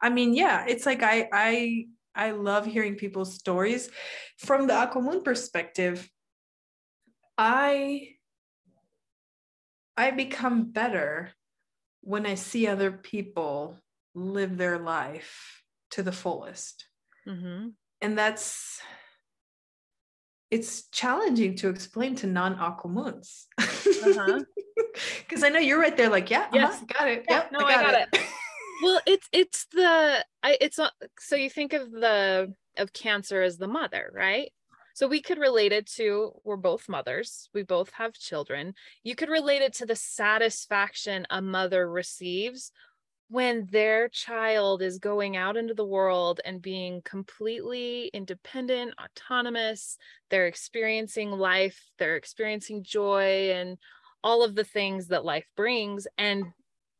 I 0.00 0.10
mean, 0.10 0.34
yeah, 0.34 0.64
it's 0.68 0.86
like 0.86 1.02
I 1.02 1.28
I 1.32 1.86
I 2.14 2.30
love 2.32 2.66
hearing 2.66 2.94
people's 2.94 3.34
stories 3.34 3.90
from 4.38 4.66
the 4.66 4.74
Aquamoon 4.74 5.24
perspective. 5.24 6.08
I 7.36 8.14
I 9.96 10.10
become 10.12 10.70
better 10.70 11.32
when 12.02 12.26
I 12.26 12.34
see 12.34 12.66
other 12.66 12.92
people 12.92 13.78
live 14.14 14.56
their 14.56 14.78
life 14.78 15.62
to 15.90 16.02
the 16.02 16.12
fullest. 16.12 16.86
Mm-hmm. 17.26 17.68
And 18.00 18.18
that's 18.18 18.80
it's 20.50 20.88
challenging 20.90 21.56
to 21.56 21.68
explain 21.68 22.14
to 22.16 22.26
non-aquamoons. 22.26 23.44
Uh-huh. 24.02 24.42
because 25.18 25.42
I 25.42 25.48
know 25.48 25.58
you're 25.58 25.80
right 25.80 25.96
there, 25.96 26.08
like, 26.08 26.30
yeah, 26.30 26.40
uh-huh, 26.40 26.50
yes, 26.54 26.74
uh-huh, 26.74 26.84
got 26.98 27.08
it. 27.08 27.24
Yeah, 27.28 27.36
yep, 27.36 27.52
no, 27.52 27.58
I 27.60 27.62
got, 27.62 27.78
I 27.78 27.82
got 27.82 28.00
it. 28.00 28.08
it. 28.12 28.26
well, 28.82 29.00
it's 29.06 29.28
it's 29.32 29.66
the 29.72 30.24
I 30.42 30.58
it's 30.60 30.78
not 30.78 30.92
so 31.18 31.36
you 31.36 31.50
think 31.50 31.72
of 31.72 31.90
the 31.90 32.54
of 32.76 32.92
cancer 32.92 33.42
as 33.42 33.58
the 33.58 33.68
mother, 33.68 34.10
right? 34.14 34.52
So 34.94 35.06
we 35.06 35.22
could 35.22 35.38
relate 35.38 35.70
it 35.70 35.86
to 35.92 36.32
we're 36.42 36.56
both 36.56 36.88
mothers, 36.88 37.48
we 37.54 37.62
both 37.62 37.90
have 37.92 38.14
children. 38.14 38.74
You 39.04 39.14
could 39.14 39.28
relate 39.28 39.62
it 39.62 39.74
to 39.74 39.86
the 39.86 39.94
satisfaction 39.94 41.26
a 41.30 41.40
mother 41.40 41.88
receives 41.88 42.72
when 43.28 43.66
their 43.70 44.08
child 44.08 44.80
is 44.80 44.98
going 44.98 45.36
out 45.36 45.56
into 45.56 45.74
the 45.74 45.84
world 45.84 46.40
and 46.44 46.62
being 46.62 47.02
completely 47.02 48.10
independent, 48.14 48.94
autonomous, 49.02 49.98
they're 50.30 50.46
experiencing 50.46 51.30
life, 51.30 51.78
they're 51.98 52.16
experiencing 52.16 52.82
joy 52.82 53.50
and 53.52 53.76
all 54.24 54.42
of 54.42 54.54
the 54.54 54.64
things 54.64 55.08
that 55.08 55.24
life 55.24 55.46
brings 55.56 56.06
and 56.16 56.44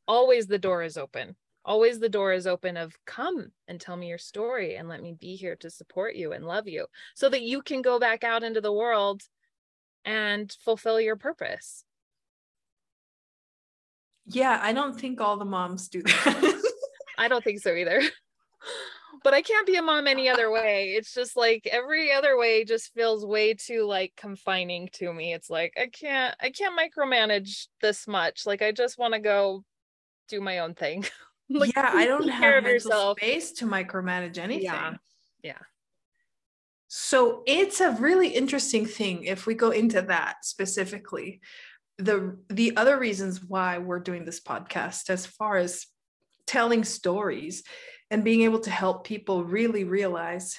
always 0.06 0.46
the 0.46 0.58
door 0.58 0.82
is 0.82 0.98
open. 0.98 1.34
Always 1.64 1.98
the 1.98 2.08
door 2.08 2.32
is 2.32 2.46
open 2.46 2.76
of 2.76 2.94
come 3.06 3.50
and 3.66 3.80
tell 3.80 3.96
me 3.96 4.08
your 4.08 4.18
story 4.18 4.76
and 4.76 4.88
let 4.88 5.02
me 5.02 5.14
be 5.18 5.34
here 5.34 5.56
to 5.56 5.70
support 5.70 6.14
you 6.14 6.32
and 6.32 6.46
love 6.46 6.68
you 6.68 6.86
so 7.14 7.28
that 7.28 7.42
you 7.42 7.62
can 7.62 7.82
go 7.82 7.98
back 7.98 8.22
out 8.22 8.42
into 8.42 8.60
the 8.60 8.72
world 8.72 9.22
and 10.04 10.54
fulfill 10.64 11.00
your 11.00 11.16
purpose 11.16 11.84
yeah 14.28 14.58
i 14.62 14.72
don't 14.72 14.98
think 14.98 15.20
all 15.20 15.36
the 15.36 15.44
moms 15.44 15.88
do 15.88 16.02
that 16.02 16.62
i 17.18 17.28
don't 17.28 17.44
think 17.44 17.60
so 17.60 17.74
either 17.74 18.00
but 19.24 19.34
I 19.34 19.42
can't 19.42 19.66
be 19.66 19.76
a 19.76 19.82
mom 19.82 20.06
any 20.06 20.28
other 20.28 20.50
way. 20.50 20.94
It's 20.96 21.12
just 21.12 21.36
like 21.36 21.66
every 21.70 22.12
other 22.12 22.36
way 22.36 22.64
just 22.64 22.92
feels 22.94 23.24
way 23.24 23.54
too 23.54 23.84
like 23.84 24.14
confining 24.16 24.88
to 24.94 25.12
me. 25.12 25.32
It's 25.32 25.50
like 25.50 25.74
I 25.80 25.86
can't 25.86 26.34
I 26.40 26.50
can't 26.50 26.78
micromanage 26.78 27.66
this 27.80 28.06
much. 28.06 28.46
Like 28.46 28.62
I 28.62 28.72
just 28.72 28.98
want 28.98 29.14
to 29.14 29.20
go 29.20 29.64
do 30.28 30.40
my 30.40 30.60
own 30.60 30.74
thing. 30.74 31.04
like, 31.50 31.74
yeah, 31.74 31.90
I 31.92 32.06
don't 32.06 32.28
have 32.28 32.64
mental 32.64 32.72
yourself. 32.72 33.18
space 33.18 33.52
to 33.52 33.66
micromanage 33.66 34.38
anything. 34.38 34.64
Yeah. 34.64 34.94
Yeah. 35.42 35.58
So 36.88 37.42
it's 37.46 37.80
a 37.80 37.90
really 37.92 38.28
interesting 38.28 38.86
thing 38.86 39.24
if 39.24 39.46
we 39.46 39.54
go 39.54 39.70
into 39.70 40.00
that 40.02 40.44
specifically. 40.44 41.40
The 41.99 42.38
the 42.49 42.76
other 42.76 42.99
reasons 42.99 43.42
why 43.42 43.78
we're 43.78 43.99
doing 43.99 44.24
this 44.24 44.40
podcast 44.40 45.11
as 45.11 45.26
far 45.26 45.57
as 45.57 45.86
telling 46.46 46.84
stories 46.84 47.62
and 48.11 48.24
being 48.24 48.42
able 48.42 48.61
to 48.61 48.70
help 48.70 49.05
people 49.05 49.44
really 49.44 49.84
realize 49.84 50.57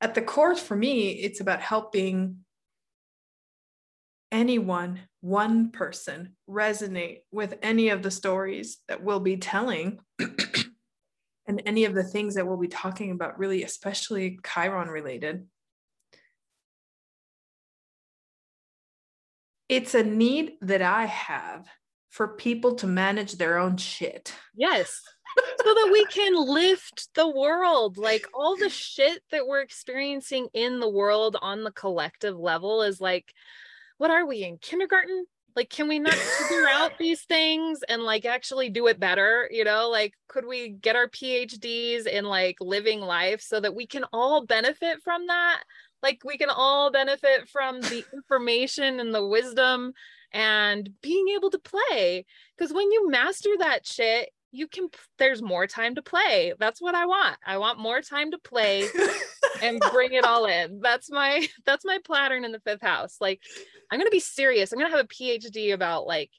at 0.00 0.14
the 0.14 0.22
core 0.22 0.56
for 0.56 0.76
me 0.76 1.10
it's 1.10 1.40
about 1.40 1.60
helping 1.60 2.38
anyone 4.32 5.00
one 5.20 5.70
person 5.70 6.36
resonate 6.48 7.18
with 7.30 7.54
any 7.62 7.90
of 7.90 8.02
the 8.02 8.10
stories 8.10 8.78
that 8.88 9.02
we'll 9.02 9.20
be 9.20 9.36
telling 9.36 10.00
and 11.46 11.62
any 11.66 11.84
of 11.84 11.94
the 11.94 12.04
things 12.04 12.34
that 12.34 12.46
we'll 12.46 12.56
be 12.56 12.68
talking 12.68 13.10
about, 13.10 13.38
really, 13.38 13.64
especially 13.64 14.38
Chiron 14.46 14.88
related. 14.88 15.46
It's 19.70 19.94
a 19.94 20.02
need 20.02 20.54
that 20.62 20.82
I 20.82 21.04
have 21.06 21.68
for 22.08 22.26
people 22.26 22.74
to 22.74 22.88
manage 22.88 23.34
their 23.34 23.56
own 23.56 23.76
shit. 23.76 24.34
Yes. 24.52 25.00
so 25.64 25.74
that 25.74 25.90
we 25.92 26.04
can 26.06 26.34
lift 26.34 27.08
the 27.14 27.28
world. 27.28 27.96
Like 27.96 28.26
all 28.34 28.56
the 28.56 28.68
shit 28.68 29.22
that 29.30 29.46
we're 29.46 29.60
experiencing 29.60 30.48
in 30.54 30.80
the 30.80 30.88
world 30.88 31.36
on 31.40 31.62
the 31.62 31.70
collective 31.70 32.36
level 32.36 32.82
is 32.82 33.00
like, 33.00 33.32
what 33.98 34.10
are 34.10 34.26
we 34.26 34.42
in 34.42 34.58
kindergarten? 34.58 35.24
Like, 35.54 35.70
can 35.70 35.86
we 35.86 36.00
not 36.00 36.14
figure 36.14 36.66
out 36.72 36.98
these 36.98 37.22
things 37.22 37.84
and 37.88 38.02
like 38.02 38.24
actually 38.24 38.70
do 38.70 38.88
it 38.88 38.98
better? 38.98 39.48
You 39.52 39.62
know, 39.62 39.88
like, 39.88 40.14
could 40.26 40.46
we 40.46 40.70
get 40.70 40.96
our 40.96 41.06
PhDs 41.06 42.08
in 42.08 42.24
like 42.24 42.56
living 42.60 43.00
life 43.00 43.40
so 43.40 43.60
that 43.60 43.76
we 43.76 43.86
can 43.86 44.04
all 44.12 44.44
benefit 44.44 45.00
from 45.04 45.28
that? 45.28 45.62
Like, 46.02 46.22
we 46.24 46.38
can 46.38 46.50
all 46.50 46.90
benefit 46.90 47.48
from 47.48 47.80
the 47.80 48.04
information 48.12 49.00
and 49.00 49.14
the 49.14 49.26
wisdom 49.26 49.92
and 50.32 50.90
being 51.02 51.28
able 51.28 51.50
to 51.50 51.58
play. 51.58 52.24
Because 52.56 52.72
when 52.72 52.90
you 52.92 53.10
master 53.10 53.50
that 53.58 53.86
shit, 53.86 54.30
you 54.52 54.66
can 54.66 54.88
there's 55.18 55.42
more 55.42 55.66
time 55.66 55.94
to 55.94 56.02
play. 56.02 56.52
That's 56.58 56.82
what 56.82 56.94
i 56.94 57.06
want. 57.06 57.36
I 57.46 57.58
want 57.58 57.78
more 57.78 58.00
time 58.00 58.32
to 58.32 58.38
play 58.38 58.88
and 59.62 59.80
bring 59.92 60.12
it 60.12 60.24
all 60.24 60.46
in. 60.46 60.80
That's 60.82 61.10
my 61.10 61.46
that's 61.64 61.84
my 61.84 61.98
Platurn 62.04 62.44
in 62.44 62.52
the 62.52 62.60
fifth 62.60 62.82
house. 62.82 63.16
Like 63.20 63.40
i'm 63.90 63.98
going 63.98 64.08
to 64.08 64.14
be 64.14 64.20
serious. 64.20 64.72
I'm 64.72 64.78
going 64.78 64.90
to 64.90 64.96
have 64.96 65.06
a 65.06 65.08
phd 65.08 65.72
about 65.72 66.06
like 66.06 66.30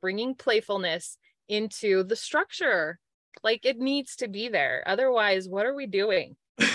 bringing 0.00 0.34
playfulness 0.34 1.18
into 1.48 2.02
the 2.02 2.16
structure. 2.16 2.98
Like 3.42 3.64
it 3.64 3.78
needs 3.78 4.16
to 4.16 4.28
be 4.28 4.48
there. 4.48 4.82
Otherwise 4.86 5.48
what 5.48 5.66
are 5.66 5.74
we 5.74 5.86
doing? 5.86 6.36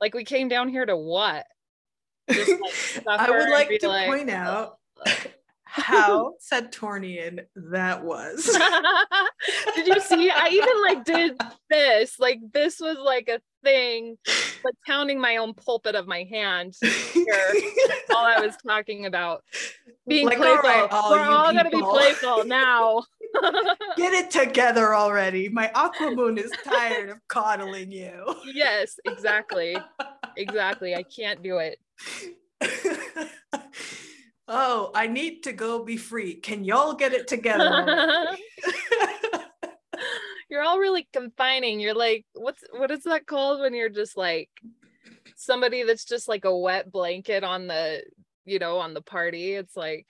Like 0.00 0.14
we 0.14 0.24
came 0.24 0.48
down 0.48 0.68
here 0.68 0.84
to 0.84 0.96
what 0.96 1.46
Just, 2.30 3.06
like, 3.06 3.20
i 3.20 3.30
would 3.30 3.50
like 3.50 3.78
to 3.80 3.88
like, 3.88 4.06
point 4.08 4.30
out 4.30 4.78
oh, 5.06 5.14
how 5.72 6.34
Saturnian 6.38 7.40
that 7.56 8.04
was. 8.04 8.44
did 9.74 9.86
you 9.86 10.00
see? 10.00 10.30
I 10.30 10.48
even 10.48 10.82
like 10.82 11.04
did 11.04 11.40
this. 11.70 12.18
Like 12.18 12.40
this 12.52 12.78
was 12.78 12.98
like 12.98 13.28
a 13.28 13.40
thing, 13.64 14.18
like 14.64 14.74
pounding 14.86 15.18
my 15.18 15.38
own 15.38 15.54
pulpit 15.54 15.94
of 15.94 16.06
my 16.06 16.24
hand 16.24 16.76
here 16.82 17.54
while 18.08 18.24
I 18.24 18.40
was 18.40 18.54
talking 18.66 19.06
about 19.06 19.44
being 20.06 20.26
like, 20.26 20.36
playful. 20.36 20.68
All 20.68 20.76
right, 20.76 20.88
all 20.90 21.10
We're 21.12 21.20
all 21.20 21.52
gonna 21.54 21.70
be 21.70 21.80
playful 21.80 22.44
now. 22.44 23.04
Get 23.96 24.12
it 24.12 24.30
together 24.30 24.94
already. 24.94 25.48
My 25.48 25.70
aquamoon 25.74 26.38
is 26.38 26.52
tired 26.64 27.10
of 27.10 27.18
coddling 27.28 27.90
you. 27.90 28.34
Yes, 28.52 28.98
exactly. 29.04 29.76
Exactly. 30.36 30.94
I 30.94 31.02
can't 31.02 31.42
do 31.42 31.58
it 31.58 31.78
oh, 34.48 34.90
I 34.94 35.06
need 35.06 35.42
to 35.44 35.52
go 35.52 35.84
be 35.84 35.96
free. 35.96 36.34
Can 36.34 36.64
y'all 36.64 36.94
get 36.94 37.12
it 37.12 37.28
together? 37.28 38.36
you're 40.50 40.62
all 40.62 40.78
really 40.78 41.08
confining. 41.12 41.80
You're 41.80 41.94
like, 41.94 42.24
what's 42.34 42.62
what 42.72 42.90
is 42.90 43.04
that 43.04 43.26
called 43.26 43.60
when 43.60 43.74
you're 43.74 43.88
just 43.88 44.16
like 44.16 44.50
somebody 45.36 45.82
that's 45.82 46.04
just 46.04 46.28
like 46.28 46.44
a 46.44 46.56
wet 46.56 46.90
blanket 46.92 47.44
on 47.44 47.66
the, 47.66 48.02
you 48.44 48.58
know, 48.58 48.78
on 48.78 48.94
the 48.94 49.02
party? 49.02 49.54
It's 49.54 49.76
like 49.76 50.06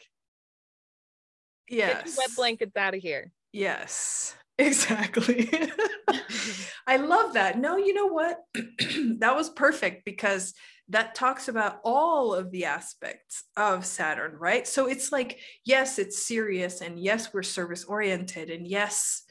Yes. 1.68 2.16
wet 2.16 2.30
blankets 2.36 2.76
out 2.76 2.94
of 2.94 3.00
here. 3.00 3.32
Yes. 3.52 4.34
Exactly. 4.58 5.50
I 6.86 6.96
love 6.98 7.34
that. 7.34 7.58
No, 7.58 7.78
you 7.78 7.94
know 7.94 8.06
what? 8.06 8.38
that 9.18 9.34
was 9.34 9.48
perfect 9.48 10.04
because 10.04 10.52
that 10.88 11.14
talks 11.14 11.48
about 11.48 11.80
all 11.84 12.34
of 12.34 12.50
the 12.50 12.66
aspects 12.66 13.44
of 13.56 13.86
Saturn, 13.86 14.36
right? 14.38 14.68
So 14.68 14.86
it's 14.86 15.10
like, 15.10 15.38
yes, 15.64 15.98
it's 15.98 16.26
serious, 16.26 16.80
and 16.80 16.98
yes, 16.98 17.32
we're 17.32 17.42
service 17.42 17.84
oriented, 17.84 18.50
and 18.50 18.66
yes, 18.66 19.22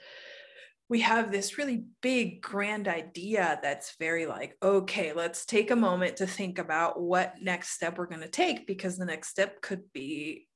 we 0.90 1.02
have 1.02 1.32
this 1.32 1.58
really 1.58 1.86
big, 2.02 2.42
grand 2.42 2.88
idea 2.88 3.60
that's 3.62 3.96
very 3.98 4.26
like, 4.26 4.58
okay, 4.62 5.14
let's 5.14 5.46
take 5.46 5.72
a 5.72 5.76
moment 5.76 6.18
to 6.18 6.28
think 6.28 6.58
about 6.58 7.00
what 7.00 7.36
next 7.42 7.70
step 7.70 7.98
we're 7.98 8.08
going 8.08 8.22
to 8.22 8.28
take, 8.28 8.66
because 8.68 8.98
the 8.98 9.06
next 9.06 9.30
step 9.30 9.62
could 9.62 9.84
be 9.94 10.48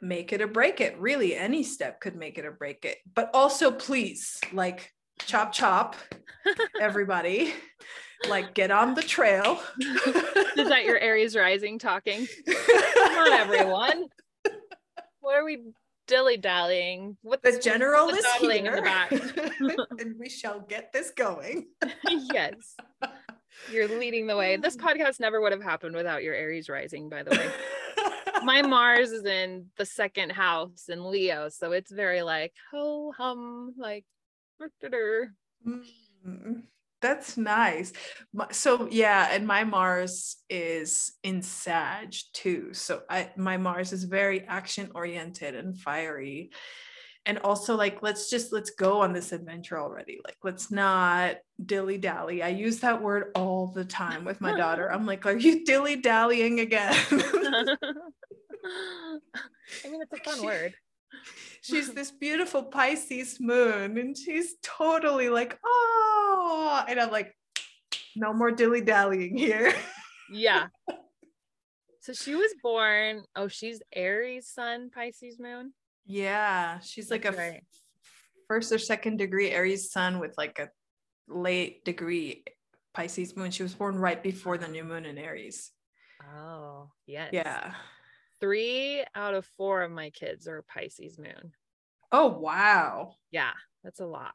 make 0.00 0.32
it 0.32 0.40
or 0.40 0.46
break 0.46 0.80
it. 0.80 0.98
Really, 0.98 1.36
any 1.36 1.62
step 1.62 2.00
could 2.00 2.16
make 2.16 2.38
it 2.38 2.44
or 2.44 2.52
break 2.52 2.84
it. 2.84 2.98
But 3.14 3.30
also, 3.34 3.70
please, 3.70 4.40
like, 4.52 4.92
chop, 5.18 5.52
chop, 5.52 5.96
everybody 6.80 7.52
like 8.28 8.54
get 8.54 8.70
on 8.70 8.94
the 8.94 9.02
trail. 9.02 9.60
Is 10.56 10.68
that 10.68 10.84
your 10.84 10.98
Aries 10.98 11.36
rising 11.36 11.78
talking? 11.78 12.26
Come 12.46 13.18
on, 13.18 13.32
everyone. 13.32 14.06
What 15.20 15.36
are 15.36 15.44
we 15.44 15.58
dilly 16.06 16.36
dallying? 16.36 17.16
What 17.22 17.42
the 17.42 17.58
general 17.58 18.08
is 18.08 18.26
here, 18.38 18.50
in 18.50 18.64
the 18.64 18.82
back? 18.82 19.12
and 20.00 20.16
we 20.18 20.28
shall 20.28 20.60
get 20.60 20.92
this 20.92 21.10
going. 21.10 21.68
yes, 22.04 22.76
you're 23.72 23.88
leading 23.88 24.26
the 24.26 24.36
way. 24.36 24.56
This 24.56 24.76
podcast 24.76 25.20
never 25.20 25.40
would 25.40 25.52
have 25.52 25.62
happened 25.62 25.94
without 25.94 26.22
your 26.22 26.34
Aries 26.34 26.68
rising, 26.68 27.08
by 27.08 27.22
the 27.22 27.30
way. 27.30 27.50
My 28.44 28.62
Mars 28.62 29.10
is 29.10 29.24
in 29.24 29.66
the 29.76 29.86
second 29.86 30.32
house 30.32 30.88
in 30.88 31.10
Leo, 31.10 31.48
so 31.48 31.72
it's 31.72 31.90
very 31.90 32.22
like 32.22 32.52
ho 32.70 33.12
hum, 33.16 33.74
like. 33.78 34.04
Mm. 35.66 36.62
That's 37.00 37.38
nice. 37.38 37.92
So 38.52 38.88
yeah, 38.90 39.28
and 39.30 39.46
my 39.46 39.64
Mars 39.64 40.36
is 40.50 41.12
in 41.22 41.40
Sag 41.42 42.14
too. 42.34 42.74
So 42.74 43.02
I 43.08 43.30
my 43.36 43.56
Mars 43.56 43.92
is 43.92 44.04
very 44.04 44.42
action 44.42 44.90
oriented 44.94 45.54
and 45.54 45.78
fiery. 45.78 46.50
And 47.26 47.38
also 47.38 47.76
like 47.76 48.02
let's 48.02 48.28
just 48.28 48.52
let's 48.52 48.70
go 48.70 49.00
on 49.00 49.12
this 49.12 49.32
adventure 49.32 49.78
already. 49.78 50.20
Like 50.24 50.36
let's 50.42 50.70
not 50.70 51.36
dilly-dally. 51.64 52.42
I 52.42 52.48
use 52.48 52.80
that 52.80 53.00
word 53.00 53.30
all 53.34 53.68
the 53.68 53.84
time 53.84 54.24
with 54.24 54.40
my 54.40 54.56
daughter. 54.56 54.90
I'm 54.92 55.06
like, 55.06 55.24
are 55.24 55.36
you 55.36 55.64
dilly-dallying 55.64 56.60
again? 56.60 56.96
I 59.84 59.88
mean, 59.88 60.00
it's 60.02 60.12
a 60.12 60.30
fun 60.30 60.44
word 60.44 60.74
she's 61.62 61.90
this 61.94 62.10
beautiful 62.10 62.62
Pisces 62.64 63.38
moon, 63.40 63.98
and 63.98 64.16
she's 64.16 64.54
totally 64.62 65.28
like, 65.28 65.58
oh, 65.64 66.84
and 66.88 67.00
I'm 67.00 67.10
like, 67.10 67.36
no 68.16 68.32
more 68.32 68.50
dilly 68.50 68.80
dallying 68.80 69.36
here. 69.36 69.72
yeah. 70.32 70.66
So 72.02 72.14
she 72.14 72.34
was 72.34 72.50
born. 72.62 73.24
Oh, 73.36 73.48
she's 73.48 73.82
Aries 73.94 74.48
sun, 74.48 74.88
Pisces 74.88 75.38
moon. 75.38 75.74
Yeah, 76.06 76.78
she's 76.80 77.10
like 77.10 77.24
That's 77.24 77.36
a 77.36 77.38
right. 77.38 77.64
first 78.48 78.72
or 78.72 78.78
second 78.78 79.18
degree 79.18 79.50
Aries 79.50 79.92
sun 79.92 80.18
with 80.18 80.32
like 80.38 80.58
a 80.58 80.70
late 81.28 81.84
degree 81.84 82.42
Pisces 82.94 83.36
moon. 83.36 83.50
She 83.50 83.62
was 83.62 83.74
born 83.74 83.96
right 83.96 84.20
before 84.20 84.56
the 84.56 84.66
new 84.66 84.82
moon 84.82 85.04
in 85.04 85.18
Aries. 85.18 85.72
Oh, 86.34 86.88
yes. 87.06 87.28
Yeah 87.34 87.74
three 88.40 89.04
out 89.14 89.34
of 89.34 89.44
four 89.56 89.82
of 89.82 89.90
my 89.90 90.10
kids 90.10 90.48
are 90.48 90.62
Pisces 90.62 91.18
moon. 91.18 91.52
Oh 92.12 92.28
wow. 92.28 93.14
Yeah, 93.30 93.52
that's 93.84 94.00
a 94.00 94.06
lot. 94.06 94.34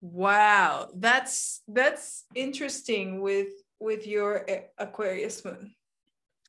Wow. 0.00 0.90
That's 0.94 1.62
that's 1.66 2.24
interesting 2.34 3.20
with 3.20 3.48
with 3.80 4.06
your 4.06 4.46
Aquarius 4.78 5.44
moon. 5.44 5.74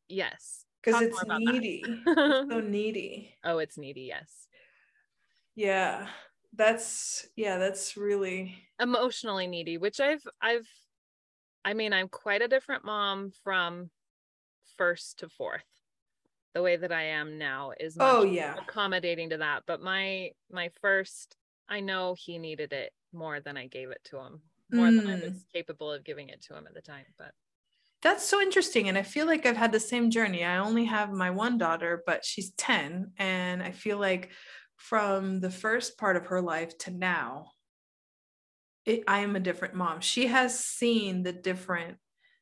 Yes. 0.07 0.65
Because 0.83 1.01
it's 1.01 1.23
needy. 1.25 1.83
it's 1.85 2.51
so 2.51 2.59
needy. 2.63 3.35
Oh, 3.43 3.57
it's 3.57 3.77
needy, 3.77 4.01
yes. 4.01 4.47
Yeah. 5.55 6.07
That's 6.55 7.27
yeah, 7.35 7.57
that's 7.57 7.95
really 7.95 8.55
emotionally 8.79 9.47
needy, 9.47 9.77
which 9.77 9.99
I've 9.99 10.23
I've 10.41 10.67
I 11.65 11.73
mean, 11.73 11.93
I'm 11.93 12.07
quite 12.07 12.41
a 12.41 12.47
different 12.47 12.85
mom 12.85 13.31
from 13.43 13.89
first 14.77 15.19
to 15.19 15.29
fourth 15.29 15.65
the 16.53 16.61
way 16.61 16.77
that 16.77 16.91
I 16.91 17.03
am 17.03 17.37
now 17.37 17.71
is 17.79 17.97
oh 17.99 18.23
yeah 18.23 18.55
accommodating 18.57 19.29
to 19.31 19.37
that. 19.37 19.63
But 19.67 19.81
my 19.81 20.31
my 20.51 20.69
first, 20.81 21.35
I 21.67 21.79
know 21.79 22.15
he 22.17 22.37
needed 22.37 22.73
it 22.73 22.91
more 23.13 23.39
than 23.39 23.57
I 23.57 23.67
gave 23.67 23.89
it 23.89 24.01
to 24.05 24.17
him, 24.17 24.41
more 24.71 24.87
mm. 24.87 25.01
than 25.01 25.09
I 25.09 25.15
was 25.15 25.33
mm. 25.33 25.53
capable 25.53 25.91
of 25.91 26.03
giving 26.03 26.29
it 26.29 26.41
to 26.43 26.55
him 26.55 26.65
at 26.67 26.73
the 26.73 26.81
time. 26.81 27.05
But 27.17 27.31
That's 28.01 28.25
so 28.25 28.41
interesting. 28.41 28.89
And 28.89 28.97
I 28.97 29.03
feel 29.03 29.25
like 29.25 29.45
I've 29.45 29.57
had 29.57 29.71
the 29.71 29.79
same 29.79 30.09
journey. 30.09 30.43
I 30.43 30.57
only 30.57 30.85
have 30.85 31.11
my 31.11 31.31
one 31.31 31.57
daughter, 31.57 32.03
but 32.05 32.25
she's 32.25 32.51
10. 32.51 33.11
And 33.17 33.61
I 33.61 33.71
feel 33.71 33.99
like 33.99 34.31
from 34.77 35.41
the 35.41 35.51
first 35.51 35.97
part 35.97 36.15
of 36.15 36.27
her 36.27 36.41
life 36.41 36.77
to 36.79 36.91
now, 36.91 37.51
it, 38.85 39.03
I 39.07 39.19
am 39.19 39.35
a 39.35 39.41
different 39.41 39.75
mom. 39.75 39.99
She 40.01 40.27
has 40.27 40.57
seen 40.59 41.23
the 41.23 41.33
different 41.33 41.97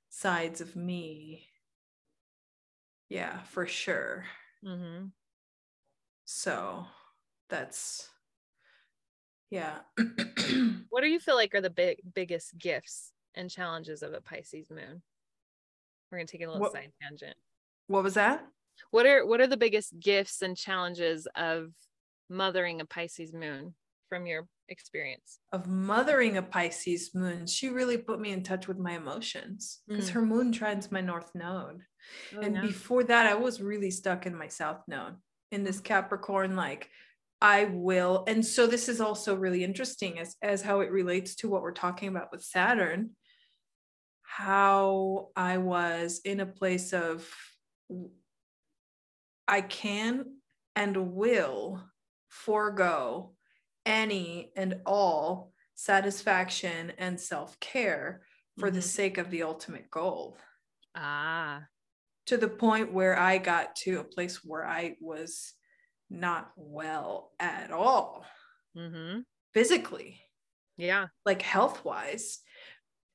sides 0.10 0.62
of 0.62 0.76
me. 0.76 1.48
Yeah, 3.10 3.42
for 3.44 3.66
sure. 3.66 4.26
Mm-hmm. 4.66 5.08
So 6.26 6.86
that's, 7.50 8.10
yeah. 9.50 9.80
what 10.90 11.02
do 11.02 11.08
you 11.08 11.20
feel 11.20 11.36
like 11.36 11.56
are 11.56 11.62
the 11.62 11.70
big 11.70 12.00
biggest 12.14 12.58
gifts 12.58 13.12
and 13.36 13.50
challenges 13.50 14.04
of 14.04 14.14
a 14.14 14.22
Pisces 14.22 14.70
moon? 14.70 15.02
We're 16.12 16.20
gonna 16.20 16.28
take 16.28 16.42
a 16.42 16.48
little 16.48 16.62
what, 16.62 16.74
side 16.74 16.92
tangent. 17.02 17.36
What 17.88 18.04
was 18.04 18.16
that? 18.16 18.46
What 18.92 19.06
are 19.06 19.26
what 19.26 19.42
are 19.42 19.48
the 19.48 19.58
biggest 19.58 19.98
gifts 20.00 20.42
and 20.42 20.56
challenges 20.56 21.28
of 21.36 21.72
mothering 22.30 22.82
a 22.82 22.86
Pisces 22.86 23.34
moon 23.34 23.74
from 24.10 24.26
your 24.26 24.48
experience? 24.70 25.40
Of 25.52 25.68
mothering 25.68 26.38
a 26.38 26.42
Pisces 26.42 27.14
moon, 27.14 27.48
she 27.48 27.70
really 27.70 27.98
put 27.98 28.20
me 28.20 28.32
in 28.32 28.44
touch 28.44 28.68
with 28.68 28.78
my 28.78 28.94
emotions 28.94 29.80
because 29.88 30.10
mm. 30.10 30.14
her 30.14 30.22
moon 30.22 30.52
trines 30.52 30.92
my 30.92 31.02
north 31.02 31.32
node. 31.36 31.82
Oh, 32.36 32.42
and 32.42 32.62
before 32.62 33.04
that, 33.06 33.26
I 33.26 33.36
was 33.36 33.62
really 33.62 33.92
stuck 33.92 34.26
in 34.26 34.38
my 34.38 34.48
south 34.48 34.82
node 34.88 35.16
in 35.52 35.64
this. 35.64 35.80
Capricorn, 35.80 36.56
like 36.56 36.90
I 37.42 37.66
will. 37.66 38.24
And 38.28 38.46
so 38.46 38.68
this 38.68 38.90
is 38.90 39.02
also 39.02 39.36
really 39.36 39.64
interesting 39.64 40.20
as, 40.20 40.36
as 40.42 40.62
how 40.62 40.80
it 40.80 40.92
relates 40.92 41.36
to 41.36 41.50
what 41.50 41.62
we're 41.62 41.72
talking 41.72 42.10
about 42.10 42.32
with 42.32 42.44
Saturn 42.44 43.12
how 44.28 45.30
I 45.36 45.58
was 45.58 46.20
in 46.26 46.42
a 46.42 46.46
place 46.46 46.92
of 46.94 47.28
I 49.48 49.62
can 49.62 50.26
and 50.76 51.14
will 51.14 51.82
forego 52.28 53.32
any 53.88 54.52
and 54.56 54.82
all 54.86 55.54
satisfaction 55.76 56.92
and 56.98 57.20
self 57.20 57.60
care 57.60 58.22
for 58.60 58.68
mm-hmm. 58.68 58.76
the 58.76 58.82
sake 58.82 59.18
of 59.18 59.32
the 59.32 59.44
ultimate 59.44 59.90
goal. 59.90 60.38
Ah. 60.96 61.64
To 62.28 62.38
the 62.38 62.50
point 62.50 62.92
where 62.94 63.18
I 63.18 63.38
got 63.38 63.76
to 63.78 64.00
a 64.00 64.04
place 64.04 64.44
where 64.44 64.68
I 64.68 64.96
was 65.00 65.54
not 66.10 66.52
well 66.58 67.32
at 67.40 67.72
all, 67.72 68.26
mm-hmm. 68.78 69.22
physically. 69.54 70.22
Yeah. 70.76 71.08
Like 71.26 71.42
health 71.42 71.86
wise. 71.86 72.40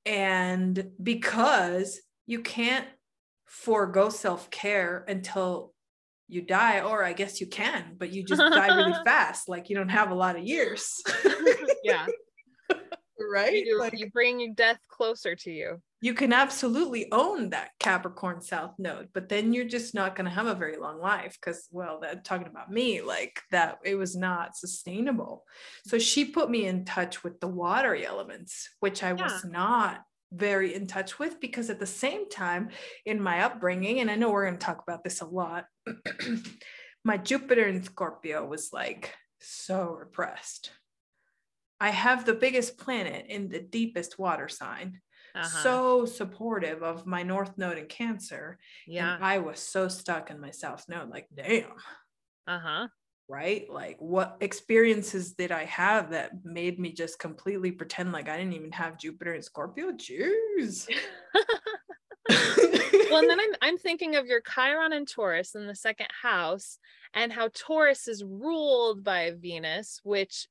And 0.06 0.90
because 1.00 2.00
you 2.26 2.40
can't 2.40 2.86
forego 3.44 4.08
self 4.08 4.50
care 4.50 5.04
until 5.06 5.71
you 6.28 6.42
die, 6.42 6.80
or 6.80 7.04
I 7.04 7.12
guess 7.12 7.40
you 7.40 7.46
can, 7.46 7.96
but 7.98 8.12
you 8.12 8.24
just 8.24 8.40
die 8.40 8.74
really 8.74 8.94
fast. 9.04 9.48
Like 9.48 9.68
you 9.68 9.76
don't 9.76 9.88
have 9.88 10.10
a 10.10 10.14
lot 10.14 10.36
of 10.36 10.44
years. 10.44 11.02
yeah. 11.84 12.06
right? 13.30 13.64
You, 13.64 13.78
like, 13.78 13.98
you 13.98 14.10
bring 14.10 14.54
death 14.54 14.78
closer 14.88 15.34
to 15.36 15.50
you. 15.50 15.80
You 16.00 16.14
can 16.14 16.32
absolutely 16.32 17.06
own 17.12 17.50
that 17.50 17.70
Capricorn 17.78 18.40
South 18.40 18.74
node, 18.78 19.08
but 19.14 19.28
then 19.28 19.52
you're 19.52 19.64
just 19.64 19.94
not 19.94 20.16
going 20.16 20.24
to 20.24 20.32
have 20.32 20.46
a 20.46 20.54
very 20.54 20.76
long 20.76 21.00
life 21.00 21.38
because, 21.40 21.68
well, 21.70 22.00
that 22.00 22.24
talking 22.24 22.48
about 22.48 22.72
me, 22.72 23.02
like 23.02 23.40
that, 23.52 23.78
it 23.84 23.94
was 23.94 24.16
not 24.16 24.56
sustainable. 24.56 25.44
So 25.86 26.00
she 26.00 26.24
put 26.24 26.50
me 26.50 26.66
in 26.66 26.84
touch 26.84 27.22
with 27.22 27.38
the 27.38 27.46
watery 27.46 28.04
elements, 28.04 28.68
which 28.80 29.04
I 29.04 29.10
yeah. 29.10 29.22
was 29.22 29.44
not 29.44 30.00
very 30.32 30.74
in 30.74 30.86
touch 30.86 31.18
with 31.18 31.40
because 31.40 31.70
at 31.70 31.78
the 31.78 31.86
same 31.86 32.28
time 32.28 32.70
in 33.04 33.22
my 33.22 33.42
upbringing 33.42 34.00
and 34.00 34.10
i 34.10 34.14
know 34.14 34.30
we're 34.30 34.46
going 34.46 34.58
to 34.58 34.64
talk 34.64 34.82
about 34.82 35.04
this 35.04 35.20
a 35.20 35.26
lot 35.26 35.66
my 37.04 37.16
jupiter 37.16 37.66
in 37.66 37.82
scorpio 37.82 38.44
was 38.46 38.72
like 38.72 39.14
so 39.40 39.90
repressed 39.90 40.70
I 41.82 41.90
have 41.90 42.24
the 42.24 42.34
biggest 42.34 42.78
planet 42.78 43.26
in 43.28 43.48
the 43.48 43.58
deepest 43.58 44.16
water 44.16 44.48
sign. 44.48 45.00
Uh-huh. 45.34 45.62
So 45.64 46.06
supportive 46.06 46.84
of 46.84 47.06
my 47.06 47.24
North 47.24 47.58
Node 47.58 47.76
in 47.76 47.86
Cancer. 47.86 48.60
Yeah. 48.86 49.18
I 49.20 49.38
was 49.38 49.58
so 49.58 49.88
stuck 49.88 50.30
in 50.30 50.40
my 50.40 50.52
South 50.52 50.84
Node, 50.88 51.10
like, 51.10 51.26
damn. 51.34 51.72
Uh 52.46 52.60
huh. 52.60 52.88
Right? 53.32 53.66
Like, 53.70 53.96
what 53.98 54.36
experiences 54.42 55.32
did 55.32 55.52
I 55.52 55.64
have 55.64 56.10
that 56.10 56.44
made 56.44 56.78
me 56.78 56.92
just 56.92 57.18
completely 57.18 57.72
pretend 57.72 58.12
like 58.12 58.28
I 58.28 58.36
didn't 58.36 58.52
even 58.52 58.72
have 58.72 58.98
Jupiter 58.98 59.32
and 59.32 59.42
Scorpio? 59.42 59.92
Jeez. 59.92 60.86
well, 62.28 63.20
and 63.20 63.30
then 63.30 63.40
I'm 63.40 63.54
I'm 63.62 63.78
thinking 63.78 64.16
of 64.16 64.26
your 64.26 64.42
Chiron 64.42 64.92
and 64.92 65.08
Taurus 65.08 65.54
in 65.54 65.66
the 65.66 65.74
second 65.74 66.08
house, 66.20 66.78
and 67.14 67.32
how 67.32 67.48
Taurus 67.54 68.06
is 68.06 68.22
ruled 68.22 69.02
by 69.02 69.30
Venus, 69.30 70.00
which 70.02 70.46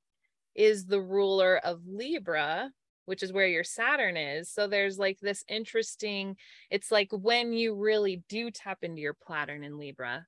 is 0.56 0.88
the 0.88 1.02
ruler 1.02 1.58
of 1.58 1.82
Libra, 1.86 2.72
which 3.06 3.22
is 3.22 3.32
where 3.32 3.48
your 3.48 3.64
Saturn 3.64 4.18
is. 4.18 4.50
So 4.50 4.66
there's 4.66 4.98
like 4.98 5.20
this 5.20 5.44
interesting, 5.48 6.36
it's 6.72 6.92
like 6.92 7.10
when 7.12 7.54
you 7.54 7.76
really 7.76 8.24
do 8.28 8.50
tap 8.50 8.80
into 8.82 9.02
your 9.02 9.14
Platurn 9.14 9.64
in 9.64 9.78
Libra 9.78 10.26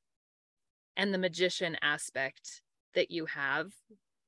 and 0.98 1.14
the 1.14 1.18
magician 1.18 1.78
aspect 1.82 2.62
that 2.96 3.12
you 3.12 3.26
have 3.26 3.72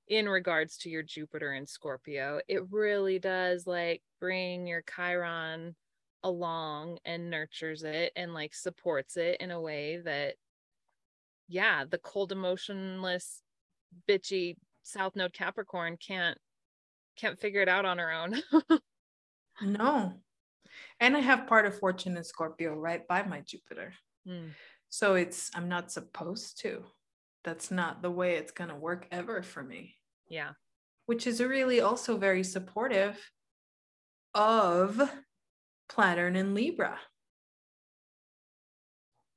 in 0.08 0.30
regards 0.30 0.78
to 0.78 0.90
your 0.90 1.04
Jupiter 1.04 1.52
and 1.52 1.68
Scorpio, 1.68 2.40
it 2.48 2.62
really 2.72 3.20
does 3.20 3.66
like 3.66 4.02
bring 4.20 4.68
your 4.68 4.84
Chiron 4.84 5.76
along 6.24 7.00
and 7.06 7.30
nurtures 7.30 7.84
it 7.84 8.12
and 8.16 8.34
like 8.34 8.54
supports 8.54 9.18
it 9.18 9.38
in 9.40 9.52
a 9.52 9.62
way 9.62 9.98
that, 9.98 10.36
yeah, 11.48 11.86
the 11.90 11.98
cold, 11.98 12.32
emotionless, 12.32 13.42
bitchy 14.10 14.56
South 14.84 15.16
Node 15.16 15.34
Capricorn 15.34 15.98
can't 15.98 16.38
can't 17.18 17.40
figure 17.40 17.62
it 17.62 17.70
out 17.70 17.86
on 17.86 17.98
her 17.98 18.12
own. 18.12 18.42
no. 19.62 20.14
And 21.00 21.16
I 21.16 21.22
have 21.22 21.48
part 21.48 21.66
of 21.66 21.80
fortune 21.80 22.18
in 22.18 22.24
Scorpio 22.24 22.74
right 22.74 23.08
by 23.08 23.24
my 23.24 23.42
Jupiter. 23.42 23.94
Mm. 24.28 24.50
So 24.96 25.16
it's 25.16 25.52
I'm 25.54 25.68
not 25.68 25.92
supposed 25.92 26.62
to. 26.62 26.82
That's 27.44 27.70
not 27.70 28.02
the 28.02 28.10
way 28.10 28.36
it's 28.36 28.54
going 28.54 28.70
to 28.70 28.78
work 28.78 29.10
ever 29.12 29.44
for 29.44 29.62
me. 29.62 29.98
Yeah. 30.30 30.52
Which 31.06 31.28
is 31.28 31.42
really 31.42 31.82
also 31.82 32.16
very 32.16 32.46
supportive 32.46 33.20
of 34.34 35.12
Platurn 35.90 36.38
and 36.38 36.56
Libra. 36.56 36.98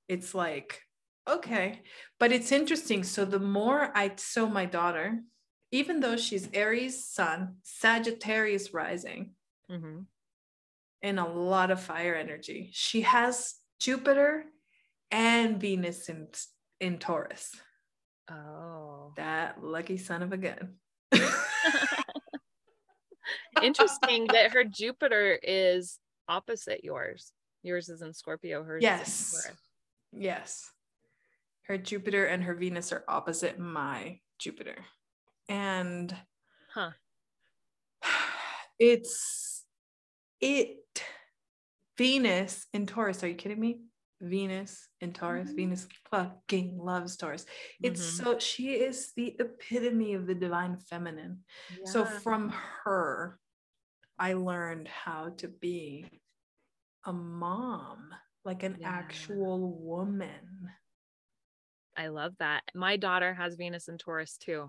It's 0.06 0.32
like, 0.32 0.80
okay. 1.28 1.82
But 2.20 2.30
it's 2.30 2.52
interesting. 2.52 3.02
So 3.02 3.24
the 3.24 3.40
more 3.40 3.90
I 3.96 4.12
so 4.14 4.48
my 4.48 4.64
daughter, 4.64 5.18
even 5.72 5.98
though 5.98 6.16
she's 6.16 6.48
Aries 6.54 7.04
sun, 7.04 7.56
Sagittarius 7.64 8.72
rising, 8.72 9.32
mm-hmm. 9.68 10.02
and 11.02 11.18
a 11.18 11.26
lot 11.26 11.72
of 11.72 11.80
fire 11.80 12.14
energy, 12.14 12.70
she 12.72 13.00
has 13.00 13.56
Jupiter 13.80 14.44
and 15.10 15.60
Venus 15.60 16.08
in, 16.08 16.28
in 16.80 16.98
Taurus. 16.98 17.50
Oh, 18.30 19.12
that 19.16 19.62
lucky 19.62 19.96
son 19.96 20.22
of 20.22 20.32
a 20.32 20.36
gun. 20.36 20.74
Interesting 23.62 24.26
that 24.32 24.52
her 24.52 24.64
Jupiter 24.64 25.38
is 25.42 25.98
opposite 26.28 26.84
yours. 26.84 27.32
Yours 27.62 27.88
is 27.88 28.02
in 28.02 28.12
Scorpio, 28.12 28.62
hers 28.62 28.82
yes. 28.82 29.50
Yes. 30.12 30.70
Her 31.62 31.78
Jupiter 31.78 32.26
and 32.26 32.44
her 32.44 32.54
Venus 32.54 32.92
are 32.92 33.04
opposite 33.08 33.58
my 33.58 34.20
Jupiter 34.38 34.76
and 35.48 36.14
huh 36.72 36.90
it's 38.78 39.64
it 40.40 40.76
venus 41.96 42.66
in 42.72 42.86
taurus 42.86 43.24
are 43.24 43.28
you 43.28 43.34
kidding 43.34 43.58
me 43.58 43.80
venus 44.20 44.88
in 45.00 45.12
taurus 45.12 45.48
mm-hmm. 45.48 45.56
venus 45.56 45.86
fucking 46.10 46.76
loves 46.78 47.16
taurus 47.16 47.46
it's 47.82 48.00
mm-hmm. 48.00 48.24
so 48.24 48.38
she 48.38 48.72
is 48.72 49.12
the 49.16 49.36
epitome 49.38 50.14
of 50.14 50.26
the 50.26 50.34
divine 50.34 50.76
feminine 50.76 51.38
yeah. 51.70 51.90
so 51.90 52.04
from 52.04 52.52
her 52.84 53.38
i 54.18 54.32
learned 54.32 54.88
how 54.88 55.28
to 55.36 55.46
be 55.46 56.04
a 57.06 57.12
mom 57.12 58.10
like 58.44 58.64
an 58.64 58.76
yeah. 58.80 58.88
actual 58.88 59.72
woman 59.78 60.70
i 61.96 62.08
love 62.08 62.32
that 62.40 62.62
my 62.74 62.96
daughter 62.96 63.32
has 63.32 63.54
venus 63.54 63.88
in 63.88 63.96
taurus 63.96 64.36
too 64.36 64.68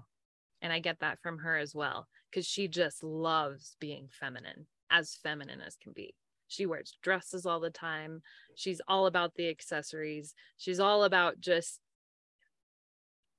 and 0.61 0.73
I 0.73 0.79
get 0.79 0.99
that 0.99 1.19
from 1.21 1.39
her 1.39 1.57
as 1.57 1.73
well, 1.73 2.07
because 2.29 2.45
she 2.45 2.67
just 2.67 3.03
loves 3.03 3.75
being 3.79 4.09
feminine, 4.11 4.67
as 4.89 5.17
feminine 5.21 5.61
as 5.61 5.75
can 5.81 5.93
be. 5.93 6.13
She 6.49 6.65
wears 6.65 6.97
dresses 7.01 7.45
all 7.45 7.61
the 7.61 7.69
time. 7.69 8.21
She's 8.55 8.81
all 8.87 9.05
about 9.05 9.35
the 9.35 9.47
accessories. 9.47 10.33
She's 10.57 10.79
all 10.79 11.05
about 11.05 11.39
just 11.39 11.79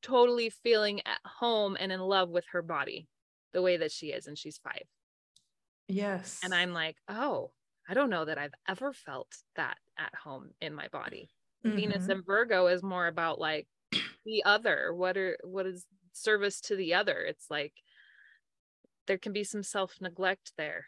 totally 0.01 0.49
feeling 0.49 1.01
at 1.01 1.19
home 1.25 1.77
and 1.79 1.93
in 1.93 2.01
love 2.01 2.31
with 2.31 2.45
her 2.53 2.63
body 2.63 3.09
the 3.53 3.61
way 3.61 3.77
that 3.77 3.93
she 3.93 4.07
is. 4.07 4.27
And 4.27 4.39
she's 4.39 4.59
five. 4.59 4.85
Yes. 5.89 6.39
And 6.45 6.55
I'm 6.55 6.73
like, 6.73 6.97
oh, 7.09 7.51
I 7.89 7.95
don't 7.95 8.11
know 8.11 8.25
that 8.25 8.39
I've 8.39 8.55
ever 8.69 8.93
felt 8.93 9.35
that 9.57 9.77
at 9.99 10.15
home 10.15 10.51
in 10.61 10.73
my 10.73 10.87
body. 10.89 11.29
Mm-hmm. 11.67 11.77
Venus 11.77 12.09
and 12.09 12.25
Virgo 12.25 12.69
is 12.69 12.83
more 12.83 13.09
about 13.09 13.41
like 13.41 13.67
the 14.25 14.45
other. 14.45 14.95
What 14.95 15.17
are 15.17 15.37
what 15.43 15.67
is 15.67 15.85
service 16.13 16.61
to 16.63 16.77
the 16.77 16.95
other? 16.95 17.19
It's 17.19 17.47
like 17.51 17.75
there 19.09 19.19
can 19.19 19.33
be 19.33 19.43
some 19.43 19.65
self-neglect 19.65 20.53
there. 20.57 20.87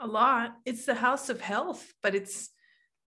A 0.00 0.06
lot. 0.06 0.54
It's 0.64 0.86
the 0.86 0.94
house 0.94 1.28
of 1.28 1.40
health, 1.40 1.92
but 2.02 2.14
it's 2.14 2.50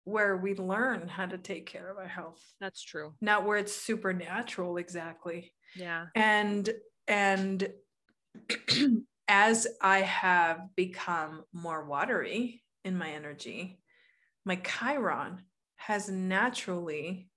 where 0.05 0.37
we 0.37 0.55
learn 0.55 1.09
how 1.09 1.27
to 1.27 1.39
take 1.39 1.67
care 1.67 1.91
of 1.91 1.97
our 1.97 2.09
health. 2.09 2.41
That's 2.61 2.83
true. 2.83 3.15
Not 3.21 3.47
where 3.47 3.57
it's 3.57 3.75
supernatural 3.75 4.77
exactly. 4.77 5.53
Yeah. 5.75 6.07
And 6.15 6.71
and 7.09 7.69
as 9.29 9.67
I 9.81 10.03
have 10.03 10.61
become 10.77 11.45
more 11.53 11.85
watery 11.87 12.63
in 12.85 12.99
my 12.99 13.11
energy, 13.11 13.81
my 14.45 14.57
Chiron 14.57 15.43
has 15.77 16.09
naturally 16.09 17.29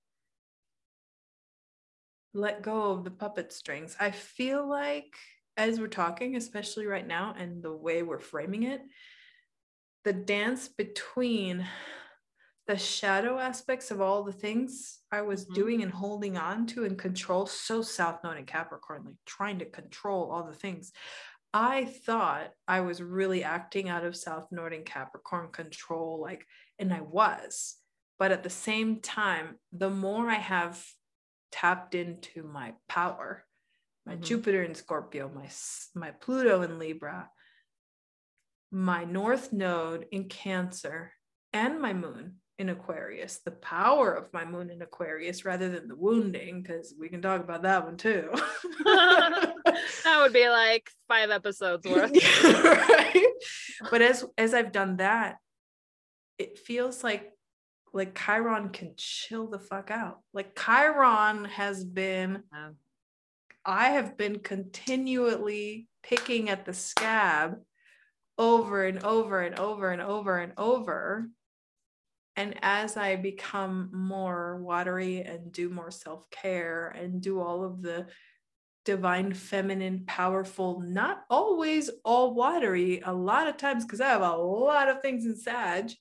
let 2.33 2.61
go 2.61 2.91
of 2.91 3.03
the 3.03 3.11
puppet 3.11 3.51
strings. 3.51 3.95
I 3.99 4.11
feel 4.11 4.67
like 4.67 5.15
as 5.55 5.79
we're 5.79 5.87
talking, 5.87 6.35
especially 6.35 6.85
right 6.85 7.05
now, 7.05 7.33
and 7.37 7.63
the 7.63 7.73
way 7.73 8.03
we're 8.03 8.19
framing 8.19 8.63
it, 8.63 8.81
the 10.07 10.13
dance 10.13 10.69
between 10.69 11.67
the 12.65 12.77
shadow 12.77 13.39
aspects 13.39 13.91
of 13.91 13.99
all 13.99 14.23
the 14.23 14.31
things 14.31 15.01
I 15.11 15.21
was 15.21 15.45
Mhm. 15.45 15.53
doing 15.53 15.83
and 15.83 15.91
holding 15.91 16.37
on 16.37 16.65
to 16.67 16.85
and 16.85 16.97
control, 16.97 17.45
so 17.45 17.81
South 17.81 18.23
Node 18.23 18.37
and 18.37 18.47
Capricorn, 18.47 19.03
like 19.03 19.15
trying 19.25 19.59
to 19.59 19.69
control 19.69 20.31
all 20.31 20.45
the 20.45 20.55
things. 20.55 20.93
I 21.53 21.83
thought 21.83 22.53
I 22.69 22.79
was 22.79 23.01
really 23.03 23.43
acting 23.43 23.89
out 23.89 24.05
of 24.05 24.15
South 24.15 24.49
Node 24.49 24.71
and 24.71 24.85
Capricorn 24.85 25.51
control, 25.51 26.21
like, 26.21 26.47
and 26.79 26.93
I 26.93 27.01
was. 27.01 27.75
But 28.17 28.31
at 28.31 28.43
the 28.43 28.49
same 28.49 29.01
time, 29.01 29.59
the 29.73 29.89
more 29.89 30.29
I 30.29 30.35
have 30.35 30.89
tapped 31.51 31.95
into 31.95 32.43
my 32.43 32.75
power, 32.87 33.45
my 34.05 34.15
Mhm. 34.15 34.21
Jupiter 34.21 34.63
in 34.63 34.73
Scorpio, 34.73 35.27
my 35.27 35.49
my 35.95 36.11
Pluto 36.11 36.61
in 36.61 36.79
Libra, 36.79 37.29
my 38.71 39.03
North 39.03 39.53
Node 39.53 40.05
in 40.11 40.25
Cancer, 40.25 41.11
and 41.53 41.79
my 41.79 41.93
Moon 41.93 42.35
in 42.59 42.69
Aquarius. 42.69 43.39
The 43.45 43.51
power 43.51 44.13
of 44.13 44.31
my 44.33 44.43
Moon 44.45 44.69
in 44.69 44.81
Aquarius, 44.81 45.45
rather 45.45 45.69
than 45.69 45.87
the 45.87 45.95
wounding, 45.95 46.61
because 46.61 46.93
we 46.99 47.09
can 47.09 47.21
talk 47.21 47.41
about 47.41 47.63
that 47.63 47.85
one 47.85 47.97
too. 47.97 48.29
that 48.85 50.19
would 50.21 50.33
be 50.33 50.49
like 50.49 50.89
five 51.07 51.29
episodes 51.29 51.85
worth. 51.89 52.11
right? 52.43 53.27
But 53.89 54.01
as 54.01 54.25
as 54.37 54.53
I've 54.53 54.71
done 54.71 54.97
that, 54.97 55.37
it 56.37 56.57
feels 56.57 57.03
like 57.03 57.31
like 57.93 58.17
Chiron 58.17 58.69
can 58.69 58.93
chill 58.97 59.47
the 59.47 59.59
fuck 59.59 59.91
out. 59.91 60.19
Like 60.33 60.59
Chiron 60.59 61.45
has 61.45 61.83
been 61.83 62.43
Yeah. 62.53 62.69
I 63.65 63.89
have 63.89 64.17
been 64.17 64.39
continually 64.39 65.89
picking 66.01 66.49
at 66.49 66.65
the 66.65 66.73
scab 66.73 67.57
over 68.37 68.85
and 68.85 69.03
over 69.03 69.41
and 69.41 69.57
over 69.59 69.89
and 69.91 70.01
over 70.01 70.37
and 70.37 70.53
over. 70.57 71.29
And 72.35 72.55
as 72.61 72.97
I 72.97 73.15
become 73.15 73.89
more 73.91 74.61
watery 74.61 75.21
and 75.21 75.51
do 75.51 75.69
more 75.69 75.89
self 75.89 76.29
care 76.29 76.89
and 76.89 77.21
do 77.21 77.41
all 77.41 77.63
of 77.63 77.81
the 77.81 78.07
divine, 78.85 79.33
feminine, 79.33 80.05
powerful, 80.05 80.79
not 80.79 81.23
always 81.29 81.89
all 82.05 82.35
watery, 82.35 83.01
a 83.03 83.11
lot 83.11 83.47
of 83.47 83.57
times, 83.57 83.85
because 83.85 84.01
I 84.01 84.09
have 84.09 84.21
a 84.21 84.37
lot 84.37 84.87
of 84.87 85.01
things 85.01 85.25
in 85.25 85.35
Sag 85.35 85.91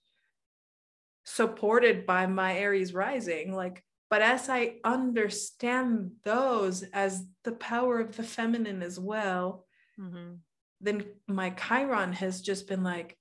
supported 1.25 2.07
by 2.07 2.27
my 2.27 2.57
Aries 2.57 2.95
rising, 2.95 3.53
like 3.53 3.83
but 4.09 4.23
as 4.23 4.49
I 4.49 4.77
understand 4.85 6.13
those 6.23 6.85
as 6.85 7.25
the 7.43 7.53
power 7.53 7.99
of 7.99 8.17
the 8.17 8.23
feminine 8.23 8.83
as 8.83 9.01
well, 9.01 9.67
Mhm. 9.99 10.43
Then 10.81 11.05
my 11.27 11.51
Chiron 11.51 12.13
has 12.13 12.41
just 12.41 12.69
been 12.69 12.83
like, 12.83 13.17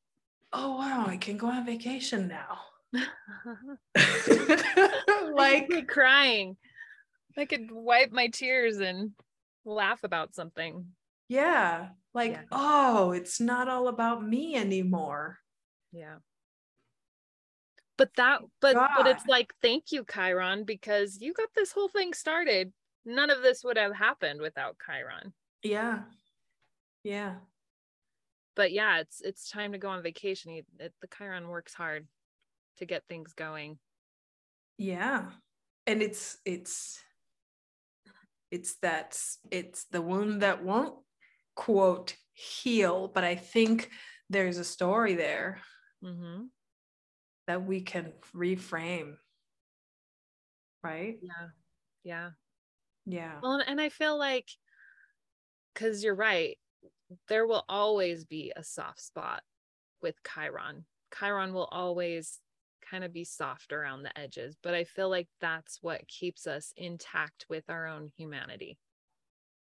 oh, 0.53 0.77
wow, 0.77 1.05
I 1.07 1.17
can 1.17 1.37
go 1.37 1.47
on 1.47 1.65
vacation 1.65 2.27
now. 2.27 2.59
like, 5.33 5.87
crying. 5.87 6.57
I 7.37 7.45
could 7.45 7.69
wipe 7.71 8.11
my 8.11 8.27
tears 8.27 8.79
and 8.79 9.11
laugh 9.65 10.03
about 10.03 10.35
something. 10.35 10.85
yeah, 11.27 11.89
like, 12.13 12.31
Yeah. 12.31 12.43
oh, 12.51 13.11
it's 13.11 13.41
not 13.41 13.67
all 13.67 13.87
about 13.89 14.25
me 14.25 14.55
anymore. 14.55 15.39
Yeah. 15.91 16.15
But 17.97 18.11
that 18.17 18.41
but 18.59 18.75
but 18.75 19.07
it's 19.07 19.25
like 19.25 19.53
thank 19.61 19.93
you 19.93 20.03
Chiron 20.03 20.65
because 20.65 21.17
you 21.21 21.33
got 21.33 21.47
this 21.55 21.71
whole 21.71 21.87
thing 21.87 22.13
started. 22.13 22.73
None 23.05 23.29
of 23.29 23.41
this 23.41 23.63
would 23.63 23.77
have 23.77 23.95
happened 23.95 24.41
without 24.41 24.75
Chiron. 24.85 25.33
Yeah. 25.63 25.99
Yeah. 27.05 27.35
But 28.55 28.71
yeah, 28.71 28.99
it's 28.99 29.21
it's 29.21 29.49
time 29.49 29.73
to 29.73 29.77
go 29.77 29.89
on 29.89 30.01
vacation. 30.01 30.51
He, 30.51 30.63
it, 30.79 30.93
the 31.01 31.07
Chiron 31.15 31.47
works 31.47 31.73
hard 31.73 32.07
to 32.77 32.85
get 32.85 33.03
things 33.07 33.33
going. 33.33 33.77
Yeah. 34.77 35.25
And 35.85 36.01
it's, 36.01 36.37
it's, 36.45 36.99
it's 38.49 38.75
that 38.81 39.19
it's 39.51 39.85
the 39.91 40.01
wound 40.01 40.41
that 40.41 40.63
won't 40.63 40.95
quote 41.55 42.15
heal, 42.33 43.07
but 43.07 43.23
I 43.23 43.35
think 43.35 43.91
there's 44.29 44.57
a 44.57 44.63
story 44.63 45.13
there 45.15 45.61
Mm-hmm. 46.03 46.43
that 47.47 47.65
we 47.65 47.81
can 47.81 48.13
reframe. 48.35 49.15
Right? 50.83 51.17
Yeah. 51.21 51.47
Yeah. 52.03 52.29
Yeah. 53.05 53.39
Well, 53.41 53.61
and 53.65 53.79
I 53.79 53.89
feel 53.89 54.17
like, 54.17 54.47
because 55.73 56.03
you're 56.03 56.15
right, 56.15 56.57
there 57.27 57.47
will 57.47 57.63
always 57.69 58.25
be 58.25 58.51
a 58.55 58.63
soft 58.63 59.01
spot 59.01 59.43
with 60.01 60.15
Chiron. 60.23 60.85
Chiron 61.17 61.53
will 61.53 61.69
always 61.71 62.39
kind 62.89 63.03
of 63.03 63.13
be 63.13 63.23
soft 63.23 63.71
around 63.71 64.03
the 64.03 64.17
edges, 64.17 64.55
but 64.61 64.73
I 64.73 64.83
feel 64.83 65.09
like 65.09 65.27
that's 65.41 65.79
what 65.81 66.07
keeps 66.07 66.47
us 66.47 66.73
intact 66.77 67.45
with 67.49 67.63
our 67.69 67.87
own 67.87 68.11
humanity. 68.17 68.77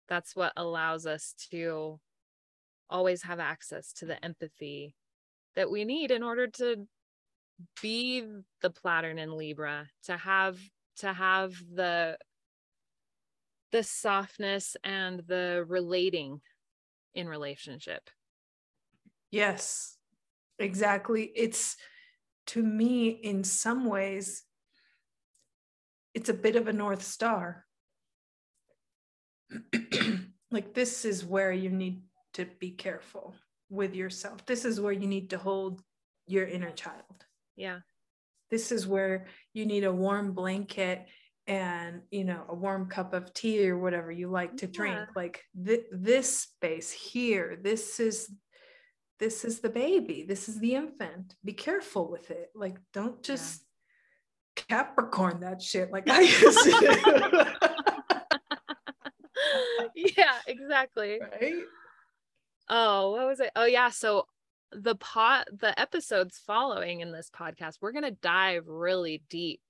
That's 0.09 0.35
what 0.35 0.53
allows 0.57 1.07
us 1.07 1.35
to 1.51 2.01
always 2.91 3.23
have 3.23 3.41
access 3.41 3.93
to 3.95 4.07
the 4.07 4.23
empathy 4.25 4.95
that 5.55 5.71
we 5.71 5.85
need 5.85 6.11
in 6.11 6.23
order 6.23 6.47
to 6.47 6.87
be 7.83 8.25
the 8.63 8.71
Platurn 8.71 9.19
in 9.19 9.37
Libra, 9.37 9.89
to 10.05 10.17
have 10.17 10.59
to 10.99 11.13
have 11.13 11.55
the 11.75 12.17
the 13.71 13.83
softness 13.83 14.77
and 14.83 15.21
the 15.27 15.65
relating 15.69 16.41
in 17.15 17.29
relationship. 17.29 18.11
Yes, 19.31 19.97
exactly. 20.59 21.31
It's 21.35 21.77
to 22.49 22.63
me, 22.63 23.09
in 23.09 23.45
some 23.45 23.85
ways, 23.85 24.43
it's 26.15 26.31
a 26.31 26.35
bit 26.35 26.57
of 26.57 26.67
a 26.67 26.73
North 26.73 27.03
Star. 27.03 27.65
like, 30.51 30.75
this 30.75 31.05
is 31.05 31.25
where 31.25 31.53
you 31.53 31.71
need 31.71 32.03
to 32.35 32.47
be 32.59 32.71
careful 32.71 33.35
with 33.69 33.95
yourself. 33.95 34.47
This 34.47 34.65
is 34.65 34.81
where 34.81 34.93
you 34.93 35.07
need 35.07 35.31
to 35.31 35.39
hold 35.39 35.83
your 36.27 36.47
inner 36.47 36.71
child. 36.71 37.25
Yeah. 37.57 37.81
This 38.51 38.73
is 38.73 38.87
where 38.87 39.27
you 39.53 39.67
need 39.67 39.85
a 39.85 39.93
warm 39.93 40.33
blanket 40.33 41.07
and 41.49 42.03
you 42.11 42.25
know 42.25 42.45
a 42.49 42.55
warm 42.55 42.87
cup 42.89 43.15
of 43.15 43.33
tea 43.33 43.69
or 43.69 43.79
whatever 43.79 44.13
you 44.13 44.29
like 44.31 44.57
to 44.59 44.67
drink 44.69 44.97
Yeah. 44.97 45.07
like 45.17 45.43
th- 45.67 45.87
this 45.91 46.39
space 46.41 46.93
here 46.93 47.59
this 47.61 47.99
is 47.99 48.31
this 49.19 49.45
is 49.45 49.61
the 49.61 49.71
baby 49.71 50.25
this 50.29 50.49
is 50.49 50.61
the 50.61 50.75
infant 50.75 51.35
be 51.45 51.55
careful 51.55 52.09
with 52.11 52.31
it 52.31 52.51
like 52.55 52.77
don't 52.93 53.23
just 53.23 53.63
capricorn 54.55 55.41
that 55.41 55.63
shit 55.63 55.91
like 55.91 56.09
i 56.11 56.21
used 56.21 56.65
to 56.65 57.57
yeah, 60.17 60.35
exactly. 60.47 61.19
right 61.21 61.55
Oh, 62.71 63.13
what 63.13 63.27
was 63.27 63.41
it? 63.41 63.51
Oh, 63.57 63.65
yeah. 63.65 63.89
So 63.89 64.27
the 64.73 64.95
pot, 64.95 65.49
the 65.59 65.79
episodes 65.81 66.39
following 66.47 67.01
in 67.01 67.13
this 67.13 67.31
podcast, 67.35 67.79
we're 67.81 67.93
going 67.93 68.05
to 68.05 68.11
dive 68.11 68.65
really 68.67 69.23
deep 69.31 69.63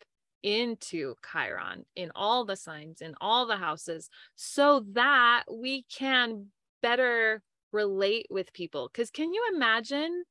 into 0.43 1.14
Chiron 1.30 1.84
in 1.97 2.11
all 2.14 2.45
the 2.45 2.57
signs, 2.57 3.01
in 3.01 3.14
all 3.20 3.47
the 3.47 3.57
houses, 3.57 4.09
so 4.34 4.84
that 4.93 5.45
we 5.51 5.84
can 5.84 6.47
better 6.82 7.43
relate 7.72 8.26
with 8.30 8.53
people. 8.53 8.91
Because 8.93 9.11
can 9.11 9.32
you 9.32 9.51
imagine 9.55 10.24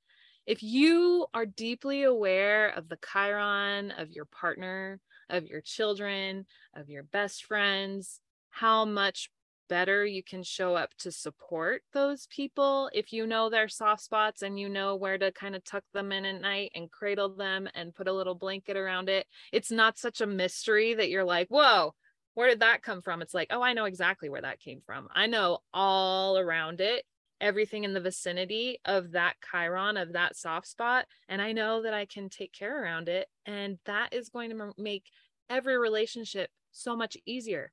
if 0.45 0.63
you 0.63 1.27
are 1.33 1.45
deeply 1.45 2.03
aware 2.03 2.69
of 2.69 2.87
the 2.87 2.97
Chiron 3.11 3.91
of 3.91 4.11
your 4.11 4.25
partner, 4.25 4.99
of 5.29 5.45
your 5.45 5.61
children, 5.61 6.45
of 6.73 6.89
your 6.89 7.03
best 7.03 7.43
friends, 7.45 8.21
how 8.49 8.85
much 8.85 9.29
better 9.69 10.05
you 10.05 10.23
can 10.23 10.43
show 10.43 10.75
up 10.75 10.89
to 10.99 11.11
support 11.11 11.81
those 11.93 12.27
people 12.27 12.89
if 12.93 13.11
you 13.13 13.27
know 13.27 13.49
their 13.49 13.67
soft 13.67 14.01
spots 14.01 14.41
and 14.41 14.59
you 14.59 14.69
know 14.69 14.95
where 14.95 15.17
to 15.17 15.31
kind 15.31 15.55
of 15.55 15.63
tuck 15.63 15.83
them 15.93 16.11
in 16.11 16.25
at 16.25 16.41
night 16.41 16.71
and 16.75 16.91
cradle 16.91 17.29
them 17.35 17.67
and 17.75 17.95
put 17.95 18.07
a 18.07 18.13
little 18.13 18.35
blanket 18.35 18.77
around 18.77 19.09
it. 19.09 19.25
It's 19.51 19.71
not 19.71 19.97
such 19.97 20.21
a 20.21 20.27
mystery 20.27 20.93
that 20.93 21.09
you're 21.09 21.23
like 21.23 21.47
whoa 21.49 21.93
where 22.33 22.49
did 22.49 22.59
that 22.59 22.83
come 22.83 23.01
from? 23.01 23.21
It's 23.21 23.33
like 23.33 23.47
oh 23.51 23.61
i 23.61 23.73
know 23.73 23.85
exactly 23.85 24.29
where 24.29 24.41
that 24.41 24.59
came 24.59 24.81
from. 24.85 25.07
I 25.13 25.27
know 25.27 25.59
all 25.73 26.37
around 26.37 26.81
it 26.81 27.03
everything 27.39 27.83
in 27.83 27.93
the 27.93 28.01
vicinity 28.01 28.79
of 28.85 29.11
that 29.11 29.35
chiron 29.51 29.97
of 29.97 30.13
that 30.13 30.35
soft 30.35 30.67
spot 30.67 31.05
and 31.29 31.41
i 31.41 31.51
know 31.51 31.83
that 31.83 31.93
i 31.93 32.05
can 32.05 32.29
take 32.29 32.51
care 32.51 32.83
around 32.83 33.07
it 33.09 33.27
and 33.45 33.77
that 33.85 34.13
is 34.13 34.29
going 34.29 34.49
to 34.49 34.71
make 34.77 35.03
every 35.49 35.77
relationship 35.77 36.49
so 36.71 36.95
much 36.95 37.17
easier 37.25 37.71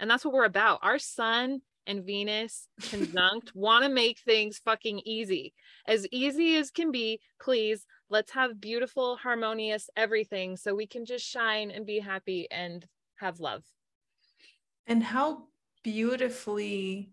and 0.00 0.10
that's 0.10 0.24
what 0.24 0.34
we're 0.34 0.44
about. 0.44 0.80
Our 0.82 0.98
sun 0.98 1.60
and 1.86 2.04
Venus 2.04 2.66
conjunct 2.88 3.52
want 3.54 3.84
to 3.84 3.90
make 3.90 4.18
things 4.18 4.60
fucking 4.64 5.02
easy. 5.04 5.52
As 5.86 6.06
easy 6.10 6.56
as 6.56 6.70
can 6.70 6.90
be, 6.90 7.20
please, 7.40 7.84
let's 8.08 8.32
have 8.32 8.60
beautiful, 8.60 9.16
harmonious 9.16 9.88
everything 9.96 10.56
so 10.56 10.74
we 10.74 10.86
can 10.86 11.04
just 11.04 11.24
shine 11.24 11.70
and 11.70 11.86
be 11.86 12.00
happy 12.00 12.48
and 12.50 12.84
have 13.16 13.40
love. 13.40 13.62
And 14.86 15.02
how 15.02 15.44
beautifully 15.84 17.12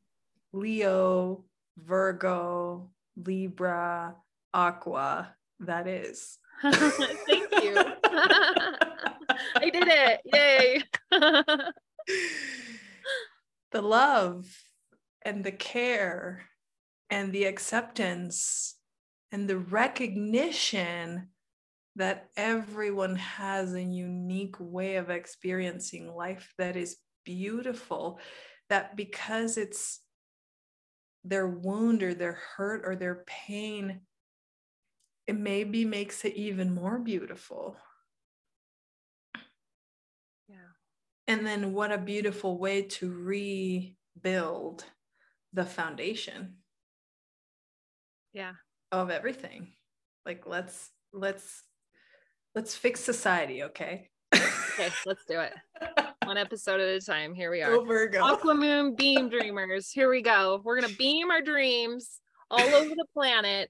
Leo, 0.53 1.43
Virgo, 1.77 2.89
Libra, 3.17 4.15
Aqua 4.53 5.35
that 5.59 5.88
is. 5.88 6.39
Thank 6.61 7.51
you. 7.63 7.75
I 9.55 9.69
did 9.71 9.88
it. 9.88 10.21
Yay 10.33 10.83
the 13.72 13.82
love 13.82 14.45
and 15.24 15.43
the 15.43 15.51
care 15.51 16.45
and 17.09 17.32
the 17.34 17.45
acceptance 17.45 18.76
and 19.32 19.49
the 19.49 19.57
recognition 19.57 21.30
that 21.95 22.30
everyone 22.38 23.15
has 23.15 23.74
a 23.74 23.82
unique 23.82 24.55
way 24.59 24.95
of 24.95 25.09
experiencing 25.09 26.13
life 26.13 26.53
that 26.57 26.76
is 26.76 26.97
beautiful 27.26 28.20
that 28.70 28.95
because 28.95 29.57
it's 29.57 30.01
their 31.24 31.47
wound 31.47 32.03
or 32.03 32.13
their 32.13 32.39
hurt 32.55 32.84
or 32.86 32.95
their 32.95 33.24
pain 33.26 34.01
it 35.26 35.36
maybe 35.38 35.84
makes 35.84 36.24
it 36.24 36.34
even 36.36 36.74
more 36.74 36.99
beautiful 36.99 37.76
And 41.28 41.45
then 41.45 41.73
what 41.73 41.91
a 41.91 41.97
beautiful 41.97 42.57
way 42.57 42.84
to 42.84 43.11
rebuild 43.11 44.86
the 45.53 45.65
foundation. 45.65 46.55
Yeah. 48.34 48.53
Of 48.91 49.09
everything. 49.09 49.73
Like 50.25 50.45
let's 50.45 50.91
let's 51.13 51.63
let's 52.55 52.75
fix 52.75 52.99
society, 53.01 53.63
okay? 53.63 54.09
okay, 54.36 54.89
let's 55.05 55.25
do 55.25 55.39
it. 55.39 55.53
One 56.25 56.38
episode 56.38 56.82
at 56.82 56.89
a 56.89 57.01
time. 57.01 57.34
Here 57.34 57.49
we 57.51 57.61
are. 57.61 57.71
Go 57.71 57.84
Virgo. 57.84 58.21
Aquamoon 58.21 58.97
beam 58.97 59.30
dreamers. 59.30 59.89
Here 59.89 60.09
we 60.09 60.21
go. 60.21 60.61
We're 60.63 60.80
gonna 60.80 60.93
beam 60.93 61.32
our 61.32 61.41
dreams 61.41 62.19
all 62.49 62.59
over 62.59 62.89
the 62.89 63.05
planet. 63.13 63.69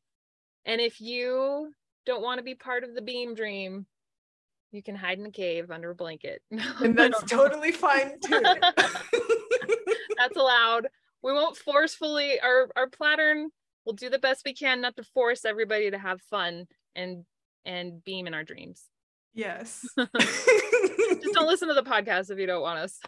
And 0.65 0.81
if 0.81 0.99
you 0.99 1.71
don't 2.05 2.21
want 2.21 2.39
to 2.39 2.43
be 2.43 2.55
part 2.55 2.83
of 2.83 2.93
the 2.93 3.01
beam 3.01 3.35
dream, 3.35 3.85
you 4.71 4.83
can 4.83 4.95
hide 4.95 5.19
in 5.19 5.25
a 5.25 5.31
cave 5.31 5.71
under 5.71 5.91
a 5.91 5.95
blanket. 5.95 6.41
and 6.51 6.97
that's 6.97 7.23
totally 7.23 7.71
fine 7.71 8.19
too. 8.23 8.41
that's 10.17 10.37
allowed. 10.37 10.87
We 11.23 11.33
won't 11.33 11.57
forcefully 11.57 12.39
our 12.39 12.69
our 12.75 12.89
pattern 12.89 13.49
we'll 13.87 13.95
do 13.95 14.09
the 14.09 14.19
best 14.19 14.43
we 14.45 14.53
can 14.53 14.81
not 14.81 14.95
to 14.97 15.03
force 15.03 15.45
everybody 15.45 15.89
to 15.89 15.97
have 15.97 16.21
fun 16.21 16.67
and 16.95 17.23
and 17.65 18.03
beam 18.03 18.27
in 18.27 18.33
our 18.33 18.43
dreams. 18.43 18.83
Yes. 19.33 19.85
Just 19.97 21.33
don't 21.33 21.47
listen 21.47 21.69
to 21.69 21.73
the 21.73 21.83
podcast 21.83 22.31
if 22.31 22.37
you 22.37 22.47
don't 22.47 22.61
want 22.61 22.79
us. 22.79 22.99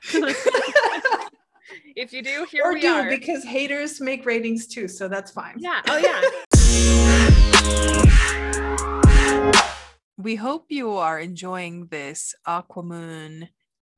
if 1.96 2.14
you 2.14 2.22
do, 2.22 2.46
here 2.50 2.64
or 2.64 2.74
we 2.74 2.82
do, 2.82 2.88
are. 2.88 3.10
Because 3.10 3.44
haters 3.44 4.02
make 4.02 4.26
ratings 4.26 4.68
too, 4.68 4.88
so 4.88 5.08
that's 5.08 5.32
fine. 5.32 5.56
Yeah. 5.58 5.82
Oh 5.88 5.98
yeah. 5.98 6.22
We 10.20 10.36
hope 10.36 10.66
you 10.68 10.92
are 10.98 11.18
enjoying 11.18 11.88
this 11.92 12.36
Aquamoon 12.46 13.48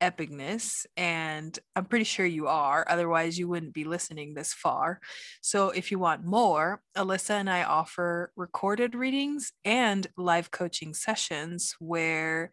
epicness, 0.00 0.86
and 0.96 1.58
I'm 1.74 1.86
pretty 1.86 2.04
sure 2.04 2.24
you 2.24 2.46
are. 2.46 2.86
Otherwise, 2.88 3.40
you 3.40 3.48
wouldn't 3.48 3.74
be 3.74 3.82
listening 3.82 4.34
this 4.34 4.52
far. 4.52 5.00
So, 5.40 5.70
if 5.70 5.90
you 5.90 5.98
want 5.98 6.24
more, 6.24 6.80
Alyssa 6.96 7.30
and 7.30 7.50
I 7.50 7.64
offer 7.64 8.30
recorded 8.36 8.94
readings 8.94 9.50
and 9.64 10.06
live 10.16 10.52
coaching 10.52 10.94
sessions 10.94 11.74
where 11.80 12.52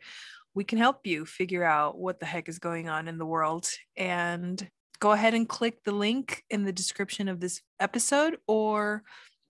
we 0.55 0.63
can 0.63 0.80
help 0.80 1.05
you 1.05 1.28
figure 1.28 1.63
out 1.63 1.95
what 1.95 2.20
the 2.20 2.26
heck 2.26 2.49
is 2.49 2.57
going 2.57 2.89
on 2.89 3.07
in 3.07 3.20
the 3.20 3.26
world. 3.26 3.70
And 3.95 4.67
go 4.97 5.11
ahead 5.11 5.36
and 5.36 5.47
click 5.47 5.84
the 5.84 5.91
link 5.91 6.43
in 6.49 6.63
the 6.63 6.74
description 6.74 7.28
of 7.28 7.39
this 7.39 7.61
episode 7.80 8.38
or 8.47 9.03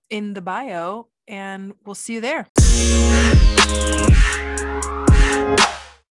in 0.09 0.33
the 0.33 0.41
bio, 0.41 1.07
and 1.25 1.71
we'll 1.85 1.95
see 1.95 2.15
you 2.15 2.21
there. 2.21 2.47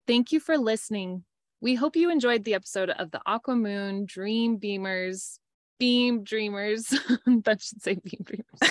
Thank 0.07 0.33
you 0.33 0.41
for 0.41 0.59
listening. 0.59 1.25
We 1.61 1.75
hope 1.75 1.97
you 1.97 2.11
enjoyed 2.11 2.45
the 2.45 2.55
episode 2.55 2.91
of 2.91 3.11
the 3.11 3.21
Aquamoon 3.27 4.07
Dream 4.07 4.59
Beamers, 4.59 5.39
Beam 5.79 6.23
Dreamers. 6.23 6.89
that 7.27 7.63
should 7.63 7.83
say 7.83 7.95
Beam 7.95 8.21
Dreamers. 8.23 8.45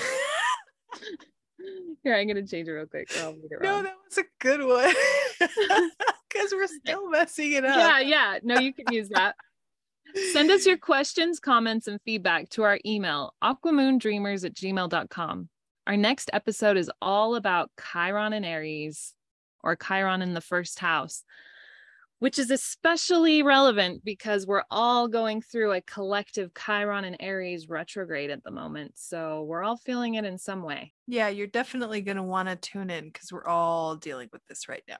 Here, 2.04 2.16
I'm 2.16 2.28
going 2.28 2.36
to 2.36 2.46
change 2.46 2.68
it 2.68 2.72
real 2.72 2.86
quick. 2.86 3.10
no, 3.16 3.82
that 3.82 3.96
was 4.08 4.18
a 4.18 4.24
good 4.40 4.64
one. 4.64 4.94
Because 6.30 6.52
we're 6.52 6.66
still 6.66 7.10
messing 7.12 7.52
it 7.52 7.64
up. 7.64 7.78
Yeah, 7.78 8.00
yeah. 8.00 8.40
No, 8.42 8.60
you 8.60 8.74
can 8.74 8.92
use 8.92 9.08
that. 9.10 9.36
Send 10.32 10.50
us 10.50 10.66
your 10.66 10.78
questions, 10.78 11.40
comments, 11.40 11.88
and 11.88 12.02
feedback 12.06 12.50
to 12.50 12.64
our 12.64 12.80
email, 12.88 13.36
aquamoondreamers 13.44 14.44
at 14.44 14.56
gmail.com. 14.56 15.50
Our 15.86 15.98
next 15.98 16.30
episode 16.32 16.78
is 16.78 16.90
all 17.02 17.36
about 17.36 17.70
Chiron 17.78 18.32
and 18.32 18.46
Aries, 18.46 19.14
or 19.62 19.76
Chiron 19.76 20.22
in 20.22 20.34
the 20.34 20.40
first 20.40 20.80
house, 20.80 21.26
which 22.20 22.40
is 22.40 22.50
especially 22.52 23.44
relevant 23.44 24.02
because 24.06 24.48
we're 24.48 24.64
all 24.72 25.10
going 25.10 25.42
through 25.42 25.74
a 25.74 25.82
collective 25.82 26.52
Chiron 26.54 27.04
and 27.04 27.18
Aries 27.20 27.68
retrograde 27.68 28.30
at 28.30 28.46
the 28.46 28.52
moment. 28.52 28.94
So 28.96 29.44
we're 29.44 29.64
all 29.64 29.76
feeling 29.76 30.14
it 30.14 30.24
in 30.24 30.38
some 30.38 30.64
way. 30.64 30.94
Yeah, 31.06 31.28
you're 31.28 31.48
definitely 31.48 32.00
going 32.00 32.16
to 32.18 32.24
want 32.24 32.48
to 32.48 32.56
tune 32.56 32.90
in 32.90 33.08
because 33.08 33.34
we're 33.34 33.48
all 33.48 33.98
dealing 33.98 34.30
with 34.32 34.46
this 34.48 34.70
right 34.70 34.84
now. 34.88 35.00